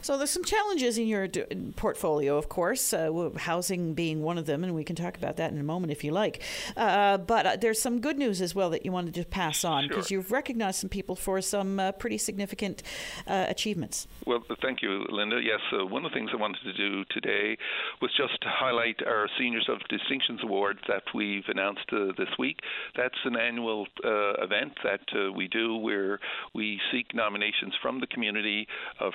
[0.03, 1.27] So there's some challenges in your
[1.75, 5.51] portfolio, of course, uh, housing being one of them, and we can talk about that
[5.51, 6.41] in a moment if you like.
[6.75, 9.87] Uh, but uh, there's some good news as well that you wanted to pass on
[9.87, 10.17] because sure.
[10.17, 12.81] you've recognized some people for some uh, pretty significant
[13.27, 14.07] uh, achievements.
[14.25, 15.39] Well, thank you, Linda.
[15.39, 17.55] Yes, uh, one of the things I wanted to do today
[18.01, 21.85] was just to highlight our Seniors of Distinctions Award that we've announced
[22.17, 22.57] this week.
[22.97, 26.19] That's an annual event that we do where
[26.55, 28.67] we seek nominations from the community
[28.99, 29.13] of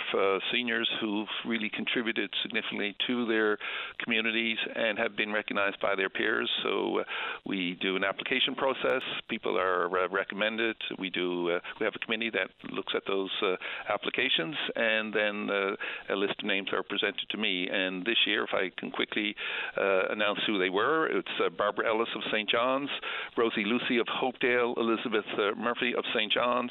[0.52, 3.58] seniors who've really contributed significantly to their
[4.02, 6.50] communities and have been recognized by their peers.
[6.62, 7.04] So uh,
[7.44, 9.02] we do an application process.
[9.28, 10.76] People are uh, recommended.
[10.98, 11.50] We do.
[11.50, 13.56] Uh, we have a committee that looks at those uh,
[13.92, 17.68] applications, and then uh, a list of names are presented to me.
[17.70, 19.34] And this year, if I can quickly
[19.76, 22.48] announce who they were, it's Barbara Ellis of St.
[22.48, 22.90] John's,
[23.36, 25.24] Rosie Lucy of Hopedale, Elizabeth
[25.56, 26.32] Murphy of St.
[26.32, 26.70] John's,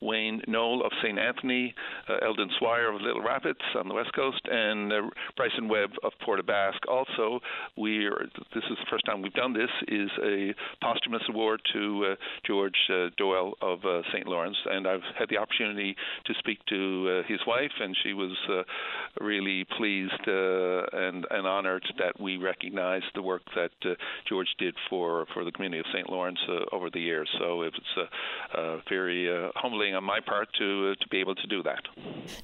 [0.00, 1.18] Wayne Knoll of St.
[1.18, 1.74] Anthony,
[2.22, 5.02] Eldon Swire of Little Rapids Rapids on the west coast, and uh,
[5.36, 6.88] Bryson Webb of Port aux Basques.
[6.88, 7.40] Also,
[7.76, 12.12] we are, this is the first time we've done this is a posthumous award to
[12.12, 12.14] uh,
[12.46, 14.26] George uh, Doyle of uh, St.
[14.26, 15.96] Lawrence, and I've had the opportunity
[16.26, 18.62] to speak to uh, his wife, and she was uh,
[19.20, 23.70] really pleased and and honored that we recognized the work that
[24.28, 26.08] George did for for the community of St.
[26.08, 26.38] Lawrence
[26.70, 27.28] over the years.
[27.38, 28.08] So it was
[28.88, 31.82] very humbling on my part to to be able to do that.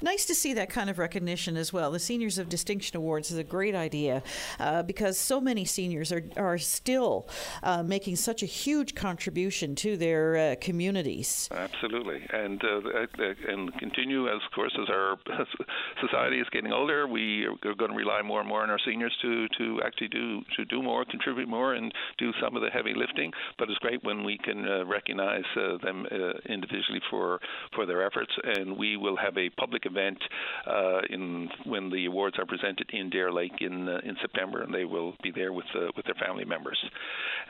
[0.03, 1.91] Nice to see that kind kind of recognition as well.
[1.91, 4.23] The Seniors of Distinction Awards is a great idea
[4.59, 7.29] uh, because so many seniors are, are still
[7.63, 11.47] uh, making such a huge contribution to their uh, communities.
[11.53, 15.19] Absolutely, and uh, uh, and continue as of course as our
[16.01, 19.15] society is getting older, we are going to rely more and more on our seniors
[19.21, 22.95] to to actually do to do more, contribute more, and do some of the heavy
[22.97, 23.31] lifting.
[23.59, 25.45] But it's great when we can uh, recognize
[25.83, 26.07] them
[26.49, 27.41] individually for
[27.75, 30.19] for their efforts, and we will have a public event
[30.67, 30.78] uh,
[31.11, 34.85] in when the awards are presented in Deer Lake in uh, in September, and they
[34.85, 36.79] will be there with uh, with their family members.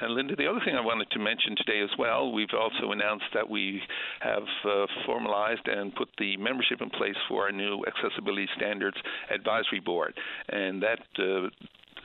[0.01, 3.27] And Linda, the other thing I wanted to mention today as well, we've also announced
[3.35, 3.81] that we
[4.21, 8.97] have uh, formalized and put the membership in place for our new Accessibility Standards
[9.31, 10.15] Advisory Board,
[10.49, 11.01] and that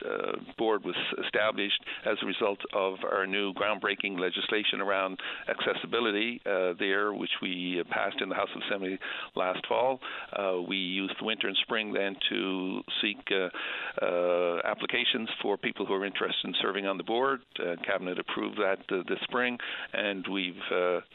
[0.04, 5.18] uh, board was established as a result of our new groundbreaking legislation around
[5.48, 8.98] accessibility uh, there, which we passed in the House of Assembly
[9.36, 10.00] last fall.
[10.32, 15.86] Uh, we used the winter and spring then to seek uh, uh, applications for people
[15.86, 17.40] who are interested in serving on the board.
[17.86, 19.58] Cabinet approved that this spring,
[19.92, 20.54] and we've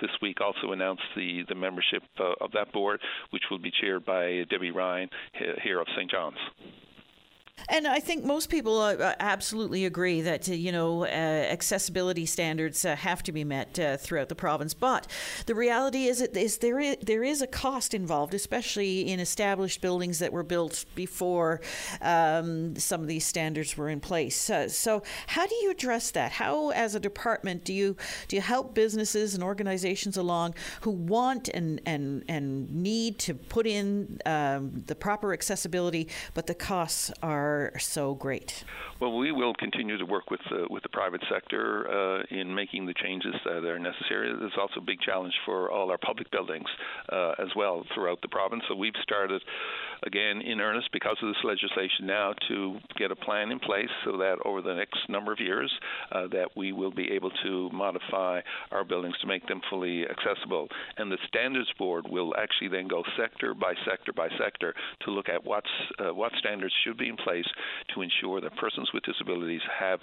[0.02, 2.04] this week also announced the, the membership
[2.42, 3.00] of that board,
[3.32, 5.10] which will be chaired by Debbie Ryan
[5.64, 6.10] here of St.
[6.10, 6.38] John's.
[7.68, 12.26] And I think most people uh, uh, absolutely agree that uh, you know uh, accessibility
[12.26, 14.74] standards uh, have to be met uh, throughout the province.
[14.74, 15.08] But
[15.46, 19.82] the reality is, it is there is there is a cost involved, especially in established
[19.82, 21.62] buildings that were built before
[22.02, 24.50] um, some of these standards were in place.
[24.68, 26.32] so, how do you address that?
[26.34, 27.96] How, as a department, do you
[28.28, 33.66] do you help businesses and organizations along who want and and and need to put
[33.68, 38.64] in um, the proper accessibility, but the costs are are so great?
[39.00, 42.86] Well, we will continue to work with the, with the private sector uh, in making
[42.86, 44.34] the changes that are necessary.
[44.38, 46.68] There's also a big challenge for all our public buildings
[47.12, 48.64] uh, as well throughout the province.
[48.68, 49.42] So we've started
[50.06, 54.18] again in earnest because of this legislation now to get a plan in place so
[54.18, 55.72] that over the next number of years
[56.12, 60.68] uh, that we will be able to modify our buildings to make them fully accessible.
[60.98, 64.74] And the standards board will actually then go sector by sector by sector
[65.06, 65.68] to look at what's
[66.00, 67.39] uh, what standards should be in place
[67.94, 70.00] to ensure that persons with disabilities have,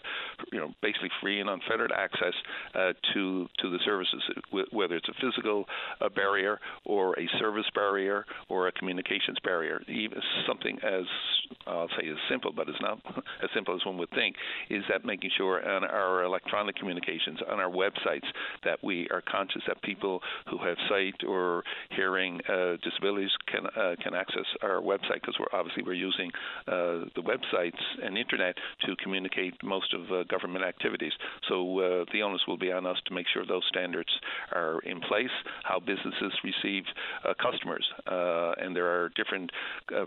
[0.53, 2.35] you know, basically free and unfettered access
[2.75, 4.23] uh, to to the services,
[4.73, 5.65] whether it's a physical
[6.01, 9.83] uh, barrier or a service barrier or a communications barrier.
[9.89, 11.05] Even something as
[11.67, 12.99] I'll say as simple, but it's not
[13.43, 14.37] as simple as one would think,
[14.71, 18.27] is that making sure on our electronic communications, on our websites,
[18.65, 23.95] that we are conscious that people who have sight or hearing uh, disabilities can uh,
[24.03, 26.31] can access our website because we're obviously we're using
[26.69, 28.55] uh, the websites and internet
[28.85, 31.13] to communicate most of uh, government activities.
[31.49, 34.11] So uh, the onus will be on us to make sure those standards
[34.53, 35.35] are in place.
[35.65, 36.85] How businesses receive
[37.25, 39.51] uh, customers, and there are different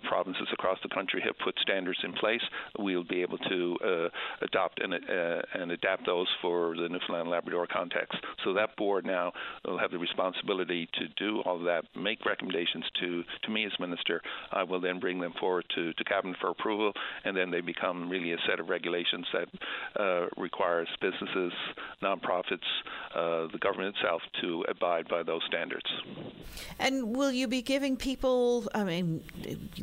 [0.07, 2.41] provinces across the country have put standards in place.
[2.77, 4.09] We'll be able to
[4.41, 8.17] adopt and and adapt those for the Newfoundland and Labrador context.
[8.43, 9.31] So that board now
[9.65, 13.71] will have the responsibility to do all of that, make recommendations to to me as
[13.79, 14.21] minister.
[14.51, 16.93] I will then bring them forward to, to cabinet for approval,
[17.23, 19.47] and then they become really a set of regulations that
[19.99, 21.53] uh, requires businesses,
[22.01, 22.67] nonprofits,
[23.15, 25.85] uh, the government itself to abide by those standards.
[26.79, 28.67] And will you be giving people?
[28.73, 29.23] I mean,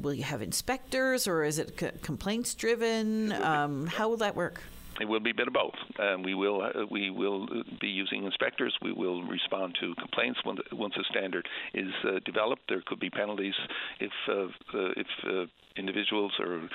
[0.00, 3.32] will you have inspectors, or is it c- complaints driven?
[3.32, 4.62] Um, how will that work?
[5.00, 5.74] It will be a bit of both.
[5.98, 7.46] Um, we will uh, we will
[7.80, 8.74] be using inspectors.
[8.82, 10.40] We will respond to complaints
[10.72, 12.62] once a standard is uh, developed.
[12.68, 13.54] There could be penalties
[14.00, 15.46] if uh, uh if uh,
[15.78, 16.68] individuals or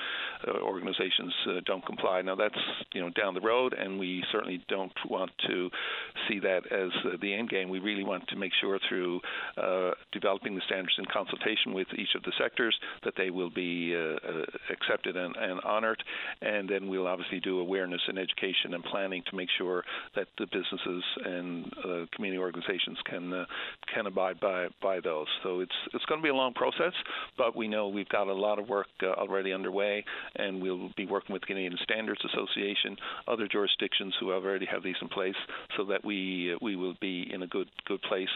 [0.46, 2.22] uh, organizations uh, don't comply.
[2.22, 2.58] Now that's
[2.92, 5.70] you know down the road, and we certainly don't want to
[6.28, 7.68] see that as uh, the end game.
[7.68, 9.20] We really want to make sure through
[9.56, 13.94] uh, developing the standards in consultation with each of the sectors that they will be
[13.94, 16.02] uh, uh, accepted and, and, honored,
[16.40, 19.82] and then we'll obviously do awareness and education and planning to make sure
[20.14, 21.72] that the businesses and
[22.14, 23.46] community organizations can
[23.92, 25.26] can abide by by those.
[25.42, 26.92] So it's it's going to be a long process,
[27.36, 30.04] but we know we've got a lot of work uh, already underway,
[30.36, 32.96] and we'll be working with the Canadian Standards Association,
[33.28, 35.40] other jurisdictions who already have these in place,
[35.76, 38.28] so that we uh, we will be in a good good place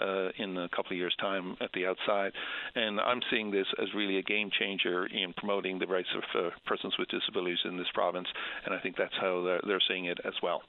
[0.00, 2.32] uh, in a couple of years' time at the outside.
[2.74, 6.50] And I'm seeing this as really a game changer in promoting the rights of uh,
[6.66, 8.28] persons with disabilities in this province,
[8.64, 10.62] and I think that's how they're, they're seeing it as well.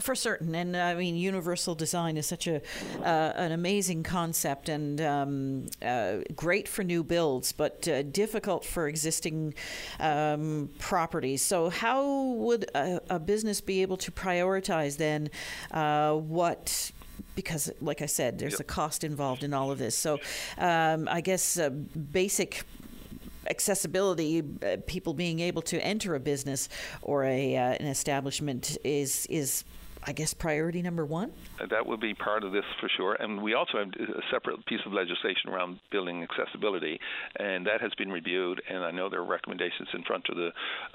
[0.00, 2.60] For certain, and I mean, universal design is such a
[3.02, 8.86] uh, an amazing concept and um, uh, great for new builds, but uh, difficult for
[8.86, 9.54] existing
[9.98, 11.42] um, properties.
[11.42, 15.30] So, how would a, a, business be able to prioritize then
[15.72, 16.92] uh, what
[17.34, 18.60] because, like I said, there's yep.
[18.60, 19.96] a cost involved in all of this.
[19.96, 20.20] So,
[20.58, 22.62] um, I guess uh, basic
[23.48, 26.68] accessibility, uh, people being able to enter a business
[27.02, 29.64] or a uh, an establishment is is
[30.06, 31.32] I guess priority number one?
[31.70, 33.14] That would be part of this for sure.
[33.14, 36.98] And we also have a separate piece of legislation around building accessibility,
[37.36, 38.60] and that has been reviewed.
[38.68, 40.50] And I know there are recommendations in front of the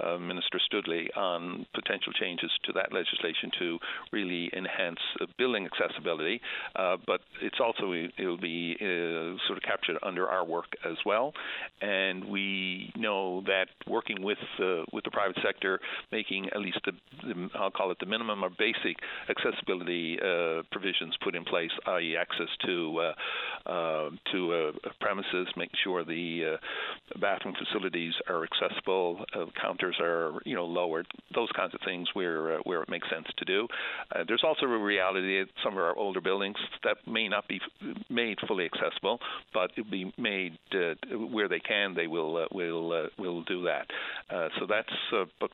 [0.06, 3.80] uh, Minister Stoodley on potential changes to that legislation to
[4.12, 6.40] really enhance uh, building accessibility.
[6.76, 10.98] Uh, but it's also it will be uh, sort of captured under our work as
[11.06, 11.34] well.
[11.82, 15.80] And we know that working with uh, with the private sector,
[16.12, 16.92] making at least the,
[17.24, 18.99] the I'll call it the minimum or basic
[19.30, 25.78] accessibility uh, provisions put in place, i.e., access to uh, uh, to uh, premises, making
[25.84, 31.74] sure the uh, bathroom facilities are accessible, uh, counters are you know lowered, those kinds
[31.74, 33.68] of things where where it makes sense to do.
[34.28, 37.60] there's also a reality that some of our older buildings that may not be
[38.10, 39.20] made fully accessible,
[39.54, 40.58] but it'll be made
[41.32, 43.88] where they can, they will will will do that.
[44.60, 44.90] so that's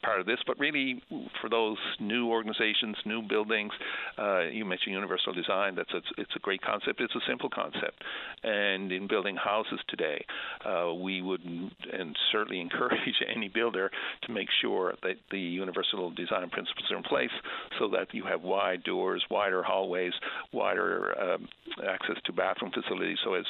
[0.02, 0.40] part of this.
[0.46, 1.02] But really,
[1.42, 3.74] for those new organizations, new buildings.
[4.18, 5.76] Uh, you mentioned universal design.
[5.76, 7.02] That's a, it's a great concept.
[7.02, 8.02] It's a simple concept.
[8.44, 10.24] And in building houses today,
[10.66, 13.92] uh, we would and certainly encourage any builder
[14.24, 17.36] to make sure that the universal design principles are in place
[17.78, 20.14] so that you have wide doors, wider hallways,
[20.54, 21.48] wider um,
[21.90, 23.46] access to bathroom facilities, so as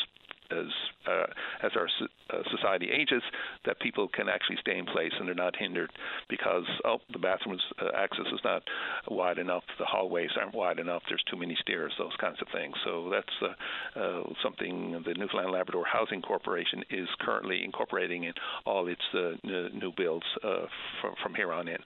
[0.56, 0.72] as
[1.08, 1.28] uh,
[1.62, 1.88] as our
[2.32, 3.22] uh, society ages,
[3.66, 5.92] that people can actually stay in place and they're not hindered
[6.30, 8.64] because oh the bathroom uh, access is not
[9.10, 12.76] wide enough, the hallways aren't wide enough, there's too many stairs, those kinds of things.
[12.84, 18.34] So that's uh, uh, something the Newfoundland Labrador Housing Corporation is currently incorporating in
[18.66, 21.78] all its uh, new builds from from here on in.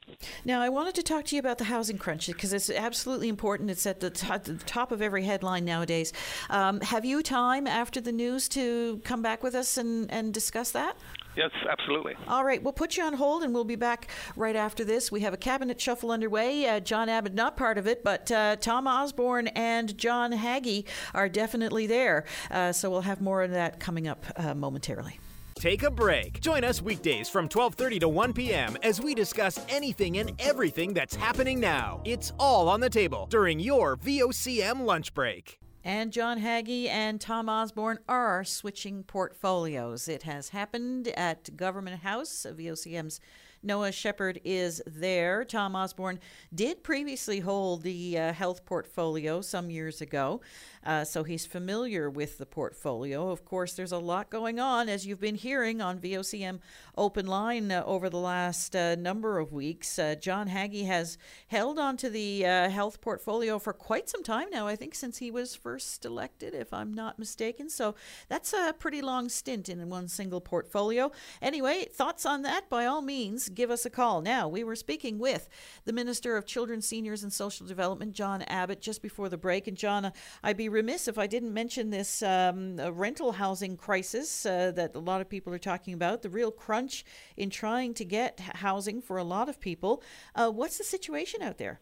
[0.45, 3.69] Now I wanted to talk to you about the housing crunch because it's absolutely important.
[3.69, 6.13] It's at the, t- the top of every headline nowadays.
[6.49, 8.59] Um, have you time after the news to
[9.03, 10.98] come back with us and, and discuss that?
[11.36, 12.15] Yes, absolutely.
[12.27, 15.11] All right, we'll put you on hold and we'll be back right after this.
[15.11, 16.68] We have a cabinet shuffle underway.
[16.68, 21.30] Uh, John Abbott, not part of it, but uh, Tom Osborne and John Haggie are
[21.30, 22.26] definitely there.
[22.52, 25.19] Uh, so we'll have more of that coming up uh, momentarily.
[25.56, 26.40] Take a break.
[26.40, 28.77] Join us weekdays from 12:30 to 1 p.m.
[28.81, 32.02] as we discuss anything and everything that's happening now.
[32.06, 35.60] It's all on the table during your VOCM lunch break.
[35.84, 40.10] And John Haggie and Tom Osborne are switching portfolios.
[40.10, 43.22] It has happened at Government House, VOCM's
[43.61, 45.43] Noah Shepard is there.
[45.43, 46.19] Tom Osborne
[46.53, 50.41] did previously hold the uh, health portfolio some years ago.
[50.85, 53.30] Uh, so he's familiar with the portfolio.
[53.31, 56.60] Of course, there's a lot going on, as you've been hearing on VOCM
[56.97, 59.99] Open Line uh, over the last uh, number of weeks.
[59.99, 64.68] Uh, John Haggie has held onto the uh, health portfolio for quite some time now,
[64.68, 67.69] I think since he was first elected, if I'm not mistaken.
[67.69, 67.95] So
[68.30, 71.11] that's a pretty long stint in one single portfolio.
[71.41, 74.22] Anyway, thoughts on that, by all means, give us a call.
[74.22, 75.49] Now, we were speaking with
[75.85, 79.68] the Minister of Children, Seniors, and Social Development, John Abbott, just before the break.
[79.68, 80.11] And, John,
[80.43, 84.99] I'd be remiss if I didn't mention this um, rental housing crisis uh, that a
[84.99, 87.03] lot of people are talking about, the real crunch
[87.37, 90.03] in trying to get housing for a lot of people.
[90.35, 91.79] Uh, what's the situation out there?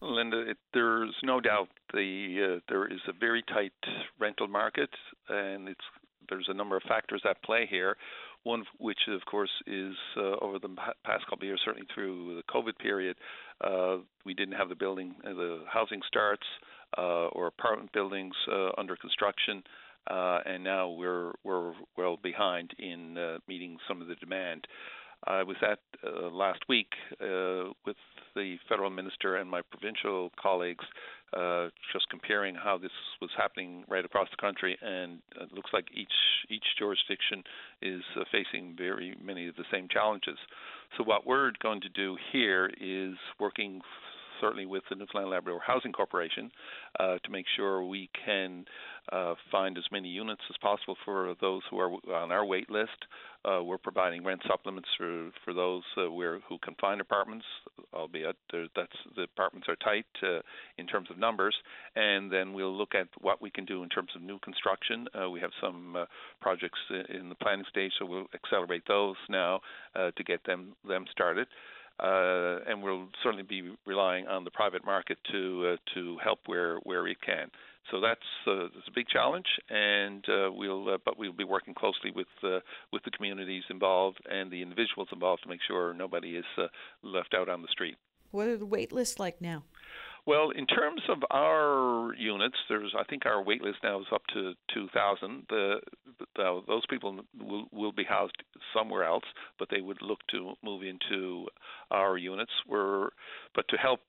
[0.00, 3.72] Linda, it, there's no doubt the uh, there is a very tight
[4.18, 4.90] rental market,
[5.28, 5.84] and it's
[6.28, 7.96] there's a number of factors at play here.
[8.42, 10.68] One, of which of course is uh, over the
[11.04, 13.16] past couple of years, certainly through the COVID period,
[13.60, 16.46] uh, we didn't have the building, uh, the housing starts
[16.98, 19.62] or apartment buildings uh, under construction,
[20.10, 24.66] uh, and now we're we're well behind in uh, meeting some of the demand.
[25.24, 26.88] I was at uh, last week
[27.20, 27.96] uh, with
[28.34, 30.84] the federal minister and my provincial colleagues,
[31.32, 32.90] uh, just comparing how this
[33.20, 36.08] was happening right across the country, and it looks like each
[36.50, 37.44] each jurisdiction
[37.80, 40.38] is uh, facing very many of the same challenges.
[40.98, 43.80] So what we're going to do here is working
[44.42, 46.50] certainly with the Newfoundland Labrador Housing Corporation
[46.98, 48.64] uh, to make sure we can
[49.10, 52.90] uh, find as many units as possible for those who are on our wait list.
[53.44, 57.44] Uh, we're providing rent supplements for for those uh, where who can find apartments,
[57.92, 60.40] albeit that's the apartments are tight uh,
[60.78, 61.54] in terms of numbers.
[61.96, 65.06] And then we'll look at what we can do in terms of new construction.
[65.20, 66.06] Uh, we have some
[66.40, 66.78] projects
[67.08, 69.60] in the planning stage, so we'll accelerate those now
[69.94, 71.48] to get them them started
[72.00, 76.78] uh, and we'll certainly be relying on the private market to uh, to help where
[76.78, 77.50] where it can.
[77.90, 81.74] So that's uh, that's a big challenge, and uh, we'll uh, but we'll be working
[81.74, 82.60] closely with uh,
[82.92, 86.44] with the communities involved and the individuals involved to make sure nobody is
[87.02, 87.96] left out on the street.
[88.30, 89.64] What are the wait lists like now?
[90.24, 94.22] Well, in terms of our units, there's I think our wait list now is up
[94.34, 95.46] to 2,000.
[95.48, 95.80] The,
[96.36, 98.36] the, uh, those people will, will be housed
[98.72, 99.24] somewhere else,
[99.58, 101.46] but they would look to move into
[101.90, 102.52] our units.
[102.68, 103.08] We're,
[103.54, 104.00] but to help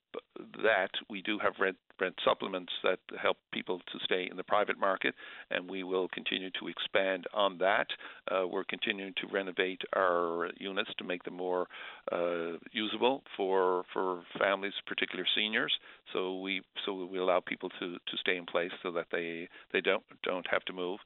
[0.62, 4.80] that, we do have rent rent supplements that help people to stay in the private
[4.80, 5.14] market,
[5.52, 7.88] and we will continue to expand on that.
[8.32, 11.68] Uh, we're continuing to renovate our units to make them more
[12.12, 15.74] uh, usable for for families, particularly seniors.
[16.14, 19.82] So we so we allow people to, to stay in place so that they they
[19.82, 21.00] don't don't have to move.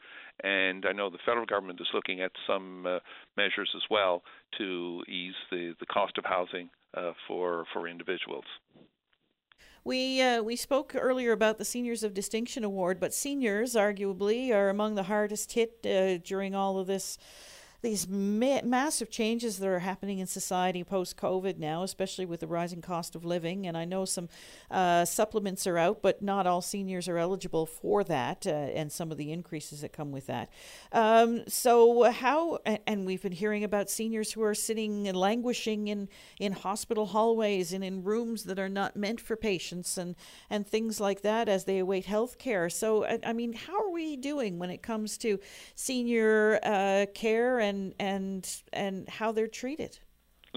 [0.43, 2.99] And I know the federal government is looking at some uh,
[3.35, 4.23] measures as well
[4.57, 8.45] to ease the, the cost of housing uh, for for individuals.
[9.87, 14.67] We uh, we spoke earlier about the Seniors of Distinction Award, but seniors arguably are
[14.67, 17.17] among the hardest hit uh, during all of this
[17.81, 22.47] these ma- massive changes that are happening in society post COVID now, especially with the
[22.47, 23.67] rising cost of living.
[23.67, 24.29] And I know some
[24.71, 29.11] uh, supplements are out, but not all seniors are eligible for that, uh, and some
[29.11, 30.49] of the increases that come with that.
[30.91, 36.09] Um, so, how, and we've been hearing about seniors who are sitting and languishing in,
[36.39, 40.15] in hospital hallways and in rooms that are not meant for patients and,
[40.49, 42.69] and things like that as they await health care.
[42.69, 45.39] So, I, mean, how are we doing when it comes to
[45.75, 47.67] senior uh, care?
[47.67, 49.99] and and and how they're treated.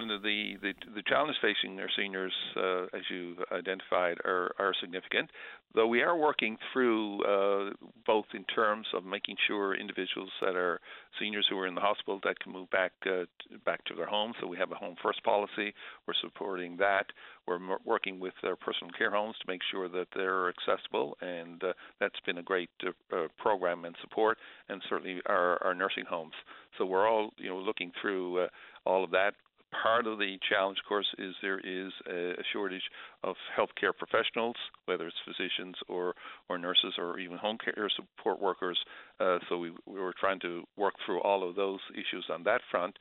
[0.08, 5.30] The, the the challenges facing our seniors, uh, as you identified, are are significant.
[5.74, 7.70] Though we are working through uh,
[8.04, 10.80] both in terms of making sure individuals that are
[11.20, 13.24] seniors who are in the hospital that can move back uh,
[13.64, 14.34] back to their homes.
[14.40, 15.72] So we have a home first policy.
[16.06, 17.06] We're supporting that.
[17.46, 21.72] We're working with our personal care homes to make sure that they're accessible, and uh,
[22.00, 24.38] that's been a great uh, uh, program and support.
[24.68, 26.34] And certainly our, our nursing homes.
[26.78, 28.46] So we're all you know looking through
[28.86, 29.34] all of that
[29.82, 32.82] part of the challenge, of course, is there is a, shortage
[33.22, 34.56] of healthcare professionals,
[34.86, 36.14] whether it's physicians or,
[36.48, 38.78] or nurses or even home care support workers.
[39.20, 42.60] Uh, so we, we were trying to work through all of those issues on that
[42.70, 42.96] front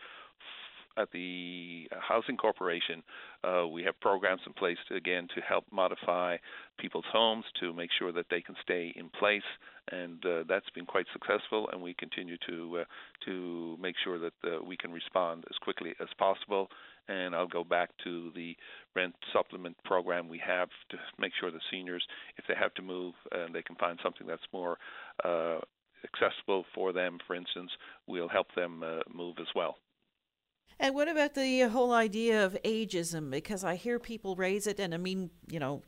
[0.99, 3.01] at the Housing Corporation,
[3.43, 6.37] uh, we have programs in place to, again to help modify
[6.77, 9.47] people's homes to make sure that they can stay in place,
[9.91, 11.69] and uh, that's been quite successful.
[11.71, 12.83] And we continue to uh,
[13.25, 16.69] to make sure that uh, we can respond as quickly as possible.
[17.07, 18.55] And I'll go back to the
[18.95, 22.05] rent supplement program we have to make sure the seniors,
[22.37, 24.77] if they have to move, and they can find something that's more
[25.25, 25.57] uh,
[26.03, 27.71] accessible for them, for instance,
[28.07, 29.77] we'll help them uh, move as well.
[30.81, 33.31] And what about the whole idea of ageism?
[33.31, 35.83] Because I hear people raise it, and I mean, you know,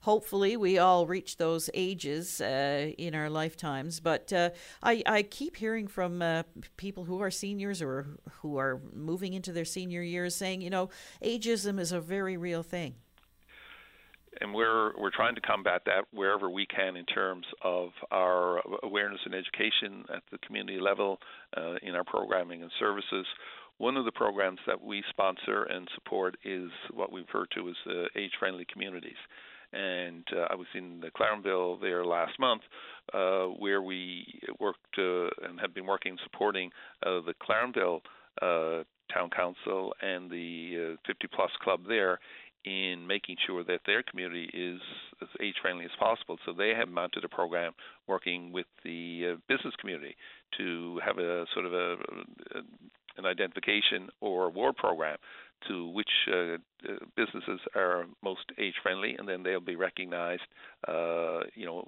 [0.00, 4.00] hopefully we all reach those ages uh, in our lifetimes.
[4.00, 4.50] But uh,
[4.82, 6.42] I, I keep hearing from uh,
[6.76, 8.06] people who are seniors or
[8.42, 10.90] who are moving into their senior years saying, you know,
[11.22, 12.96] ageism is a very real thing
[14.40, 19.20] and we're we're trying to combat that wherever we can in terms of our awareness
[19.24, 21.18] and education at the community level
[21.56, 23.26] uh, in our programming and services.
[23.78, 27.74] One of the programs that we sponsor and support is what we refer to as
[27.86, 29.16] uh, age-friendly communities.
[29.72, 32.62] And uh, I was in the Clarenville there last month,
[33.12, 36.70] uh, where we worked uh, and have been working supporting
[37.04, 38.00] uh, the Clarenville
[38.40, 42.20] uh, Town Council and the 50 Plus Club there
[42.64, 44.80] in making sure that their community is
[45.20, 46.38] as age friendly as possible.
[46.46, 47.72] So they have mounted a program
[48.06, 50.16] working with the uh, business community
[50.58, 51.96] to have a sort of a,
[52.54, 52.58] a,
[53.16, 55.18] an identification or award program
[55.68, 60.42] to which uh, uh, businesses are most age friendly, and then they'll be recognized,
[60.88, 61.84] uh, you know,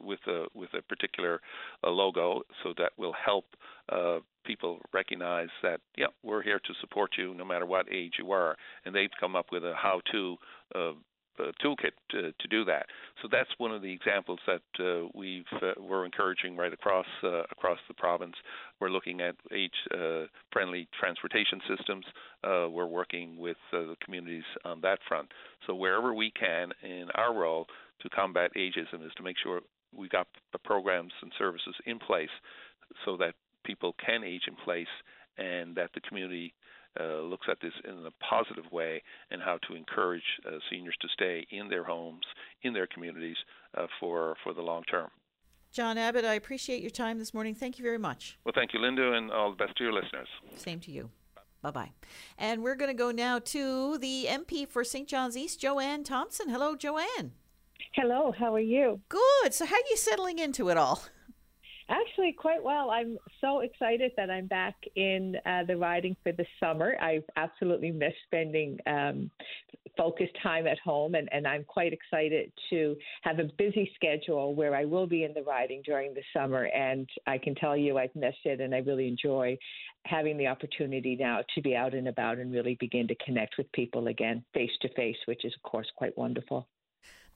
[0.00, 1.40] with a with a particular
[1.84, 3.44] uh, logo, so that will help
[3.90, 8.30] uh, people recognize that yeah, we're here to support you no matter what age you
[8.32, 10.36] are, and they've come up with a how-to
[10.74, 10.92] uh,
[11.38, 12.86] uh, toolkit to, to, do that.
[13.22, 17.42] So that's one of the examples that uh, we've uh, we're encouraging right across uh,
[17.50, 18.34] across the province.
[18.80, 22.04] We're looking at age-friendly uh, transportation systems.
[22.44, 25.28] Uh, we're working with the communities on that front.
[25.66, 27.66] So wherever we can in our role
[28.02, 29.60] to combat ageism is to make sure
[29.96, 32.30] we've got the programs and services in place
[33.04, 33.34] so that
[33.64, 34.86] people can age in place
[35.38, 36.54] and that the community
[37.00, 41.08] uh, looks at this in a positive way and how to encourage uh, seniors to
[41.12, 42.24] stay in their homes,
[42.62, 43.36] in their communities
[43.76, 45.08] uh, for for the long term.
[45.72, 47.54] John Abbott, I appreciate your time this morning.
[47.54, 48.38] Thank you very much.
[48.44, 50.28] Well, thank you, Linda, and all the best to your listeners.
[50.54, 51.10] Same to you.
[51.62, 51.90] Bye bye.
[52.38, 55.08] And we're going to go now to the MP for St.
[55.08, 56.48] John's East, Joanne Thompson.
[56.48, 57.32] Hello, Joanne.
[57.92, 59.00] Hello, how are you?
[59.08, 59.52] Good.
[59.52, 61.02] So, how are you settling into it all?
[61.88, 62.90] Actually, quite well.
[62.90, 66.96] I'm so excited that I'm back in uh, the riding for the summer.
[67.00, 69.30] I've absolutely missed spending um,
[69.96, 74.74] focused time at home, and, and I'm quite excited to have a busy schedule where
[74.74, 76.64] I will be in the riding during the summer.
[76.64, 79.56] And I can tell you, I've missed it, and I really enjoy
[80.06, 83.70] having the opportunity now to be out and about and really begin to connect with
[83.70, 86.66] people again, face to face, which is, of course, quite wonderful.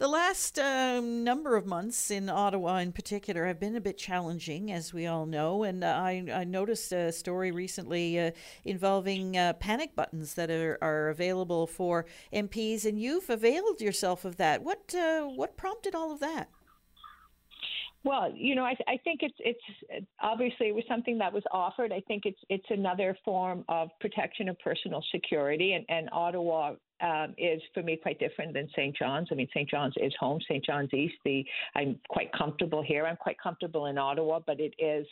[0.00, 4.72] The last um, number of months in Ottawa, in particular, have been a bit challenging,
[4.72, 5.62] as we all know.
[5.62, 8.30] And uh, I, I, noticed a story recently uh,
[8.64, 14.38] involving uh, panic buttons that are, are, available for MPs, and you've availed yourself of
[14.38, 14.62] that.
[14.62, 16.48] What uh, what prompted all of that?
[18.02, 21.92] Well, you know, I, I think it's it's obviously it was something that was offered.
[21.92, 27.34] I think it's it's another form of protection of personal security, and, and Ottawa um,
[27.36, 28.96] is for me quite different than St.
[28.96, 29.28] John's.
[29.30, 29.68] I mean, St.
[29.68, 30.40] John's is home.
[30.48, 30.64] St.
[30.64, 31.14] John's East.
[31.26, 31.44] The
[31.74, 33.06] I'm quite comfortable here.
[33.06, 35.06] I'm quite comfortable in Ottawa, but it is,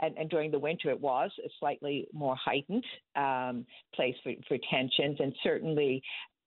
[0.00, 3.64] and, and during the winter it was a slightly more heightened um,
[3.94, 6.02] place for, for tensions, and certainly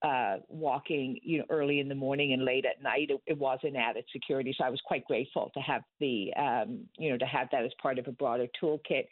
[0.05, 3.57] uh, walking, you know, early in the morning and late at night, it, it, was
[3.63, 4.53] an added security.
[4.55, 7.71] So I was quite grateful to have the, um, you know, to have that as
[7.81, 9.07] part of a broader toolkit.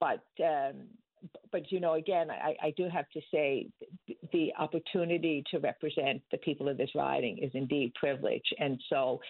[0.00, 0.86] But um,
[1.52, 3.68] but you know, again, I, I do have to say
[4.32, 9.20] the opportunity to represent the people of this riding is indeed privilege, and so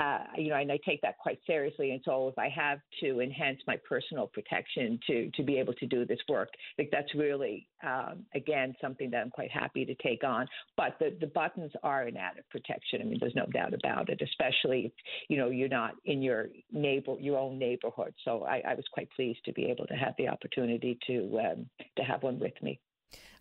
[0.00, 1.90] uh, you know, and I take that quite seriously.
[1.90, 5.86] And so, if I have to enhance my personal protection to to be able to
[5.86, 10.24] do this work, think that's really, um, again, something that I'm quite happy to take
[10.24, 10.46] on.
[10.76, 13.00] But the the buttons are an added protection.
[13.02, 14.22] I mean, there's no doubt about it.
[14.22, 14.92] Especially if
[15.28, 18.14] you know you're not in your neighbor your own neighborhood.
[18.24, 21.66] So I, I was quite pleased to be able to have the opportunity to um,
[21.96, 22.80] to have one with me.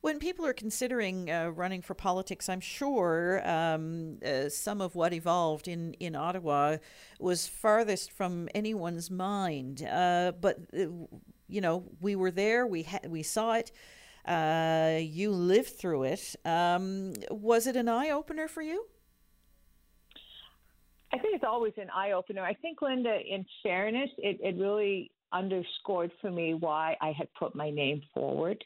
[0.02, 5.14] When people are considering uh, running for politics, I'm sure um, uh, some of what
[5.14, 6.78] evolved in, in Ottawa
[7.20, 9.84] was farthest from anyone's mind.
[9.84, 10.86] Uh, but, uh,
[11.50, 13.74] you know, we were there, we, ha- we saw it,
[14.26, 16.36] uh, you lived through it.
[16.46, 18.86] Um, was it an eye opener for you?
[21.12, 22.44] I think it's always an eye opener.
[22.44, 27.54] I think, Linda, in fairness, it, it really underscored for me why I had put
[27.56, 28.64] my name forward.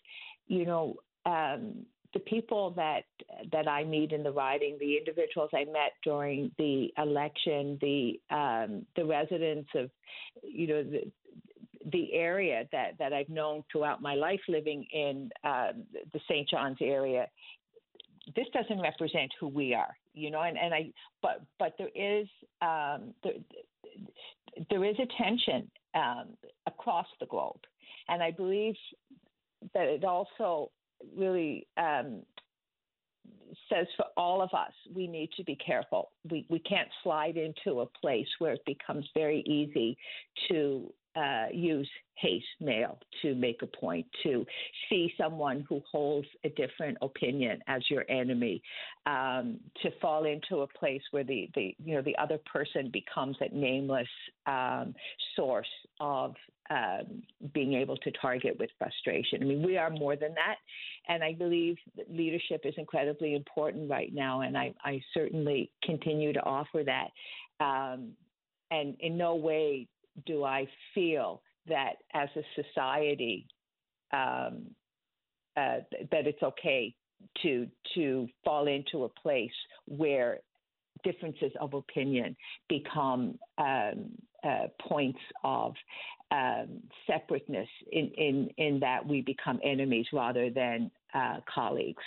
[0.47, 0.95] You know,
[1.25, 3.03] um, the people that
[3.51, 8.85] that I meet in the riding, the individuals I met during the election, the um,
[8.95, 9.89] the residents of,
[10.43, 11.11] you know, the
[11.91, 15.73] the area that that I've known throughout my life living in uh,
[16.13, 16.47] the St.
[16.47, 17.27] John's area.
[18.35, 20.91] This doesn't represent who we are, you know, and, and I
[21.21, 22.27] but but there is
[22.61, 23.33] um, there,
[24.69, 26.29] there is a tension um,
[26.65, 27.59] across the globe,
[28.07, 28.75] and I believe
[29.73, 30.71] that it also
[31.15, 32.21] really um,
[33.69, 36.11] says for all of us, we need to be careful.
[36.29, 39.97] We we can't slide into a place where it becomes very easy
[40.49, 44.45] to uh, use hate mail to make a point, to
[44.89, 48.61] see someone who holds a different opinion as your enemy,
[49.05, 53.35] um, to fall into a place where the, the you know the other person becomes
[53.41, 54.07] a nameless
[54.45, 54.93] um,
[55.35, 55.67] source
[55.99, 56.33] of
[56.69, 57.21] um,
[57.53, 59.41] being able to target with frustration.
[59.41, 60.55] I mean, we are more than that,
[61.09, 61.77] and I believe
[62.09, 67.09] leadership is incredibly important right now, and I, I certainly continue to offer that.
[67.63, 68.11] Um,
[68.71, 69.87] and in no way
[70.25, 73.47] do I feel that as a society
[74.11, 74.65] um,
[75.55, 75.77] uh,
[76.11, 76.93] that it's okay
[77.41, 79.51] to to fall into a place
[79.85, 80.39] where
[81.03, 82.35] differences of opinion
[82.69, 84.11] become um,
[84.43, 85.73] uh, points of
[86.31, 92.03] um, separateness in, in, in that we become enemies rather than uh, colleagues.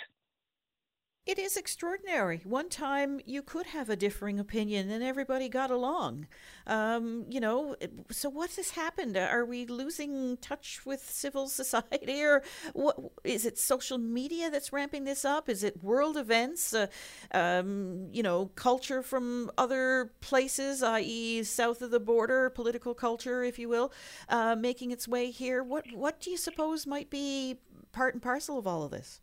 [1.27, 2.39] It is extraordinary.
[2.45, 6.27] One time you could have a differing opinion and everybody got along.
[6.65, 7.75] Um, you know,
[8.09, 9.17] so what has happened?
[9.17, 15.03] Are we losing touch with civil society or what, is it social media that's ramping
[15.03, 15.49] this up?
[15.49, 16.87] Is it world events, uh,
[17.31, 23.59] um, you know, culture from other places, i.e., south of the border, political culture, if
[23.59, 23.91] you will,
[24.29, 25.61] uh, making its way here?
[25.61, 27.57] What, what do you suppose might be
[27.91, 29.19] part and parcel of all of this?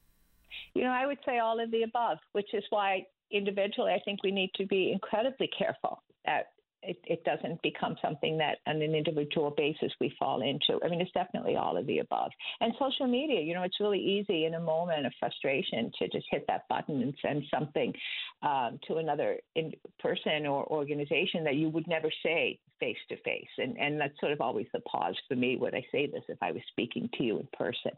[0.75, 4.23] You know, I would say all of the above, which is why individually I think
[4.23, 6.47] we need to be incredibly careful that
[6.87, 10.85] it, it doesn't become something that on an individual basis we fall into.
[10.85, 12.31] I mean, it's definitely all of the above.
[12.61, 16.27] And social media, you know, it's really easy in a moment of frustration to just
[16.31, 17.93] hit that button and send something
[18.43, 23.49] um, to another in person or organization that you would never say face to face.
[23.59, 26.39] And and that's sort of always the pause for me when I say this if
[26.43, 27.93] I was speaking to you in person.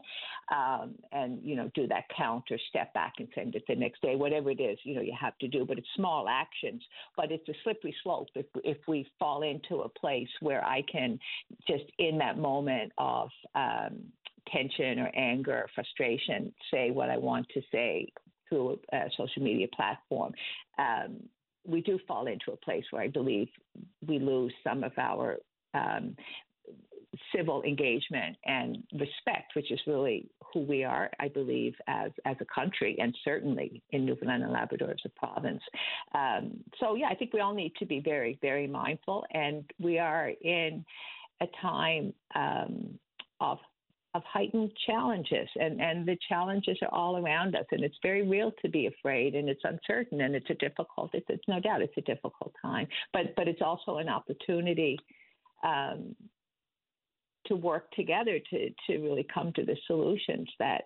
[0.55, 4.01] Um, and, you know, do that count or step back and send it the next
[4.01, 5.65] day, whatever it is, you know, you have to do.
[5.65, 6.81] But it's small actions,
[7.15, 11.19] but it's a slippery slope if, if we fall into a place where I can
[11.67, 14.03] just in that moment of um,
[14.51, 18.07] tension or anger or frustration say what I want to say
[18.47, 20.31] through a social media platform.
[20.79, 21.17] Um,
[21.67, 23.49] we do fall into a place where I believe
[24.07, 25.37] we lose some of our
[25.73, 26.15] um,
[27.35, 32.45] civil engagement and respect, which is really who we are, I believe, as as a
[32.45, 35.61] country, and certainly in Newfoundland and Labrador as a province.
[36.15, 39.99] Um, so, yeah, I think we all need to be very, very mindful, and we
[39.99, 40.85] are in
[41.41, 42.97] a time um,
[43.39, 43.59] of
[44.17, 48.51] of heightened challenges and, and the challenges are all around us and it's very real
[48.63, 51.97] to be afraid and it's uncertain and it's a difficult it's, it's no doubt it's
[51.97, 54.97] a difficult time but but it's also an opportunity
[55.63, 56.15] um,
[57.45, 60.85] to work together to to really come to the solutions that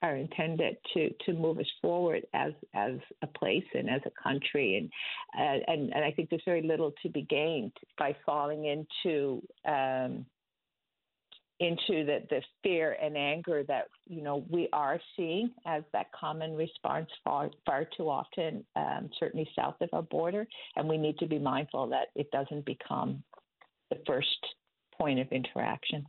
[0.00, 2.92] are intended to to move us forward as as
[3.22, 4.88] a place and as a country and
[5.36, 10.24] uh, and and I think there's very little to be gained by falling into um,
[11.60, 16.54] into the, the fear and anger that you know we are seeing as that common
[16.54, 21.26] response far far too often, um, certainly south of our border, and we need to
[21.26, 23.22] be mindful that it doesn't become
[23.90, 24.38] the first
[24.98, 26.06] point of interaction.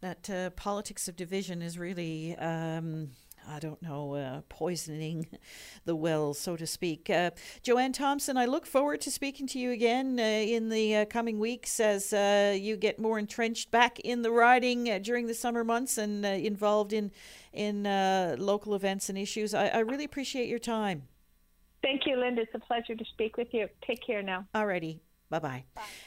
[0.00, 3.10] That uh, politics of division is really um,
[3.48, 5.26] I don't know, uh, poisoning
[5.84, 7.08] the well, so to speak.
[7.08, 7.30] Uh,
[7.62, 11.38] Joanne Thompson, I look forward to speaking to you again uh, in the uh, coming
[11.38, 15.64] weeks as uh, you get more entrenched back in the riding uh, during the summer
[15.64, 17.12] months and involved in
[17.52, 17.84] in
[18.38, 19.54] local events and issues.
[19.54, 21.04] I, I really appreciate your time.
[21.82, 22.42] Thank you, Linda.
[22.42, 23.68] It's a pleasure to speak with you.
[23.86, 24.46] Take care now.
[24.54, 24.98] Alrighty.
[25.28, 25.64] Bye bye.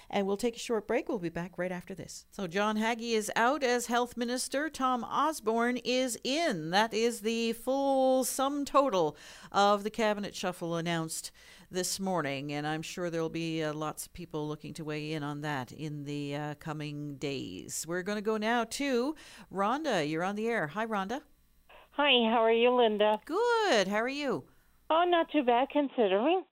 [0.10, 1.10] And we'll take a short break.
[1.10, 2.26] We'll be back right after this.
[2.32, 4.70] So, John Haggie is out as health minister.
[4.70, 6.70] Tom Osborne is in.
[6.70, 9.18] That is the full sum total
[9.52, 11.32] of the cabinet shuffle announced
[11.70, 12.54] this morning.
[12.54, 15.72] And I'm sure there'll be uh, lots of people looking to weigh in on that
[15.72, 17.86] in the uh, coming days.
[17.88, 19.16] We're going to go now to
[19.54, 20.10] Rhonda.
[20.10, 20.68] You're on the air.
[20.68, 21.22] Hi, Rhonda.
[21.91, 23.20] Hi, how are you, Linda?
[23.26, 23.90] Good.
[23.90, 24.46] How are you?
[24.90, 26.44] Oh, not too bad considering.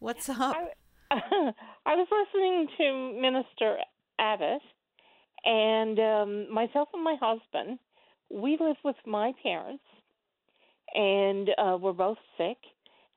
[0.00, 0.56] What's up?
[1.10, 1.52] I,
[1.86, 3.76] I was listening to Minister
[4.18, 4.60] Abbott,
[5.44, 7.78] and um, myself and my husband,
[8.28, 9.84] we live with my parents,
[10.92, 12.56] and uh, we're both sick,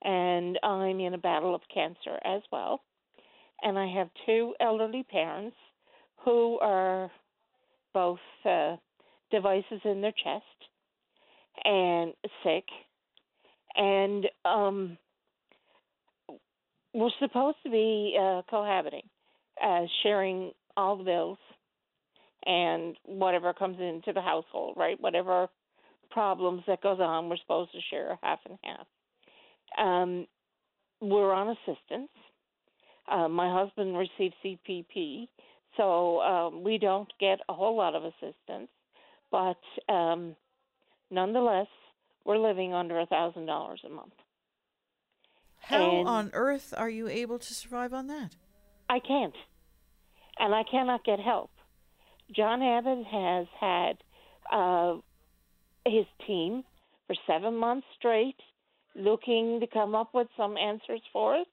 [0.03, 2.81] and I'm in a battle of cancer as well.
[3.63, 5.57] And I have two elderly parents
[6.23, 7.09] who are
[7.91, 8.75] both uh,
[9.31, 10.45] devices in their chest
[11.65, 12.13] and
[12.43, 12.65] sick.
[13.75, 14.99] And um,
[16.93, 19.03] we're supposed to be uh, cohabiting,
[19.63, 21.37] uh, sharing all the bills
[22.45, 24.99] and whatever comes into the household, right?
[24.99, 25.47] Whatever
[26.09, 28.87] problems that goes on, we're supposed to share half and half.
[29.77, 30.25] Um,
[31.01, 32.09] we're on assistance.
[33.11, 35.27] Uh, my husband received CPP,
[35.77, 38.69] so um, we don't get a whole lot of assistance,
[39.31, 40.35] but um,
[41.09, 41.67] nonetheless,
[42.25, 44.13] we're living under a thousand dollars a month.
[45.69, 48.35] How and on earth are you able to survive on that?
[48.89, 49.35] I can't.
[50.39, 51.51] And I cannot get help.
[52.35, 53.97] John Abbott has had
[54.51, 54.97] uh,
[55.85, 56.63] his team
[57.05, 58.35] for seven months straight
[58.95, 61.47] looking to come up with some answers for us.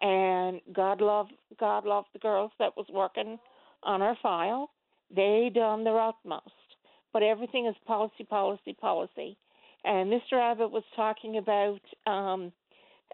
[0.00, 1.26] And God love
[1.58, 3.38] God love the girls that was working
[3.82, 4.70] on our file.
[5.14, 6.52] They done their utmost.
[7.12, 9.38] But everything is policy, policy, policy.
[9.84, 10.34] And Mr.
[10.34, 12.52] Abbott was talking about um,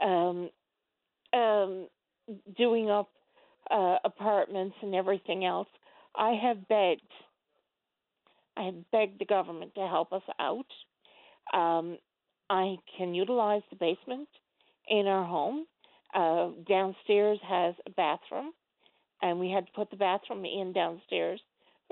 [0.02, 0.50] um,
[1.32, 1.88] um,
[2.56, 3.10] doing up
[3.70, 5.68] uh, apartments and everything else.
[6.16, 7.00] I have begged.
[8.56, 10.66] I have begged the government to help us out.
[11.52, 11.98] Um,
[12.48, 14.28] I can utilize the basement
[14.88, 15.66] in our home.
[16.14, 18.52] Uh, downstairs has a bathroom,
[19.22, 21.40] and we had to put the bathroom in downstairs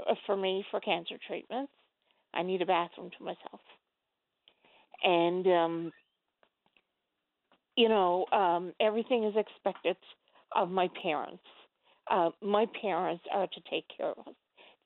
[0.08, 1.72] uh, for me for cancer treatments.
[2.32, 3.60] I need a bathroom to myself.
[5.02, 5.92] And um,
[7.76, 9.96] you know, um, everything is expected
[10.54, 11.42] of my parents.
[12.10, 14.34] Uh, my parents are to take care of us.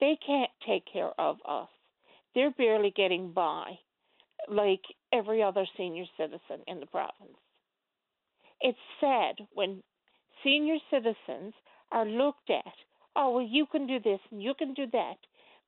[0.00, 1.68] They can't take care of us.
[2.34, 3.78] They're barely getting by,
[4.48, 4.82] like
[5.12, 7.38] every other senior citizen in the province.
[8.60, 9.82] It's sad when
[10.44, 11.54] senior citizens
[11.92, 12.72] are looked at.
[13.16, 15.16] Oh, well, you can do this and you can do that.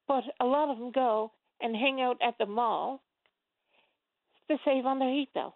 [0.06, 3.02] But a lot of them go and hang out at the mall
[4.50, 5.54] to save on their heat bill.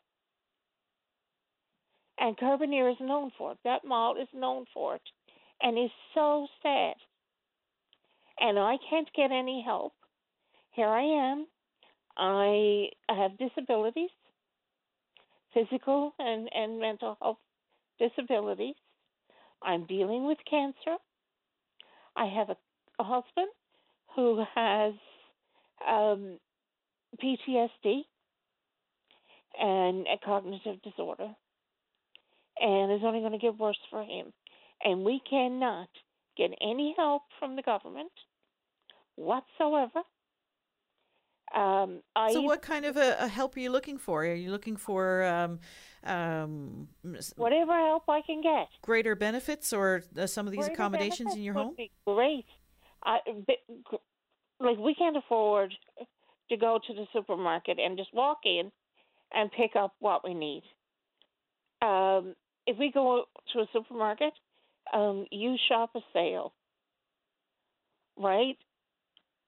[2.18, 3.58] And Carbonear is known for it.
[3.64, 5.02] That mall is known for it.
[5.60, 6.94] And is so sad.
[8.40, 9.92] And I can't get any help.
[10.72, 11.46] Here I am.
[12.16, 14.10] I have disabilities,
[15.54, 17.38] physical and, and mental health
[17.98, 18.74] disabilities.
[19.62, 20.96] I'm dealing with cancer.
[22.16, 22.56] I have a,
[22.98, 23.48] a husband
[24.14, 24.94] who has
[25.88, 26.38] um,
[27.22, 28.02] PTSD
[29.60, 31.34] and a cognitive disorder
[32.60, 34.32] and it's only going to get worse for him.
[34.84, 35.88] And we cannot
[36.36, 38.12] get any help from the government
[39.16, 40.02] whatsoever.
[41.54, 42.00] Um,
[42.32, 44.24] so, what kind of a, a, help are you looking for?
[44.24, 45.60] Are you looking for um,
[46.02, 46.88] um,
[47.36, 48.68] whatever help I can get?
[48.80, 51.76] Greater benefits or uh, some of these greater accommodations in your home?
[52.06, 52.46] great.
[53.04, 53.18] I,
[54.60, 55.74] like we can't afford
[56.48, 58.72] to go to the supermarket and just walk in
[59.34, 60.62] and pick up what we need.
[61.82, 62.34] Um,
[62.66, 64.32] if we go to a supermarket,
[64.92, 66.52] um, you shop a sale,
[68.16, 68.56] right?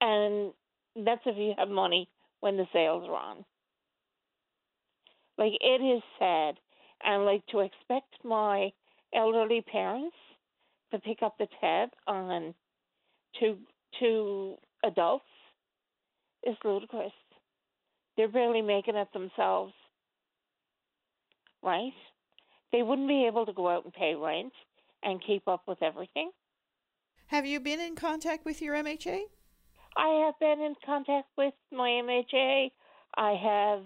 [0.01, 0.53] And
[0.95, 2.09] that's if you have money
[2.39, 3.45] when the sales are on.
[5.37, 6.55] Like it is sad,
[7.03, 8.71] and like to expect my
[9.13, 10.15] elderly parents
[10.91, 12.53] to pick up the tab on
[13.39, 13.57] two
[13.99, 15.25] two adults
[16.45, 17.11] is ludicrous.
[18.15, 19.73] They're barely making it themselves,
[21.61, 21.91] right?
[22.75, 24.51] They wouldn't be able to go out and pay rent
[25.01, 26.29] and keep up with everything.
[27.27, 29.21] Have you been in contact with your MHA?
[29.95, 32.71] I have been in contact with my MHA.
[33.15, 33.83] I have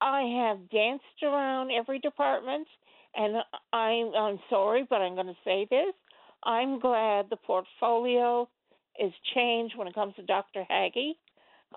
[0.00, 2.66] I have danced around every department,
[3.14, 3.36] and
[3.74, 5.92] I'm I'm sorry, but I'm going to say this.
[6.42, 8.48] I'm glad the portfolio
[8.98, 10.64] is changed when it comes to Dr.
[10.66, 11.18] Haggie.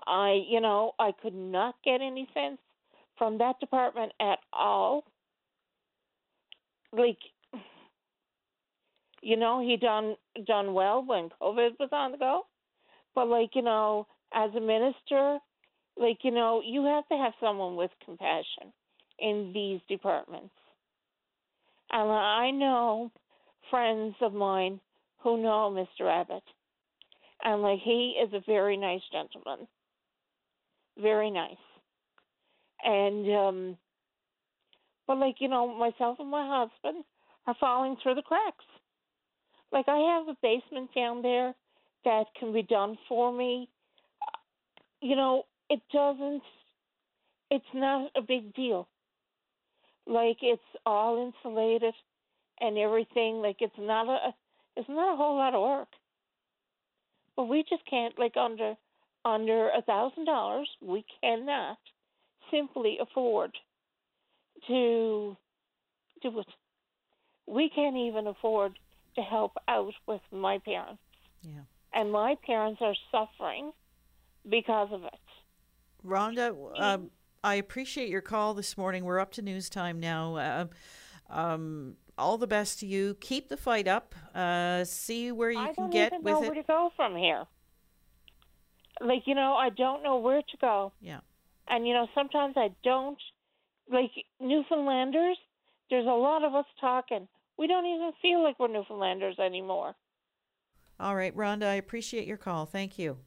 [0.06, 2.58] I, you know, I could not get any sense
[3.18, 5.04] from that department at all.
[6.96, 7.18] Like,
[9.22, 10.16] you know, he done
[10.46, 12.42] done well when COVID was on the go,
[13.14, 15.38] but like, you know, as a minister,
[15.96, 18.72] like, you know, you have to have someone with compassion
[19.18, 20.54] in these departments.
[21.90, 23.10] And I know
[23.70, 24.80] friends of mine
[25.18, 26.10] who know Mr.
[26.10, 26.42] Abbott,
[27.42, 29.66] and like he is a very nice gentleman,
[31.00, 31.56] very nice.
[32.82, 33.78] And um,
[35.06, 37.04] but like you know, myself and my husband
[37.46, 38.64] are falling through the cracks.
[39.72, 41.54] Like I have a basement down there
[42.04, 43.68] that can be done for me.
[44.22, 44.38] Uh,
[45.00, 46.42] you know, it doesn't.
[47.50, 48.88] It's not a big deal.
[50.06, 51.94] Like it's all insulated
[52.60, 53.36] and everything.
[53.36, 54.34] Like it's not a
[54.76, 55.88] it's not a whole lot of work.
[57.36, 58.74] But we just can't like under
[59.24, 61.78] under a thousand dollars we cannot
[62.50, 63.50] simply afford
[64.68, 65.36] to
[66.22, 66.46] do it.
[67.46, 68.78] We can't even afford
[69.16, 71.02] to help out with my parents.
[71.42, 71.60] Yeah.
[71.92, 73.72] And my parents are suffering
[74.48, 75.12] because of it.
[76.04, 77.10] Rhonda, um,
[77.42, 79.04] I appreciate your call this morning.
[79.04, 80.36] We're up to news time now.
[80.36, 80.66] Uh,
[81.30, 83.16] um, all the best to you.
[83.20, 84.14] Keep the fight up.
[84.34, 87.44] Uh, see where you I can don't get with know where to go from here.
[89.00, 90.92] Like you know, I don't know where to go.
[91.00, 91.20] Yeah.
[91.68, 93.18] And you know, sometimes I don't.
[93.90, 95.36] Like Newfoundlanders,
[95.90, 97.28] there's a lot of us talking.
[97.58, 99.94] We don't even feel like we're Newfoundlanders anymore.
[100.98, 102.66] All right, Rhonda, I appreciate your call.
[102.66, 103.18] Thank you.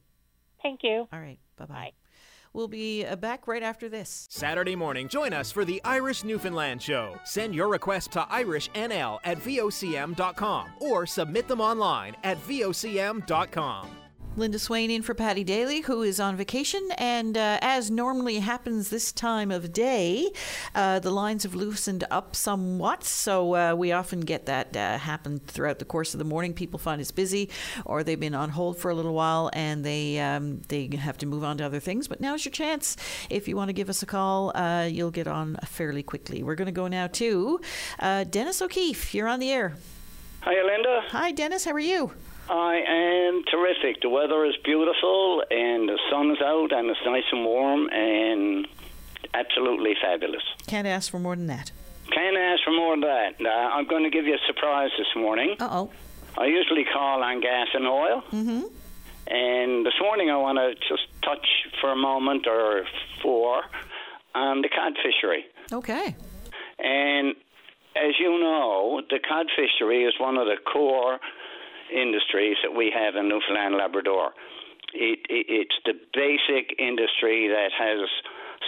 [0.62, 1.06] Thank you.
[1.12, 1.92] All right, bye bye.
[2.52, 4.26] We'll be uh, back right after this.
[4.30, 7.18] Saturday morning, join us for the Irish Newfoundland Show.
[7.24, 13.90] Send your request to irishnl at vocm.com or submit them online at vocm.com.
[14.38, 16.88] Linda Swain in for Paddy Daly, who is on vacation.
[16.96, 20.30] And uh, as normally happens this time of day,
[20.74, 23.02] uh, the lines have loosened up somewhat.
[23.02, 26.54] So uh, we often get that uh, happen throughout the course of the morning.
[26.54, 27.50] People find it's busy,
[27.84, 31.26] or they've been on hold for a little while, and they um, they have to
[31.26, 32.06] move on to other things.
[32.06, 32.96] But now's your chance.
[33.30, 36.44] If you want to give us a call, uh, you'll get on fairly quickly.
[36.44, 37.60] We're going to go now to
[37.98, 39.14] uh, Dennis O'Keefe.
[39.14, 39.76] You're on the air.
[40.42, 41.02] Hi, Linda.
[41.08, 41.64] Hi, Dennis.
[41.64, 42.12] How are you?
[42.50, 44.00] I am terrific.
[44.02, 48.66] The weather is beautiful, and the sun's out, and it's nice and warm, and
[49.34, 50.42] absolutely fabulous.
[50.66, 51.70] Can't ask for more than that.
[52.10, 53.34] Can't ask for more than that.
[53.40, 55.56] Uh, I'm going to give you a surprise this morning.
[55.60, 55.90] Uh oh.
[56.38, 58.62] I usually call on gas and oil, Mm-hmm.
[59.26, 61.46] and this morning I want to just touch
[61.80, 62.84] for a moment or
[63.22, 63.62] four
[64.34, 65.44] on the cod fishery.
[65.72, 66.14] Okay.
[66.78, 67.34] And
[67.96, 71.18] as you know, the cod fishery is one of the core
[71.92, 74.30] industries that we have in Newfoundland and Labrador.
[74.94, 78.08] It, it, it's the basic industry that has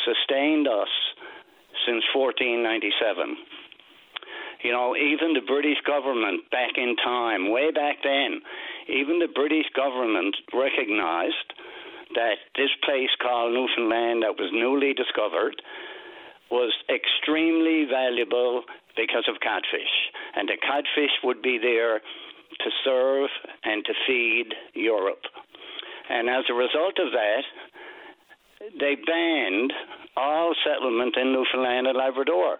[0.04, 0.92] sustained us
[1.86, 3.36] since 1497.
[4.62, 8.42] You know, even the British government back in time, way back then,
[8.88, 11.48] even the British government recognized
[12.14, 15.62] that this place called Newfoundland that was newly discovered
[16.50, 18.64] was extremely valuable
[18.96, 19.94] because of codfish.
[20.34, 22.02] And the codfish would be there
[22.64, 23.28] to serve
[23.64, 25.22] and to feed Europe.
[26.08, 27.42] And as a result of that,
[28.78, 29.72] they banned
[30.16, 32.58] all settlement in Newfoundland and Labrador.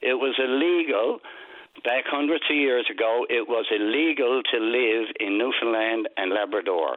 [0.00, 1.20] It was illegal
[1.82, 3.26] back hundreds of years ago.
[3.28, 6.96] It was illegal to live in Newfoundland and Labrador,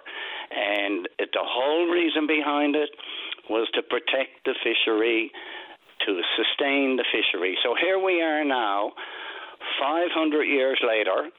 [0.51, 2.89] and the whole reason behind it
[3.49, 5.31] was to protect the fishery,
[6.05, 7.57] to sustain the fishery.
[7.63, 8.91] So here we are now,
[9.79, 11.29] 500 years later,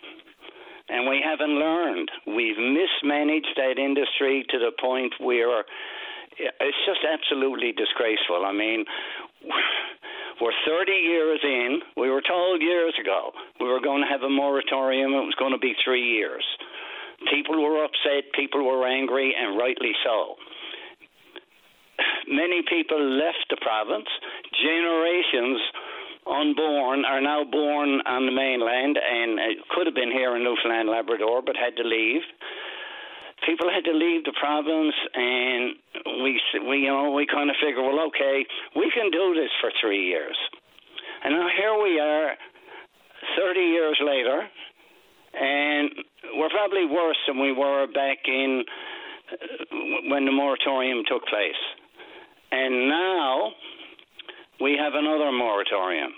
[0.88, 2.10] and we haven't learned.
[2.26, 5.64] We've mismanaged that industry to the point where
[6.38, 8.44] it's just absolutely disgraceful.
[8.46, 8.84] I mean,
[10.40, 11.80] we're 30 years in.
[11.96, 15.12] We were told years ago we were going to have a moratorium.
[15.12, 16.44] It was going to be three years.
[17.30, 18.30] People were upset.
[18.34, 20.36] People were angry, and rightly so.
[22.28, 24.08] Many people left the province.
[24.62, 25.60] Generations
[26.28, 29.42] unborn are now born on the mainland and uh,
[29.74, 32.22] could have been here in Newfoundland, Labrador, but had to leave.
[33.46, 35.74] People had to leave the province, and
[36.22, 38.44] we, we, you know, we kind of figure, well, okay,
[38.74, 40.36] we can do this for three years,
[41.24, 42.34] and now here we are,
[43.38, 44.42] thirty years later,
[45.34, 45.90] and
[46.34, 48.64] we're probably worse than we were back in
[49.30, 49.36] uh,
[50.10, 51.62] when the moratorium took place.
[52.50, 53.52] And now
[54.60, 56.12] we have another moratorium.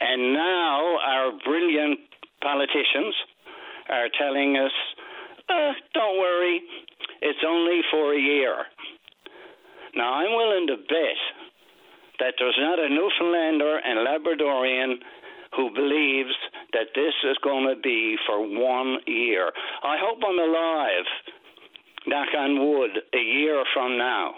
[0.00, 2.00] And now our brilliant
[2.42, 3.14] politicians
[3.88, 4.72] are telling us,
[5.48, 6.60] uh, don't worry,
[7.22, 8.56] it's only for a year.
[9.94, 11.20] Now, I'm willing to bet
[12.18, 14.94] that there's not a Newfoundlander and Labradorian
[15.56, 16.34] who believes
[16.72, 19.50] that this is going to be for one year.
[19.84, 21.06] I hope I'm alive,
[22.06, 24.34] knock on wood, a year from now.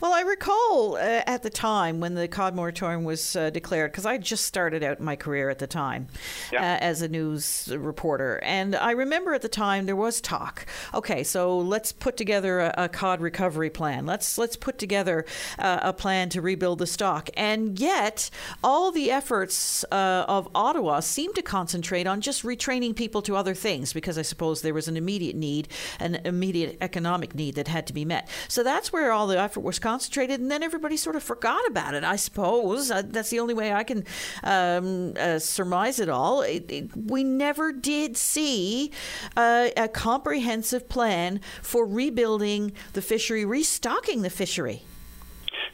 [0.00, 4.06] Well, I recall uh, at the time when the cod moratorium was uh, declared, because
[4.06, 6.08] I just started out my career at the time
[6.52, 6.60] yeah.
[6.60, 8.40] uh, as a news reporter.
[8.42, 10.66] And I remember at the time there was talk.
[10.92, 14.06] Okay, so let's put together a, a cod recovery plan.
[14.06, 15.24] Let's let's put together
[15.58, 17.30] uh, a plan to rebuild the stock.
[17.36, 18.30] And yet,
[18.62, 23.54] all the efforts uh, of Ottawa seem to concentrate on just retraining people to other
[23.54, 25.68] things, because I suppose there was an immediate need,
[25.98, 28.28] an immediate economic need that had to be met.
[28.48, 31.94] So that's where all the effort was concentrated, and then everybody sort of forgot about
[31.94, 32.04] it.
[32.04, 34.04] I suppose that's the only way I can
[34.42, 36.42] um, uh, surmise it all.
[36.42, 38.92] It, it, we never did see
[39.36, 44.82] uh, a comprehensive plan for rebuilding the fishery, restocking the fishery.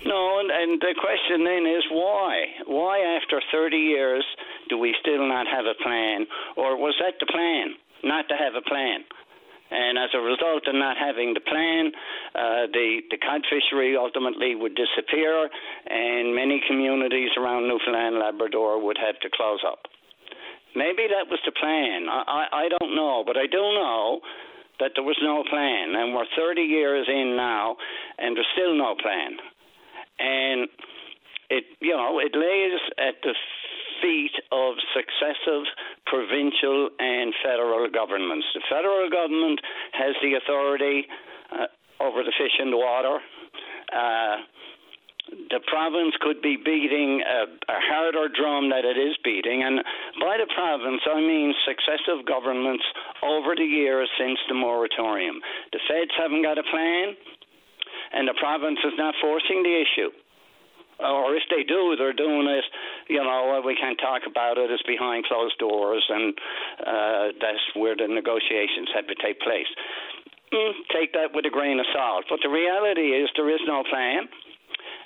[0.04, 2.44] No, and, and the question then is why?
[2.66, 4.24] Why, after 30 years,
[4.68, 6.26] do we still not have a plan?
[6.56, 9.04] Or was that the plan, not to have a plan?
[9.70, 11.92] And as a result of not having the plan,
[12.34, 15.48] uh, the, the cod fishery ultimately would disappear,
[15.86, 19.86] and many communities around Newfoundland and Labrador would have to close up.
[20.74, 22.06] Maybe that was the plan.
[22.10, 24.20] I, I, I don't know, but I do know
[24.80, 27.76] that there was no plan, and we're 30 years in now,
[28.18, 29.36] and there's still no plan.
[30.18, 30.68] And
[31.50, 33.34] it, you know, it lays at the
[34.02, 35.64] feet of successive
[36.06, 38.46] provincial and federal governments.
[38.54, 39.60] The federal government
[39.92, 41.06] has the authority
[41.52, 41.66] uh,
[42.02, 43.18] over the fish and the water.
[43.92, 44.36] Uh,
[45.50, 49.62] the province could be beating a, a, harder drum that it is beating.
[49.62, 49.78] And
[50.18, 52.82] by the province, I mean successive governments
[53.22, 55.38] over the years since the moratorium.
[55.72, 57.14] The feds haven't got a plan,
[58.12, 60.10] and the province is not forcing the issue
[61.02, 62.64] or if they do, they're doing it.
[63.08, 64.70] You know, we can't talk about it.
[64.70, 66.34] It's behind closed doors, and
[66.80, 69.68] uh, that's where the negotiations have to take place.
[70.52, 72.24] Mm, take that with a grain of salt.
[72.28, 74.28] But the reality is, there is no plan,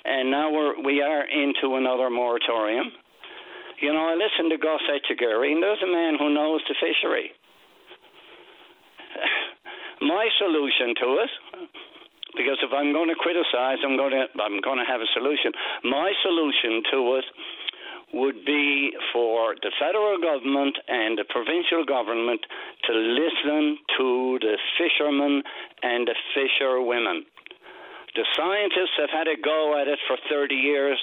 [0.05, 2.91] and now we're we are into another moratorium.
[3.81, 7.31] You know, I listened to Gus Etchegary, and there's a man who knows the fishery.
[10.01, 11.29] My solution to it
[12.35, 15.51] because if I'm going to criticize, I'm going to I'm going to have a solution.
[15.83, 17.25] My solution to it
[18.13, 22.41] would be for the federal government and the provincial government
[22.85, 25.43] to listen to the fishermen
[25.83, 27.25] and the fisherwomen.
[28.15, 30.95] The scientists have had a go at it for 30 years.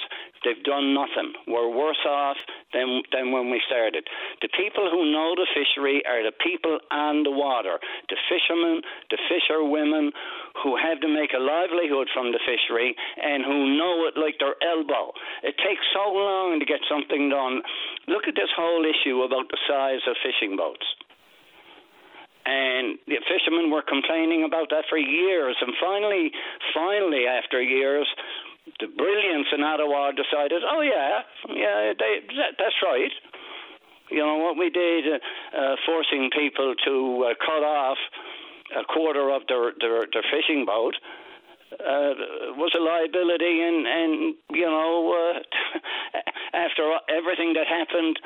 [0.43, 1.33] They've done nothing.
[1.47, 2.37] We're worse off
[2.73, 4.09] than, than when we started.
[4.41, 7.77] The people who know the fishery are the people on the water,
[8.09, 8.81] the fishermen,
[9.13, 10.11] the fisherwomen
[10.65, 14.57] who have to make a livelihood from the fishery and who know it like their
[14.65, 15.13] elbow.
[15.43, 17.61] It takes so long to get something done.
[18.09, 20.85] Look at this whole issue about the size of fishing boats.
[22.45, 25.55] And the fishermen were complaining about that for years.
[25.61, 26.31] And finally,
[26.73, 28.07] finally, after years,
[28.79, 33.11] the brilliance in Ottawa decided, oh, yeah, yeah, they, that, that's right.
[34.09, 37.97] You know, what we did, uh, uh, forcing people to uh, cut off
[38.75, 40.95] a quarter of their, their, their fishing boat.
[41.73, 46.19] Uh, was a liability, and and you know, uh,
[46.53, 48.19] after everything that happened,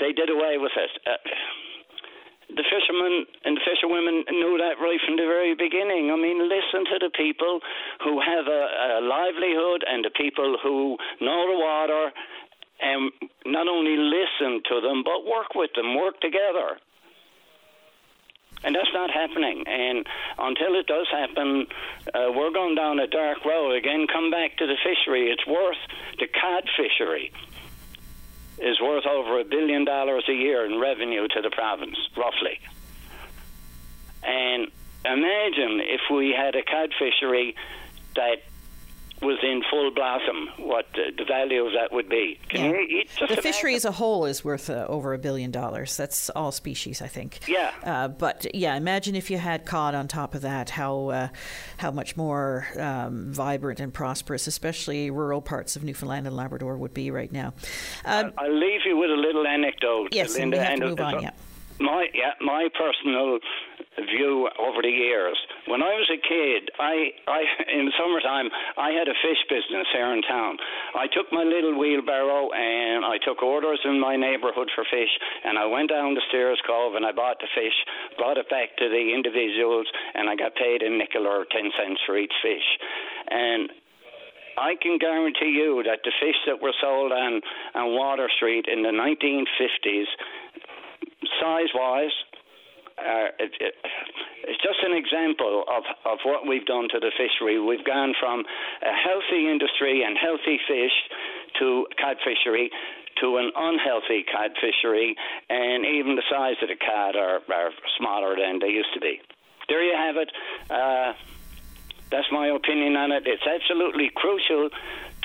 [0.00, 0.90] they did away with it.
[1.06, 1.12] Uh,
[2.48, 6.10] the fishermen and the fisherwomen knew that right from the very beginning.
[6.10, 7.60] I mean, listen to the people
[8.04, 8.62] who have a,
[8.98, 12.12] a livelihood and the people who know the water,
[12.80, 13.12] and
[13.44, 16.80] not only listen to them, but work with them, work together.
[18.64, 19.62] And that's not happening.
[19.68, 20.04] And
[20.38, 21.66] until it does happen,
[22.12, 23.76] uh, we're going down a dark road.
[23.76, 25.30] Again, come back to the fishery.
[25.30, 25.78] It's worth
[26.18, 27.30] the cod fishery
[28.60, 32.60] is worth over a billion dollars a year in revenue to the province, roughly.
[34.22, 34.70] And
[35.04, 37.54] imagine if we had a cod fishery
[38.16, 38.42] that
[39.20, 42.38] was in full blossom, what the, the value of that would be.
[42.48, 42.80] Can yeah.
[42.80, 43.42] you, the imagine?
[43.42, 45.96] fishery as a whole is worth uh, over a billion dollars.
[45.96, 47.40] That's all species, I think.
[47.48, 47.72] Yeah.
[47.82, 51.28] Uh, but yeah, imagine if you had cod on top of that, how uh,
[51.78, 56.94] how much more um, vibrant and prosperous, especially rural parts of Newfoundland and Labrador, would
[56.94, 57.54] be right now.
[58.04, 60.08] Um, I'll leave you with a little anecdote.
[60.12, 61.22] Yes, Linda, and we have to move on.
[61.22, 61.30] Yeah.
[61.80, 63.38] My yeah, my personal
[63.96, 65.38] view over the years.
[65.68, 68.48] When I was a kid, I, I in summertime
[68.80, 70.56] I had a fish business here in town.
[70.96, 75.12] I took my little wheelbarrow and I took orders in my neighbourhood for fish,
[75.44, 77.76] and I went down the Steers Cove and I bought the fish,
[78.16, 82.00] brought it back to the individuals, and I got paid a nickel or ten cents
[82.08, 82.64] for each fish.
[83.28, 83.68] And
[84.56, 87.40] I can guarantee you that the fish that were sold on,
[87.74, 90.08] on Water Street in the 1950s,
[91.40, 92.16] size wise,
[92.98, 93.74] uh, it, it,
[94.44, 97.60] it's just an example of, of what we've done to the fishery.
[97.60, 98.44] We've gone from
[98.82, 100.96] a healthy industry and healthy fish
[101.58, 102.70] to cod fishery
[103.20, 105.16] to an unhealthy cod fishery,
[105.50, 109.20] and even the size of the cod are, are smaller than they used to be.
[109.68, 110.30] There you have it.
[110.70, 111.12] Uh,
[112.10, 113.24] that's my opinion on it.
[113.26, 114.70] It's absolutely crucial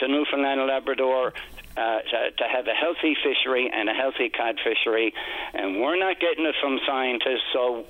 [0.04, 1.34] to Newfoundland and Labrador
[1.78, 5.14] uh, to, to, have a healthy fishery and a healthy cod fishery,
[5.54, 7.48] and we're not getting it from scientists.
[7.52, 7.86] So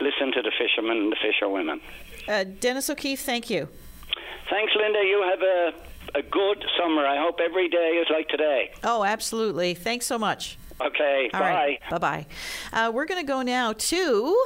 [0.00, 1.80] listen to the fishermen and the fisherwomen.
[2.28, 3.68] Uh, Dennis O'Keefe, thank you.
[4.48, 5.00] Thanks, Linda.
[5.00, 7.04] You have a a good summer.
[7.04, 8.70] I hope every day is like today.
[8.84, 9.74] Oh, absolutely.
[9.74, 10.56] Thanks so much.
[10.80, 11.50] Okay, All bye.
[11.50, 12.26] Right, bye bye.
[12.72, 14.44] Uh, we're going to go now to,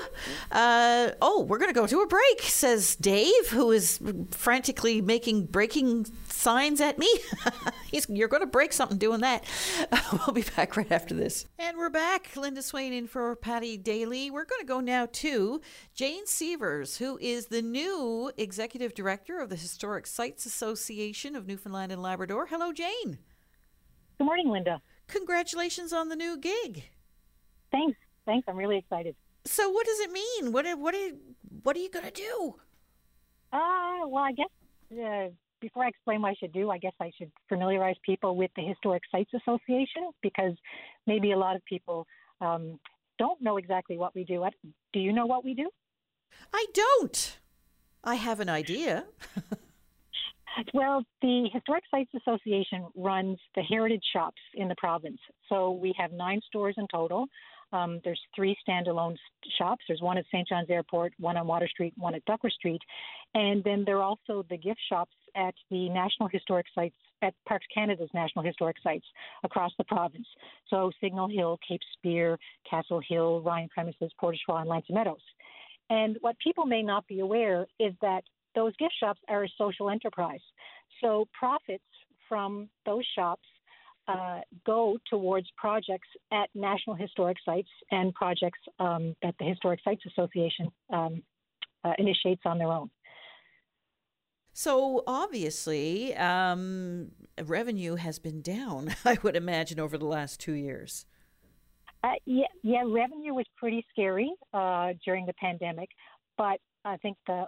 [0.52, 4.00] uh, oh, we're going to go to a break, says Dave, who is
[4.30, 7.12] frantically making breaking signs at me.
[7.90, 9.44] He's, you're going to break something doing that.
[10.12, 11.46] we'll be back right after this.
[11.58, 12.36] And we're back.
[12.36, 14.30] Linda Swain in for Paddy Daly.
[14.30, 15.60] We're going to go now to
[15.94, 21.90] Jane Sievers, who is the new executive director of the Historic Sites Association of Newfoundland
[21.90, 22.46] and Labrador.
[22.46, 23.18] Hello, Jane.
[24.18, 24.80] Good morning, Linda.
[25.10, 26.84] Congratulations on the new gig.
[27.70, 27.98] Thanks.
[28.26, 28.46] Thanks.
[28.48, 29.16] I'm really excited.
[29.44, 30.52] So, what does it mean?
[30.52, 31.10] What what are,
[31.62, 32.54] what are you going to do?
[33.52, 34.48] Uh, well, I guess
[34.92, 35.28] uh,
[35.60, 38.62] before I explain what I should do, I guess I should familiarize people with the
[38.62, 40.54] Historic Sites Association because
[41.06, 42.06] maybe a lot of people
[42.40, 42.78] um,
[43.18, 44.44] don't know exactly what we do.
[44.92, 45.70] Do you know what we do?
[46.52, 47.38] I don't.
[48.04, 49.04] I have an idea.
[50.74, 55.18] Well, the Historic Sites Association runs the heritage shops in the province.
[55.48, 57.26] So we have nine stores in total.
[57.72, 59.16] Um, there's three standalone
[59.58, 59.84] shops.
[59.86, 60.48] There's one at St.
[60.48, 62.80] John's Airport, one on Water Street, one at Ducker Street.
[63.34, 67.66] And then there are also the gift shops at the National Historic Sites, at Parks
[67.72, 69.06] Canada's National Historic Sites
[69.44, 70.26] across the province.
[70.68, 75.22] So Signal Hill, Cape Spear, Castle Hill, Ryan Premises, Portage and L'Anse Meadows.
[75.90, 78.22] And what people may not be aware is that
[78.54, 80.40] those gift shops are a social enterprise.
[81.00, 81.84] So profits
[82.28, 83.46] from those shops
[84.08, 90.02] uh, go towards projects at National Historic Sites and projects um, that the Historic Sites
[90.06, 91.22] Association um,
[91.84, 92.90] uh, initiates on their own.
[94.52, 97.12] So obviously, um,
[97.42, 98.94] revenue has been down.
[99.04, 101.06] I would imagine over the last two years.
[102.02, 105.90] Uh, yeah, yeah, revenue was pretty scary uh, during the pandemic,
[106.38, 107.44] but I think the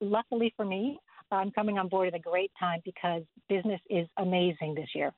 [0.00, 0.98] luckily for me,
[1.30, 5.12] I'm coming on board at a great time because business is amazing this year.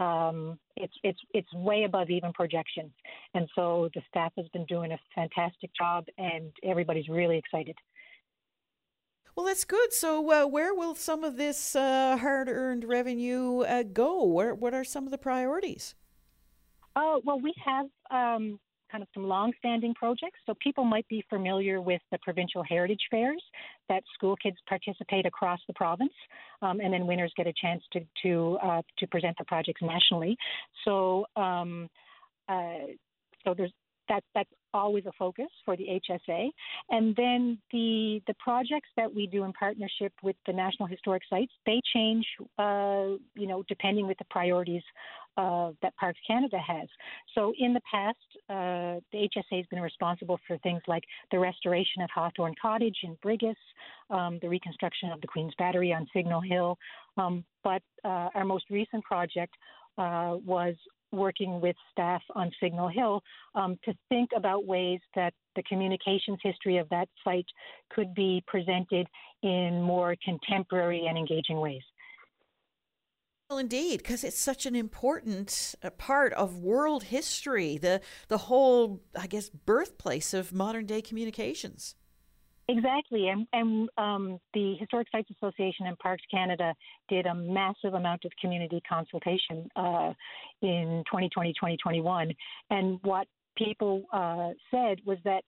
[0.00, 2.90] Um, it's it's it's way above even projections,
[3.34, 7.76] and so the staff has been doing a fantastic job, and everybody's really excited.
[9.36, 9.92] Well, that's good.
[9.92, 14.24] So, uh, where will some of this uh, hard-earned revenue uh, go?
[14.24, 15.94] Where, what are some of the priorities?
[16.96, 18.58] Oh well, we have um,
[18.90, 20.38] kind of some long-standing projects.
[20.46, 23.42] So people might be familiar with the provincial heritage fairs
[23.88, 26.12] that school kids participate across the province,
[26.62, 30.36] um, and then winners get a chance to to uh, to present the projects nationally.
[30.84, 31.88] So um,
[32.48, 32.86] uh,
[33.44, 33.72] so there's
[34.08, 36.50] that that's always a focus for the HSA.
[36.90, 41.52] And then the the projects that we do in partnership with the National Historic Sites,
[41.64, 42.26] they change,
[42.58, 44.82] uh, you know, depending with the priorities
[45.36, 46.88] uh, that Parks Canada has.
[47.34, 48.18] So in the past,
[48.48, 53.16] uh, the HSA has been responsible for things like the restoration of Hawthorne Cottage in
[53.24, 53.56] Brigus,
[54.10, 56.78] um, the reconstruction of the Queen's Battery on Signal Hill.
[57.16, 59.54] Um, but uh, our most recent project
[59.98, 60.74] uh, was
[61.14, 63.22] working with staff on Signal Hill
[63.54, 67.46] um, to think about ways that the communications history of that site
[67.90, 69.06] could be presented
[69.42, 71.82] in more contemporary and engaging ways.
[73.50, 79.02] Well, indeed, because it's such an important uh, part of world history, the the whole,
[79.18, 81.94] I guess, birthplace of modern day communications.
[82.68, 86.72] Exactly, and, and um, the Historic Sites Association and Parks Canada
[87.10, 90.14] did a massive amount of community consultation uh,
[90.62, 92.32] in 2020, 2021,
[92.70, 93.26] and what
[93.58, 95.42] people uh, said was that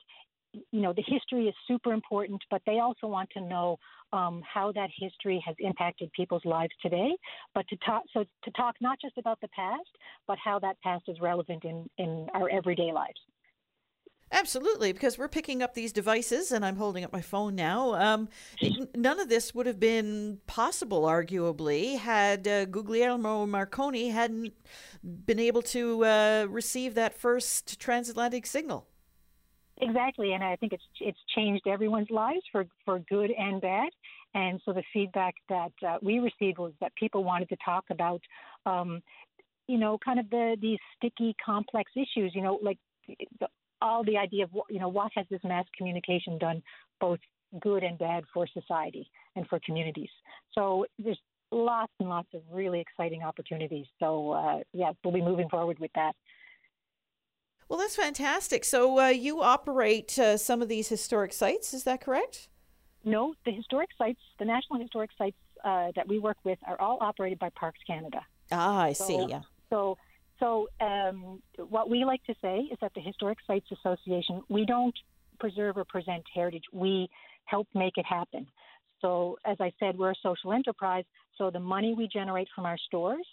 [0.72, 3.78] you know the history is super important, but they also want to know
[4.12, 7.12] um, how that history has impacted people's lives today.
[7.54, 9.88] But to talk, so to talk not just about the past,
[10.26, 13.20] but how that past is relevant in in our everyday lives.
[14.32, 17.94] Absolutely, because we're picking up these devices, and I'm holding up my phone now.
[17.94, 18.28] Um,
[18.94, 24.52] none of this would have been possible, arguably, had uh, Guglielmo Marconi hadn't
[25.02, 28.88] been able to uh, receive that first transatlantic signal.
[29.78, 33.90] Exactly, and I think it's it's changed everyone's lives for for good and bad.
[34.34, 38.20] And so the feedback that uh, we received was that people wanted to talk about,
[38.64, 39.02] um,
[39.68, 42.32] you know, kind of the these sticky, complex issues.
[42.34, 42.78] You know, like
[43.38, 43.48] the,
[43.80, 46.62] all the idea of you know what has this mass communication done,
[47.00, 47.20] both
[47.60, 50.10] good and bad for society and for communities.
[50.52, 51.18] So there's
[51.50, 53.86] lots and lots of really exciting opportunities.
[54.00, 56.14] So uh, yeah, we'll be moving forward with that.
[57.68, 58.64] Well, that's fantastic.
[58.64, 62.48] So uh, you operate uh, some of these historic sites, is that correct?
[63.04, 66.98] No, the historic sites, the national historic sites uh, that we work with, are all
[67.00, 68.20] operated by Parks Canada.
[68.52, 69.26] Ah, I so, see.
[69.28, 69.42] Yeah.
[69.70, 69.98] So,
[70.38, 74.94] so um, what we like to say is that the Historic Sites Association, we don't
[75.38, 76.64] preserve or present heritage.
[76.72, 77.08] We
[77.44, 78.46] help make it happen.
[79.00, 81.04] So, as I said, we're a social enterprise.
[81.36, 83.26] So the money we generate from our stores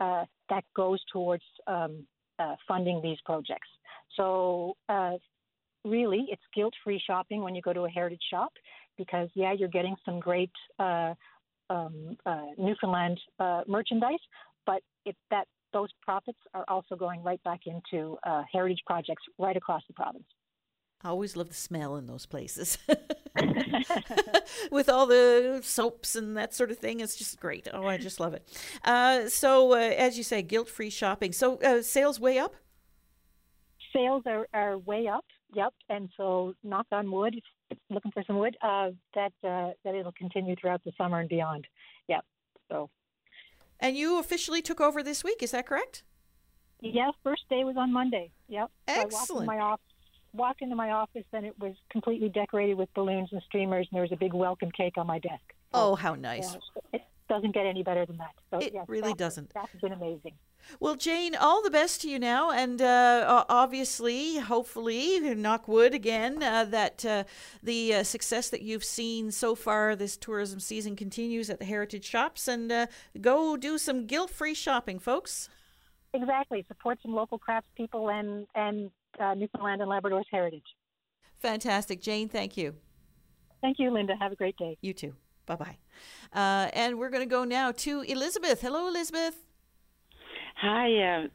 [0.00, 2.04] uh, that goes towards um,
[2.38, 3.68] uh, funding these projects.
[4.16, 5.12] So uh,
[5.84, 8.52] really, it's guilt-free shopping when you go to a heritage shop
[8.98, 11.14] because yeah, you're getting some great uh,
[11.70, 14.18] um, uh, Newfoundland uh, merchandise,
[14.66, 19.56] but it, that those profits are also going right back into uh, heritage projects right
[19.56, 20.24] across the province.
[21.02, 22.78] I always love the smell in those places.
[24.70, 27.68] With all the soaps and that sort of thing, it's just great.
[27.72, 28.48] Oh, I just love it.
[28.84, 31.32] Uh, so, uh, as you say, guilt free shopping.
[31.32, 32.54] So, uh, sales way up?
[33.92, 35.74] Sales are, are way up, yep.
[35.88, 37.38] And so, knock on wood,
[37.90, 41.66] looking for some wood, uh, that, uh, that it'll continue throughout the summer and beyond.
[42.08, 42.24] Yep.
[42.70, 42.88] So.
[43.80, 46.04] And you officially took over this week, is that correct?
[46.80, 48.30] Yes, first day was on Monday.
[48.48, 48.70] Yep.
[48.88, 49.26] Excellent.
[49.26, 49.84] So I walked, my office,
[50.32, 54.02] walked into my office and it was completely decorated with balloons and streamers, and there
[54.02, 55.42] was a big welcome cake on my desk.
[55.72, 56.56] Oh, so, oh, how nice!
[56.92, 58.32] Yeah, it doesn't get any better than that.
[58.50, 59.52] So, it yes, really that, doesn't.
[59.54, 60.32] That's been amazing.
[60.80, 66.42] Well, Jane, all the best to you now, and uh, obviously, hopefully, knock wood again,
[66.42, 67.24] uh, that uh,
[67.62, 72.04] the uh, success that you've seen so far this tourism season continues at the heritage
[72.04, 72.86] shops, and uh,
[73.20, 75.48] go do some guilt-free shopping, folks.
[76.14, 76.64] Exactly.
[76.68, 80.64] Support some local craftspeople and and uh, Newfoundland and Labrador's heritage.
[81.40, 82.28] Fantastic, Jane.
[82.28, 82.74] Thank you.
[83.60, 84.14] Thank you, Linda.
[84.20, 84.78] Have a great day.
[84.80, 85.14] You too.
[85.46, 85.76] Bye bye.
[86.32, 88.60] Uh, and we're going to go now to Elizabeth.
[88.60, 89.36] Hello, Elizabeth.
[90.56, 91.26] Hi, uh,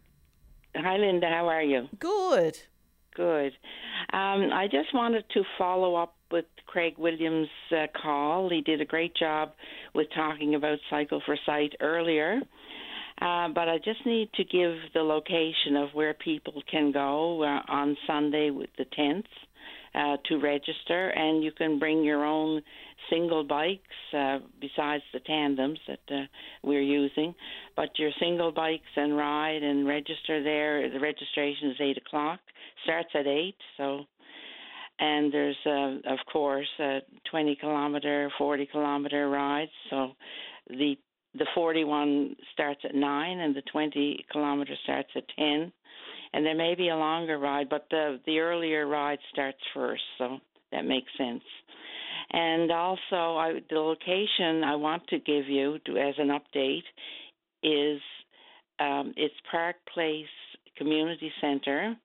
[0.76, 1.27] hi, Linda.
[1.27, 1.88] How are you?
[1.99, 2.57] Good.
[3.15, 3.53] Good.
[4.14, 8.49] Um, I just wanted to follow up with Craig Williams' uh, call.
[8.49, 9.52] He did a great job
[9.94, 12.41] with talking about Cycle for Sight earlier.
[13.22, 17.61] Uh, but I just need to give the location of where people can go uh,
[17.72, 19.26] on Sunday with the 10th
[19.95, 22.61] uh, to register, and you can bring your own
[23.09, 23.81] single bikes
[24.15, 26.25] uh, besides the tandems that uh,
[26.63, 27.33] we're using.
[27.75, 30.89] But your single bikes and ride and register there.
[30.89, 32.39] The registration is eight o'clock.
[32.83, 34.01] Starts at eight, so.
[35.01, 36.99] And there's, uh, of course, uh,
[37.31, 39.71] 20 kilometer, 40 kilometer rides.
[39.89, 40.11] So
[40.67, 40.97] the
[41.35, 45.71] the 41 starts at 9 and the 20 kilometer starts at 10
[46.34, 50.38] and there may be a longer ride but the the earlier ride starts first so
[50.72, 51.43] that makes sense
[52.31, 56.84] and also I, the location I want to give you to, as an update
[57.64, 58.01] is
[58.80, 60.26] um, it's Park Place
[60.77, 61.95] Community Center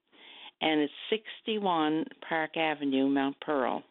[0.61, 3.83] and it's 61 Park Avenue, Mount Pearl.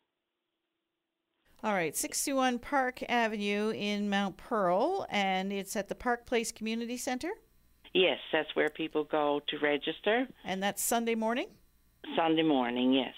[1.63, 6.97] All right, 61 Park Avenue in Mount Pearl, and it's at the Park Place Community
[6.97, 7.29] Center?
[7.93, 10.27] Yes, that's where people go to register.
[10.43, 11.47] And that's Sunday morning?
[12.15, 13.13] Sunday morning, yes.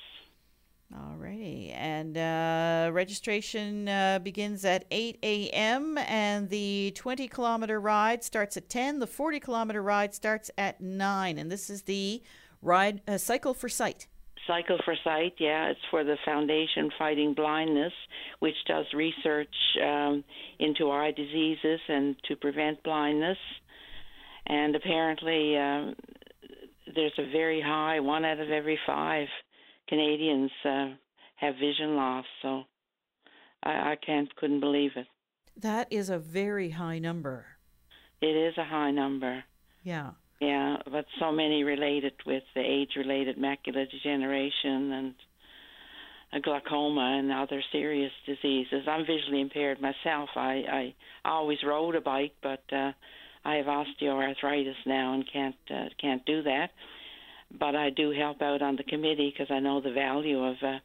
[0.93, 1.71] All righty.
[1.71, 8.69] And uh, registration uh, begins at 8 a.m., and the 20 kilometer ride starts at
[8.69, 8.99] 10.
[8.99, 11.37] The 40 kilometer ride starts at 9.
[11.37, 12.21] And this is the
[12.61, 14.07] ride uh, Cycle for Sight.
[14.45, 17.93] Cycle for Sight, yeah, it's for the Foundation Fighting Blindness,
[18.39, 20.23] which does research um,
[20.59, 23.39] into eye diseases and to prevent blindness.
[24.47, 25.91] And apparently, uh,
[26.93, 29.27] there's a very high one out of every five
[29.87, 30.89] Canadians uh,
[31.35, 32.25] have vision loss.
[32.41, 32.63] So
[33.63, 35.07] I, I can't couldn't believe it.
[35.57, 37.45] That is a very high number.
[38.21, 39.43] It is a high number.
[39.83, 40.11] Yeah.
[40.41, 48.11] Yeah, but so many related with the age-related macular degeneration and glaucoma and other serious
[48.25, 48.83] diseases.
[48.87, 50.29] I'm visually impaired myself.
[50.35, 50.93] I
[51.23, 52.91] I always rode a bike, but uh,
[53.45, 56.71] I have osteoarthritis now and can't uh, can't do that.
[57.59, 60.79] but I do help out on the committee because I know the value of uh,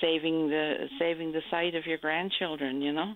[0.00, 2.82] saving the saving the sight of your grandchildren.
[2.82, 3.14] You know.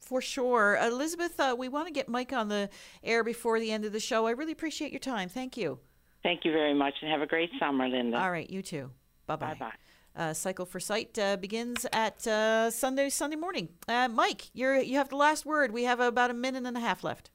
[0.00, 0.78] For sure.
[0.82, 2.70] Elizabeth, uh, we want to get Mike on the
[3.04, 4.26] air before the end of the show.
[4.26, 5.28] I really appreciate your time.
[5.28, 5.78] Thank you.
[6.22, 8.18] Thank you very much, and have a great summer, Linda.
[8.18, 8.90] All right, you too.
[9.26, 9.54] Bye bye.
[9.54, 9.72] Bye bye.
[10.16, 13.68] Uh, Cycle for Sight uh, begins at uh, Sunday Sunday morning.
[13.86, 15.70] Uh, Mike, you're you have the last word.
[15.70, 17.30] We have about a minute and a half left.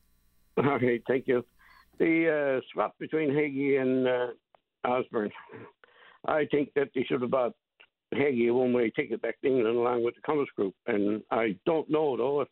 [0.66, 1.44] Okay, thank you.
[2.00, 4.28] The uh, swap between Haggie and uh,
[4.86, 5.32] Osborne,
[6.28, 7.54] I think that they should have bought
[8.14, 10.74] Haggie a one-way ticket back to England along with the Cummins Group.
[10.88, 12.48] And I don't know though if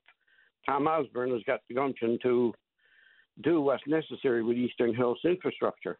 [0.65, 2.53] Tom Osborne has got the gumption to
[3.41, 5.97] do what's necessary with Eastern Health's infrastructure.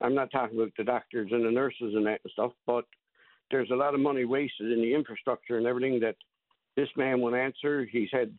[0.00, 2.84] I'm not talking about the doctors and the nurses and that and stuff, but
[3.50, 6.16] there's a lot of money wasted in the infrastructure and everything that
[6.76, 7.86] this man will answer.
[7.90, 8.34] He's had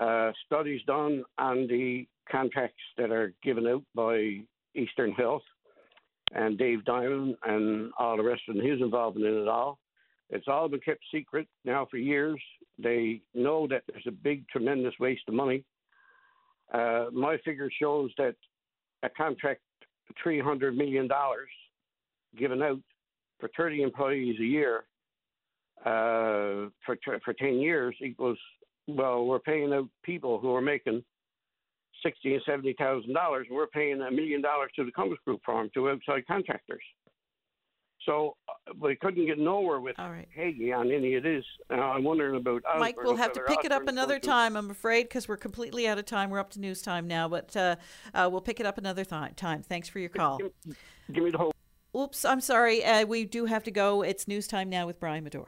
[0.00, 4.38] uh, studies done on the contracts that are given out by
[4.74, 5.42] Eastern Health
[6.34, 9.78] and Dave Diamond and all the rest of his involvement in it all.
[10.30, 12.40] It's all been kept secret now for years.
[12.78, 15.62] They know that there's a big, tremendous waste of money.
[16.72, 18.34] Uh, my figure shows that
[19.02, 19.60] a contract,
[20.24, 21.08] $300 million
[22.38, 22.80] given out
[23.38, 24.84] for 30 employees a year
[25.84, 28.38] uh, for, for 10 years equals,
[28.86, 31.04] well, we're paying the people who are making
[32.04, 35.70] sixty and seventy thousand dollars, we're paying a million dollars to the Cummins Group farm
[35.74, 36.82] to outside contractors.
[38.04, 41.44] So uh, we couldn't get nowhere with Haggie on any of this.
[41.70, 42.96] Uh, I'm wondering about Mike.
[42.96, 45.98] Osborne, We'll have to pick it up another time, I'm afraid, because we're completely out
[45.98, 46.30] of time.
[46.30, 47.76] We're up to news time now, but uh,
[48.12, 49.62] uh, we'll pick it up another th- time.
[49.62, 50.40] Thanks for your call.
[51.12, 51.52] Give me the whole.
[51.96, 52.84] Oops, I'm sorry.
[52.84, 54.02] Uh, we do have to go.
[54.02, 55.46] It's news time now with Brian Medore.